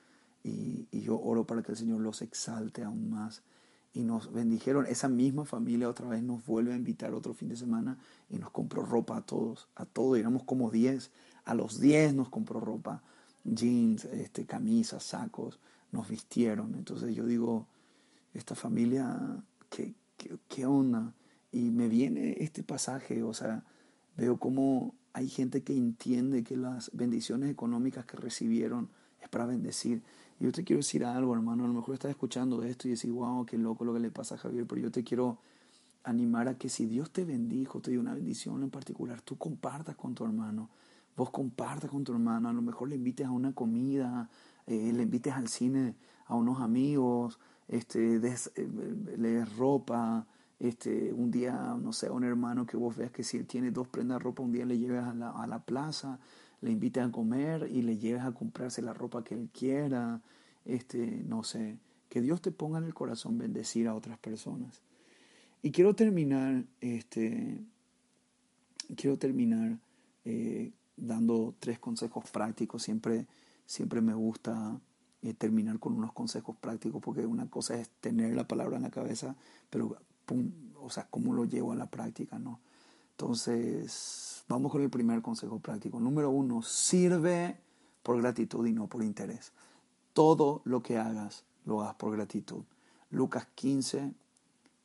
Y, 0.43 0.87
y 0.91 1.01
yo 1.03 1.21
oro 1.21 1.45
para 1.45 1.63
que 1.63 1.73
el 1.73 1.79
Señor 1.79 2.01
los 2.01 2.23
exalte 2.23 2.83
aún 2.83 3.11
más 3.11 3.43
y 3.93 4.05
nos 4.05 4.33
bendijeron. 4.33 4.87
Esa 4.87 5.09
misma 5.09 5.45
familia 5.45 5.89
otra 5.89 6.09
vez 6.09 6.23
nos 6.23 6.45
vuelve 6.47 6.73
a 6.73 6.77
invitar 6.77 7.13
otro 7.15 7.35
fin 7.35 7.49
de 7.49 7.57
semana 7.57 7.99
y 8.29 8.39
nos 8.39 8.51
compró 8.51 8.83
ropa 8.83 9.17
a 9.17 9.23
todos, 9.23 9.69
a 9.75 9.85
todos, 9.85 10.19
éramos 10.19 10.45
como 10.45 10.71
10, 10.71 11.11
a 11.45 11.55
los 11.55 11.81
10 11.81 12.15
nos 12.15 12.29
compró 12.29 12.61
ropa, 12.61 13.03
jeans, 13.45 14.05
este, 14.05 14.47
camisas, 14.47 15.03
sacos, 15.03 15.59
nos 15.93 16.09
vistieron. 16.09 16.75
Entonces 16.75 17.15
yo 17.15 17.27
digo, 17.27 17.67
esta 18.35 18.55
familia, 18.55 19.19
¿qué, 19.69 19.95
qué, 20.17 20.37
qué 20.49 20.67
onda? 20.67 21.13
Y 21.53 21.71
me 21.71 21.89
viene 21.89 22.37
este 22.39 22.63
pasaje, 22.63 23.23
o 23.25 23.35
sea, 23.35 23.65
veo 24.17 24.37
cómo 24.37 24.95
hay 25.13 25.29
gente 25.29 25.63
que 25.63 25.77
entiende 25.77 26.45
que 26.45 26.57
las 26.57 26.91
bendiciones 26.93 27.51
económicas 27.51 28.05
que 28.05 28.17
recibieron 28.17 28.89
es 29.21 29.29
para 29.29 29.47
bendecir. 29.47 30.03
Yo 30.39 30.53
te 30.53 30.65
quiero 30.65 30.79
decir 30.79 31.05
algo, 31.05 31.35
hermano. 31.35 31.65
A 31.65 31.69
lo 31.69 31.75
mejor 31.75 31.95
estás 31.95 32.11
escuchando 32.11 32.63
esto 32.63 32.89
y 32.89 32.93
decís, 32.93 33.11
wow, 33.11 33.45
qué 33.45 33.59
loco 33.59 33.85
lo 33.85 33.93
que 33.93 34.01
le 34.01 34.11
pasa 34.11 34.37
a 34.37 34.39
Javier, 34.39 34.67
pero 34.67 34.81
yo 34.81 34.91
te 34.91 35.05
quiero 35.05 35.39
animar 36.05 36.49
a 36.49 36.57
que 36.57 36.69
si 36.69 36.87
Dios 36.87 37.11
te 37.11 37.25
bendijo, 37.25 37.81
te 37.81 37.91
dio 37.91 38.01
una 38.01 38.15
bendición 38.15 38.63
en 38.63 38.71
particular, 38.71 39.21
tú 39.21 39.37
compartas 39.37 39.97
con 39.97 40.15
tu 40.15 40.25
hermano. 40.25 40.71
Vos 41.17 41.31
compartas 41.31 41.91
con 41.91 42.05
tu 42.05 42.13
hermano. 42.13 42.49
A 42.49 42.53
lo 42.53 42.63
mejor 42.63 42.89
le 42.89 42.97
invites 42.97 43.27
a 43.27 43.31
una 43.31 43.53
comida, 43.53 44.31
eh, 44.67 44.93
le 44.93 45.03
invites 45.03 45.35
al 45.35 45.49
cine 45.49 45.95
a 46.27 46.35
unos 46.35 46.61
amigos, 46.61 47.39
este, 47.69 48.19
des, 48.21 48.51
eh, 48.55 49.45
ropa. 49.59 50.27
Este, 50.61 51.13
un 51.13 51.31
día, 51.31 51.75
no 51.81 51.93
sé, 51.93 52.07
a 52.07 52.13
un 52.13 52.23
hermano 52.23 52.67
que 52.67 52.77
vos 52.77 52.97
veas 52.97 53.11
que 53.11 53.25
si 53.25 53.39
él 53.39 53.47
tiene 53.47 53.73
dos 53.73 53.89
prendas 53.89 54.19
de 54.19 54.25
ropa, 54.25 54.43
un 54.43 54.53
día 54.53 54.65
le 54.65 54.79
lleves 54.79 55.03
a 55.03 55.15
la, 55.15 55.31
a 55.31 55.47
la 55.47 55.65
plaza 55.65 56.21
le 56.61 56.71
invites 56.71 57.03
a 57.03 57.11
comer 57.11 57.69
y 57.71 57.83
le 57.83 57.99
lleves 57.99 58.23
a 58.23 58.33
comprarse 58.33 58.83
la 58.83 58.93
ropa 58.93 59.25
que 59.25 59.35
él 59.35 59.49
quiera, 59.53 60.21
este, 60.65 61.23
no 61.27 61.43
sé, 61.43 61.79
que 62.09 62.21
Dios 62.21 62.43
te 62.43 62.51
ponga 62.51 62.79
en 62.79 62.85
el 62.85 62.95
corazón 62.95 63.39
bendecir 63.39 63.89
a 63.89 63.95
otras 63.95 64.19
personas. 64.19 64.83
Y 65.63 65.73
quiero 65.73 65.95
terminar, 65.95 66.65
este, 66.81 67.61
quiero 68.97 69.19
terminar 69.19 69.79
eh, 70.25 70.73
dando 70.97 71.55
tres 71.59 71.79
consejos 71.79 72.31
prácticos. 72.31 72.83
Siempre, 72.83 73.27
siempre 73.67 74.01
me 74.01 74.15
gusta 74.15 74.79
eh, 75.23 75.35
terminar 75.35 75.79
con 75.79 75.95
unos 75.95 76.13
consejos 76.13 76.57
prácticos 76.57 77.01
porque 77.03 77.27
una 77.27 77.49
cosa 77.49 77.79
es 77.79 77.89
tener 78.01 78.35
la 78.35 78.49
palabra 78.49 78.77
en 78.77 78.83
la 78.83 78.91
cabeza, 78.91 79.37
pero 79.69 79.97
o 80.81 80.91
sea, 80.91 81.07
cómo 81.11 81.33
lo 81.33 81.45
llevo 81.45 81.73
a 81.73 81.77
la 81.77 81.87
práctica, 81.87 82.39
¿no? 82.39 82.61
Entonces, 83.13 84.45
vamos 84.49 84.73
con 84.73 84.83
el 84.83 84.91
primer 84.91 85.21
consejo 85.21 85.59
práctico. 85.59 86.01
Número 86.01 86.31
uno, 86.31 86.63
sirve 86.63 87.59
por 88.03 88.21
gratitud 88.21 88.67
y 88.67 88.73
no 88.73 88.87
por 88.87 89.03
interés. 89.03 89.53
Todo 90.15 90.63
lo 90.65 90.83
que 90.83 90.99
hagas, 90.99 91.45
lo 91.67 91.83
hagas 91.83 91.95
por 91.97 92.13
gratitud. 92.13 92.63
Lucas 93.11 93.47
15, 93.55 94.15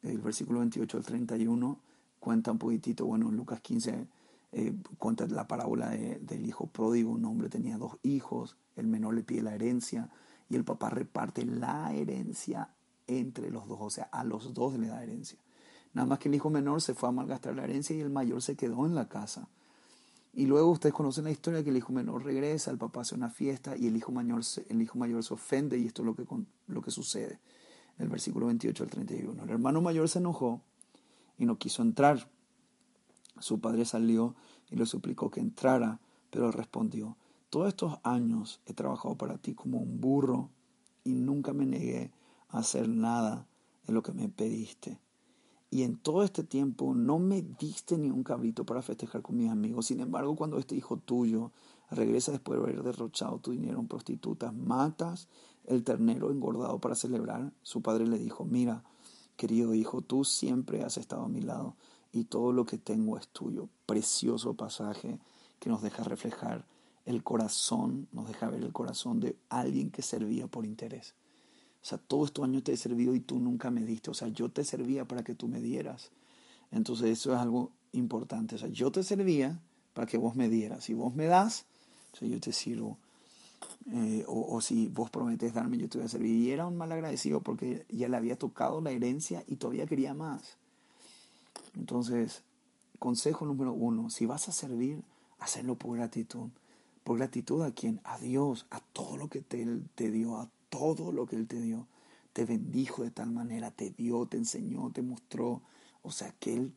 el 0.04 0.18
versículo 0.20 0.60
28 0.60 0.98
al 0.98 1.06
31, 1.06 1.80
cuenta 2.20 2.52
un 2.52 2.58
poquitito, 2.58 3.06
bueno, 3.06 3.30
en 3.30 3.38
Lucas 3.38 3.62
15 3.62 4.08
eh, 4.52 4.74
cuenta 4.98 5.28
la 5.28 5.48
parábola 5.48 5.90
del 5.90 6.46
hijo 6.46 6.68
pródigo. 6.68 7.12
Un 7.12 7.26
hombre 7.26 7.50
tenía 7.50 7.78
dos 7.78 7.98
hijos, 8.04 8.56
el 8.76 8.88
menor 8.88 9.14
le 9.14 9.24
pide 9.24 9.42
la 9.42 9.56
herencia 9.56 10.10
y 10.50 10.56
el 10.56 10.64
papá 10.64 10.90
reparte 10.90 11.46
la 11.46 11.94
herencia 11.94 12.70
entre 13.08 13.50
los 13.52 13.68
dos, 13.68 13.80
o 13.82 13.90
sea, 13.90 14.06
a 14.06 14.24
los 14.24 14.54
dos 14.54 14.78
le 14.78 14.88
da 14.88 15.04
herencia. 15.04 15.40
Nada 15.94 16.08
más 16.08 16.20
que 16.20 16.30
el 16.30 16.36
hijo 16.36 16.50
menor 16.50 16.82
se 16.82 16.94
fue 16.94 17.10
a 17.10 17.12
malgastar 17.12 17.56
la 17.56 17.64
herencia 17.64 17.96
y 17.96 18.02
el 18.02 18.10
mayor 18.10 18.42
se 18.42 18.56
quedó 18.56 18.86
en 18.86 18.96
la 18.96 19.08
casa. 19.08 19.48
Y 20.34 20.46
luego 20.46 20.72
ustedes 20.72 20.94
conocen 20.94 21.24
la 21.24 21.32
historia 21.32 21.64
que 21.64 21.70
el 21.70 21.78
hijo 21.78 21.94
menor 21.94 22.26
regresa, 22.26 22.70
el 22.70 22.78
papá 22.78 23.02
hace 23.02 23.16
una 23.16 23.30
fiesta 23.30 23.78
y 23.78 23.88
el 23.88 23.96
hijo 23.96 24.12
mayor 24.12 24.44
se, 24.44 24.66
el 24.70 24.82
hijo 24.82 25.00
mayor 25.00 25.24
se 25.24 25.34
ofende 25.34 25.78
y 25.78 25.88
esto 25.88 26.02
es 26.02 26.06
lo 26.08 26.16
que, 26.16 26.26
lo 26.68 26.82
que 26.82 26.92
sucede. 26.92 27.40
El 27.98 28.10
versículo 28.10 28.48
28 28.48 28.84
al 28.84 28.90
31. 28.90 29.44
El 29.44 29.50
hermano 29.50 29.82
mayor 29.82 30.10
se 30.10 30.20
enojó 30.20 30.62
y 31.38 31.46
no 31.46 31.58
quiso 31.58 31.82
entrar. 31.82 32.28
Su 33.40 33.62
padre 33.62 33.86
salió 33.86 34.36
y 34.70 34.76
le 34.76 34.86
suplicó 34.86 35.32
que 35.32 35.40
entrara, 35.40 36.02
pero 36.30 36.48
él 36.48 36.54
respondió, 36.54 37.16
todos 37.50 37.70
estos 37.70 38.00
años 38.04 38.60
he 38.66 38.74
trabajado 38.74 39.16
para 39.16 39.38
ti 39.38 39.54
como 39.54 39.78
un 39.78 40.02
burro 40.02 40.50
y 41.06 41.14
nunca 41.14 41.54
me 41.54 41.66
negué 41.66 42.12
hacer 42.60 42.90
nada 42.90 43.48
de 43.86 43.94
lo 43.94 44.04
que 44.04 44.14
me 44.14 44.30
pediste 44.30 45.00
y 45.76 45.84
en 45.84 45.98
todo 45.98 46.24
este 46.24 46.44
tiempo 46.44 46.94
no 46.94 47.20
me 47.20 47.42
diste 47.42 47.98
ni 47.98 48.10
un 48.10 48.24
cabrito 48.24 48.66
para 48.66 48.82
festejar 48.82 49.22
con 49.22 49.36
mis 49.36 49.50
amigos. 49.50 49.88
Sin 49.88 50.00
embargo, 50.00 50.36
cuando 50.36 50.58
este 50.58 50.74
hijo 50.74 50.96
tuyo 50.96 51.52
regresa 51.92 52.32
después 52.32 52.58
de 52.58 52.64
haber 52.64 52.82
derrochado 52.82 53.40
tu 53.40 53.52
dinero 53.52 53.82
en 53.82 53.88
prostitutas, 53.90 54.54
matas 54.54 55.28
el 55.66 55.84
ternero 55.84 56.32
engordado 56.32 56.80
para 56.80 56.96
celebrar, 56.96 57.52
su 57.62 57.82
padre 57.82 58.08
le 58.08 58.18
dijo, 58.18 58.46
mira, 58.46 58.86
querido 59.36 59.74
hijo, 59.74 60.02
tú 60.02 60.24
siempre 60.24 60.82
has 60.82 60.98
estado 60.98 61.24
a 61.24 61.28
mi 61.28 61.42
lado 61.42 61.76
y 62.14 62.24
todo 62.24 62.54
lo 62.54 62.66
que 62.66 62.78
tengo 62.78 63.18
es 63.18 63.28
tuyo. 63.28 63.68
Precioso 63.86 64.54
pasaje 64.54 65.20
que 65.60 65.70
nos 65.70 65.82
deja 65.82 66.04
reflejar 66.04 66.66
el 67.04 67.22
corazón, 67.22 68.08
nos 68.14 68.30
deja 68.30 68.50
ver 68.50 68.64
el 68.64 68.72
corazón 68.72 69.20
de 69.20 69.36
alguien 69.50 69.92
que 69.92 70.04
servía 70.04 70.48
por 70.48 70.66
interés. 70.66 71.16
O 71.86 71.88
sea, 71.88 72.00
todos 72.00 72.30
estos 72.30 72.46
años 72.46 72.64
te 72.64 72.74
he 72.74 72.78
servido 72.78 73.14
y 73.14 73.20
tú 73.20 73.40
nunca 73.40 73.70
me 73.70 73.84
diste. 73.84 74.10
O 74.10 74.16
sea, 74.16 74.28
yo 74.30 74.50
te 74.50 74.64
servía 74.64 75.06
para 75.06 75.24
que 75.24 75.36
tú 75.36 75.48
me 75.48 75.62
dieras. 75.62 76.10
Entonces 76.72 77.12
eso 77.12 77.32
es 77.32 77.40
algo 77.40 77.70
importante. 77.92 78.56
O 78.56 78.58
sea, 78.58 78.70
yo 78.70 78.92
te 78.92 79.04
servía 79.04 79.60
para 79.94 80.08
que 80.08 80.18
vos 80.18 80.36
me 80.36 80.50
dieras. 80.50 80.86
Si 80.86 80.96
vos 80.96 81.14
me 81.14 81.26
das, 81.26 81.66
yo 82.20 82.40
te 82.40 82.54
sirvo. 82.54 82.98
Eh, 83.92 84.24
o, 84.28 84.60
si 84.62 84.88
vos 84.88 85.12
prometes 85.12 85.54
darme, 85.54 85.78
yo 85.78 85.88
te 85.88 86.00
voy 86.00 86.06
a 86.06 86.10
servir. 86.10 86.36
Y 86.36 86.50
era 86.50 86.66
un 86.66 86.76
mal 86.76 86.92
agradecido 86.92 87.42
porque 87.42 87.86
ya 87.90 88.10
le 88.10 88.18
había 88.18 88.36
tocado 88.36 88.82
la 88.82 88.90
herencia 88.90 89.44
y 89.46 89.58
todavía 89.58 89.86
quería 89.86 90.16
más. 90.16 90.58
Entonces, 91.76 92.42
consejo 92.98 93.46
número 93.46 93.74
uno, 93.74 94.10
si 94.10 94.26
vas 94.26 94.50
a 94.50 94.54
servir, 94.54 95.04
hacerlo 95.38 95.76
por 95.76 95.96
gratitud. 95.98 96.50
¿Por 97.04 97.20
gratitud 97.20 97.62
a 97.62 97.70
quién? 97.70 98.02
A 98.06 98.18
Dios, 98.18 98.66
a 98.72 98.80
todo 98.80 99.18
lo 99.18 99.30
que 99.30 99.42
te, 99.42 99.68
te 99.94 100.10
dio, 100.10 100.38
a 100.38 100.50
todo 100.78 101.12
lo 101.12 101.26
que 101.26 101.36
Él 101.36 101.48
te 101.48 101.60
dio. 101.60 101.88
Te 102.34 102.46
bendijo 102.46 103.04
de 103.04 103.12
tal 103.12 103.32
manera, 103.32 103.72
te 103.72 103.92
dio, 103.92 104.26
te 104.26 104.38
enseñó, 104.38 104.92
te 104.92 105.02
mostró. 105.02 105.62
O 106.04 106.12
sea, 106.12 106.34
que 106.40 106.54
Él, 106.54 106.74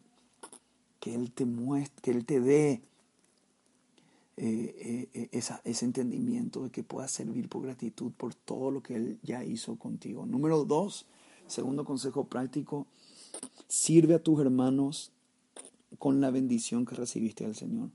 que 1.01 1.15
él 1.15 1.33
te 1.33 1.45
muestre, 1.45 2.01
que 2.03 2.11
Él 2.11 2.25
te 2.25 2.41
dé 2.41 2.83
eh, 4.37 5.09
eh, 5.13 5.29
esa, 5.33 5.61
ese 5.65 5.85
entendimiento 5.85 6.63
de 6.63 6.71
que 6.71 6.85
puedas 6.85 7.11
servir 7.11 7.49
por 7.49 7.63
gratitud 7.63 8.13
por 8.17 8.35
todo 8.35 8.71
lo 8.71 8.83
que 8.83 8.95
Él 8.95 9.19
ya 9.23 9.45
hizo 9.45 9.77
contigo. 9.77 10.27
Número 10.27 10.65
dos, 10.65 11.07
segundo 11.49 11.85
consejo 11.85 12.25
práctico, 12.25 12.87
sirve 13.67 14.15
a 14.15 14.23
tus 14.23 14.41
hermanos 14.41 15.11
con 15.99 16.21
la 16.21 16.31
bendición 16.31 16.87
que 16.87 16.95
recibiste 16.95 17.45
del 17.45 17.57
Señor. 17.57 17.91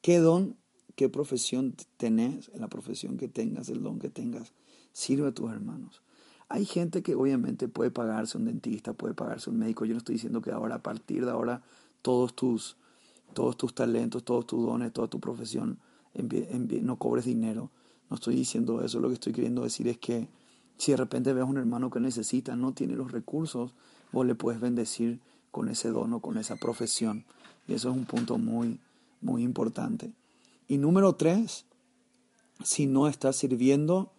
¿Qué 0.00 0.18
don, 0.18 0.56
qué 0.96 1.08
profesión 1.08 1.74
tenés, 1.96 2.50
la 2.54 2.68
profesión 2.68 3.18
que 3.18 3.28
tengas, 3.28 3.68
el 3.68 3.82
don 3.82 3.98
que 3.98 4.08
tengas? 4.08 4.52
Sirve 4.92 5.28
a 5.28 5.32
tus 5.32 5.50
hermanos. 5.50 6.02
Hay 6.48 6.66
gente 6.66 7.02
que 7.02 7.14
obviamente 7.14 7.66
puede 7.68 7.90
pagarse 7.90 8.36
un 8.36 8.44
dentista, 8.44 8.92
puede 8.92 9.14
pagarse 9.14 9.48
un 9.48 9.58
médico. 9.58 9.84
Yo 9.84 9.94
no 9.94 9.98
estoy 9.98 10.16
diciendo 10.16 10.42
que 10.42 10.50
ahora, 10.50 10.76
a 10.76 10.82
partir 10.82 11.24
de 11.24 11.30
ahora, 11.30 11.62
todos 12.02 12.34
tus, 12.34 12.76
todos 13.32 13.56
tus 13.56 13.74
talentos, 13.74 14.22
todos 14.22 14.46
tus 14.46 14.64
dones, 14.64 14.92
toda 14.92 15.08
tu 15.08 15.18
profesión, 15.18 15.78
no 16.14 16.96
cobres 16.96 17.24
dinero. 17.24 17.70
No 18.10 18.16
estoy 18.16 18.34
diciendo 18.36 18.84
eso. 18.84 19.00
Lo 19.00 19.08
que 19.08 19.14
estoy 19.14 19.32
queriendo 19.32 19.62
decir 19.62 19.88
es 19.88 19.96
que 19.96 20.28
si 20.76 20.90
de 20.90 20.98
repente 20.98 21.32
ves 21.32 21.42
a 21.42 21.46
un 21.46 21.56
hermano 21.56 21.90
que 21.90 22.00
necesita, 22.00 22.54
no 22.56 22.72
tiene 22.72 22.96
los 22.96 23.12
recursos, 23.12 23.72
vos 24.12 24.26
le 24.26 24.34
puedes 24.34 24.60
bendecir 24.60 25.20
con 25.50 25.68
ese 25.68 25.90
don 25.90 26.12
o 26.12 26.20
con 26.20 26.36
esa 26.36 26.56
profesión. 26.56 27.24
Y 27.66 27.74
eso 27.74 27.90
es 27.90 27.96
un 27.96 28.04
punto 28.04 28.36
muy, 28.36 28.78
muy 29.22 29.42
importante. 29.42 30.12
Y 30.68 30.78
número 30.78 31.14
tres, 31.14 31.64
si 32.62 32.86
no 32.86 33.08
estás 33.08 33.36
sirviendo, 33.36 34.12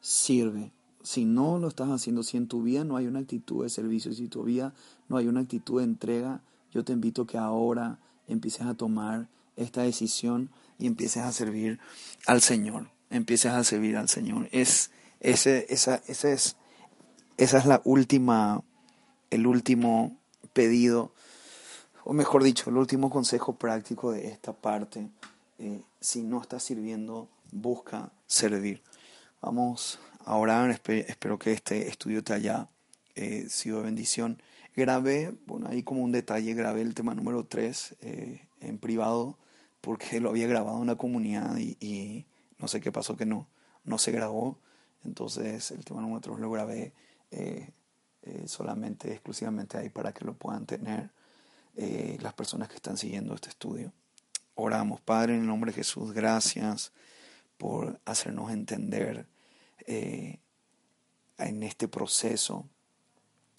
sirve. 0.00 0.72
Si 1.02 1.24
no 1.24 1.58
lo 1.58 1.68
estás 1.68 1.88
haciendo, 1.88 2.22
si 2.22 2.36
en 2.36 2.48
tu 2.48 2.62
vida 2.62 2.84
no 2.84 2.96
hay 2.96 3.06
una 3.06 3.20
actitud 3.20 3.62
de 3.62 3.70
servicio, 3.70 4.12
si 4.12 4.24
en 4.24 4.30
tu 4.30 4.42
vida 4.42 4.74
no 5.08 5.16
hay 5.16 5.26
una 5.26 5.40
actitud 5.40 5.78
de 5.78 5.84
entrega, 5.84 6.42
yo 6.72 6.84
te 6.84 6.92
invito 6.92 7.26
que 7.26 7.38
ahora 7.38 7.98
empieces 8.26 8.62
a 8.62 8.74
tomar 8.74 9.28
esta 9.56 9.82
decisión 9.82 10.50
y 10.78 10.86
empieces 10.86 11.22
a 11.22 11.32
servir 11.32 11.78
al 12.26 12.42
Señor. 12.42 12.90
Empieces 13.10 13.52
a 13.52 13.64
servir 13.64 13.96
al 13.96 14.08
Señor. 14.08 14.48
Es, 14.52 14.90
ese, 15.20 15.66
esa, 15.70 16.02
es, 16.06 16.56
esa 17.36 17.58
es 17.58 17.66
la 17.66 17.80
última, 17.84 18.62
el 19.30 19.46
último 19.46 20.18
pedido 20.52 21.12
o 22.08 22.14
mejor 22.14 22.42
dicho, 22.42 22.70
el 22.70 22.78
último 22.78 23.10
consejo 23.10 23.56
práctico 23.56 24.12
de 24.12 24.28
esta 24.28 24.54
parte, 24.54 25.10
eh, 25.58 25.82
si 26.00 26.22
no 26.22 26.40
estás 26.40 26.62
sirviendo, 26.62 27.28
busca 27.52 28.10
servir. 28.26 28.82
Vamos 29.40 30.00
a 30.24 30.34
orar, 30.34 30.68
espero 30.68 31.38
que 31.38 31.52
este 31.52 31.86
estudio 31.86 32.24
te 32.24 32.32
haya 32.32 32.68
eh, 33.14 33.46
sido 33.48 33.78
de 33.78 33.84
bendición. 33.84 34.42
Grabé, 34.74 35.32
bueno, 35.46 35.68
ahí 35.68 35.84
como 35.84 36.02
un 36.02 36.10
detalle, 36.10 36.54
grabé 36.54 36.82
el 36.82 36.92
tema 36.92 37.14
número 37.14 37.46
3 37.46 37.96
eh, 38.00 38.48
en 38.60 38.78
privado 38.78 39.38
porque 39.80 40.18
lo 40.18 40.30
había 40.30 40.48
grabado 40.48 40.78
en 40.78 40.82
una 40.82 40.96
comunidad 40.96 41.56
y, 41.56 42.26
no 42.58 42.66
sé 42.66 42.80
qué 42.80 42.90
pasó 42.90 43.16
que 43.16 43.26
no, 43.26 43.46
no 43.84 43.98
se 43.98 44.10
grabó. 44.10 44.58
Entonces 45.04 45.70
el 45.70 45.84
tema 45.84 46.00
número 46.00 46.20
3 46.20 46.40
lo 46.40 46.50
grabé 46.50 46.92
solamente, 48.46 49.12
exclusivamente 49.12 49.78
ahí 49.78 49.88
para 49.88 50.12
que 50.12 50.24
lo 50.24 50.34
puedan 50.34 50.66
tener 50.66 51.10
las 52.20 52.34
personas 52.34 52.68
que 52.68 52.74
están 52.74 52.96
siguiendo 52.96 53.34
este 53.36 53.50
estudio. 53.50 53.92
Oramos, 54.56 55.00
Padre, 55.00 55.36
en 55.36 55.42
el 55.42 55.46
nombre 55.46 55.70
de 55.70 55.76
Jesús, 55.76 56.12
gracias 56.12 56.92
por 57.58 58.00
hacernos 58.04 58.50
entender 58.50 59.26
eh, 59.86 60.38
en 61.38 61.62
este 61.62 61.88
proceso, 61.88 62.66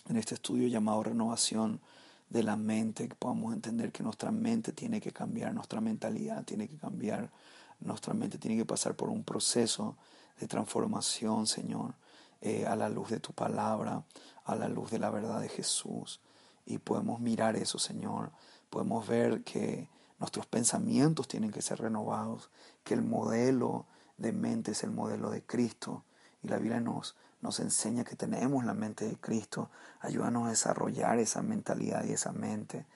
en 0.08 0.18
este 0.18 0.36
estudio 0.36 0.68
llamado 0.68 1.04
renovación 1.04 1.82
de 2.30 2.44
la 2.44 2.56
mente, 2.56 3.08
que 3.08 3.16
podamos 3.16 3.54
entender 3.54 3.92
que 3.92 4.04
nuestra 4.04 4.32
mente 4.32 4.72
tiene 4.72 5.02
que 5.02 5.12
cambiar, 5.12 5.54
nuestra 5.54 5.82
mentalidad 5.82 6.44
tiene 6.46 6.68
que 6.68 6.78
cambiar, 6.78 7.30
nuestra 7.80 8.14
mente 8.14 8.38
tiene 8.38 8.58
que 8.58 8.66
pasar 8.66 8.96
por 8.96 9.10
un 9.10 9.24
proceso 9.24 9.98
de 10.40 10.48
transformación, 10.48 11.48
Señor, 11.48 11.96
eh, 12.42 12.66
a 12.66 12.76
la 12.76 12.90
luz 12.90 13.10
de 13.10 13.20
tu 13.20 13.34
palabra, 13.34 14.04
a 14.46 14.56
la 14.56 14.70
luz 14.70 14.92
de 14.92 15.00
la 15.00 15.10
verdad 15.10 15.42
de 15.42 15.50
Jesús. 15.50 16.22
Y 16.66 16.78
podemos 16.78 17.20
mirar 17.20 17.56
eso, 17.56 17.80
Señor. 17.80 18.32
Podemos 18.70 19.08
ver 19.08 19.44
que 19.44 19.90
Nuestros 20.20 20.46
pensamientos 20.46 21.28
tienen 21.30 21.52
que 21.52 21.62
ser 21.62 21.80
renovados, 21.80 22.50
que 22.90 22.96
el 22.96 23.04
modelo 23.04 23.86
de 24.18 24.32
mente 24.32 24.72
es 24.72 24.84
el 24.84 24.90
modelo 24.90 25.30
de 25.30 25.44
Cristo. 25.44 26.06
Y 26.42 26.48
la 26.48 26.58
Biblia 26.58 26.80
nos, 26.80 27.16
nos 27.40 27.60
enseña 27.60 28.04
que 28.04 28.16
tenemos 28.16 28.66
la 28.66 28.74
mente 28.74 29.08
de 29.08 29.16
Cristo. 29.18 29.70
Ayúdanos 30.00 30.48
a 30.48 30.50
desarrollar 30.50 31.20
esa 31.20 31.44
mentalidad 31.44 32.04
y 32.06 32.14
esa 32.14 32.32
mente. 32.32 32.88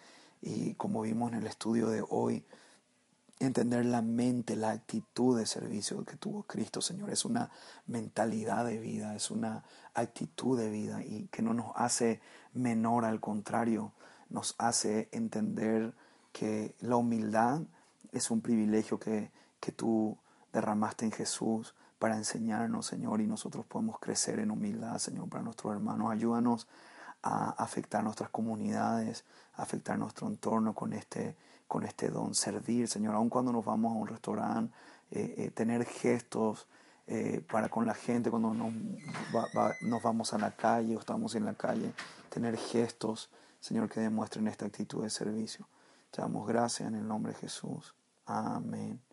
Y 0.41 0.73
como 0.73 1.01
vimos 1.01 1.31
en 1.31 1.37
el 1.37 1.45
estudio 1.45 1.89
de 1.89 2.03
hoy, 2.09 2.43
entender 3.37 3.85
la 3.85 4.01
mente, 4.01 4.55
la 4.55 4.71
actitud 4.71 5.37
de 5.37 5.45
servicio 5.45 6.03
que 6.05 6.17
tuvo 6.17 6.41
Cristo, 6.41 6.81
Señor. 6.81 7.11
Es 7.11 7.23
una 7.23 7.51
mentalidad 7.85 8.65
de 8.65 8.79
vida, 8.79 9.15
es 9.15 9.29
una 9.29 9.63
actitud 9.93 10.57
de 10.57 10.71
vida 10.71 11.03
y 11.03 11.27
que 11.27 11.43
no 11.43 11.53
nos 11.53 11.71
hace 11.75 12.19
menor, 12.53 13.05
al 13.05 13.19
contrario, 13.19 13.91
nos 14.31 14.55
hace 14.57 15.07
entender 15.11 15.93
que 16.31 16.73
la 16.79 16.95
humildad 16.95 17.61
es 18.11 18.31
un 18.31 18.41
privilegio 18.41 18.99
que, 18.99 19.29
que 19.63 19.71
tú 19.71 20.17
derramaste 20.51 21.05
en 21.05 21.13
Jesús 21.13 21.73
para 21.97 22.17
enseñarnos, 22.17 22.85
Señor, 22.85 23.21
y 23.21 23.27
nosotros 23.27 23.65
podemos 23.65 23.97
crecer 23.97 24.39
en 24.39 24.51
humildad, 24.51 24.97
Señor, 24.97 25.29
para 25.29 25.41
nuestros 25.41 25.71
hermanos. 25.71 26.11
Ayúdanos 26.11 26.67
a 27.21 27.51
afectar 27.51 28.03
nuestras 28.03 28.29
comunidades, 28.29 29.23
a 29.53 29.61
afectar 29.61 29.97
nuestro 29.97 30.27
entorno 30.27 30.75
con 30.75 30.91
este, 30.91 31.37
con 31.65 31.85
este 31.85 32.09
don, 32.09 32.35
servir, 32.35 32.89
Señor, 32.89 33.15
aun 33.15 33.29
cuando 33.29 33.53
nos 33.53 33.63
vamos 33.63 33.93
a 33.93 33.95
un 33.95 34.07
restaurante, 34.09 34.75
eh, 35.11 35.33
eh, 35.37 35.51
tener 35.51 35.85
gestos 35.85 36.67
eh, 37.07 37.41
para 37.49 37.69
con 37.69 37.85
la 37.85 37.93
gente 37.93 38.29
cuando 38.29 38.53
nos, 38.53 38.73
nos 39.81 40.03
vamos 40.03 40.33
a 40.33 40.39
la 40.39 40.51
calle 40.51 40.97
o 40.97 40.99
estamos 40.99 41.35
en 41.35 41.45
la 41.45 41.53
calle, 41.53 41.93
tener 42.29 42.57
gestos, 42.57 43.29
Señor, 43.61 43.87
que 43.87 44.01
demuestren 44.01 44.49
esta 44.49 44.65
actitud 44.65 45.03
de 45.03 45.09
servicio. 45.09 45.69
Te 46.11 46.21
damos 46.21 46.45
gracias 46.45 46.89
en 46.89 46.95
el 46.95 47.07
nombre 47.07 47.31
de 47.31 47.39
Jesús. 47.39 47.95
Amén 48.25 49.12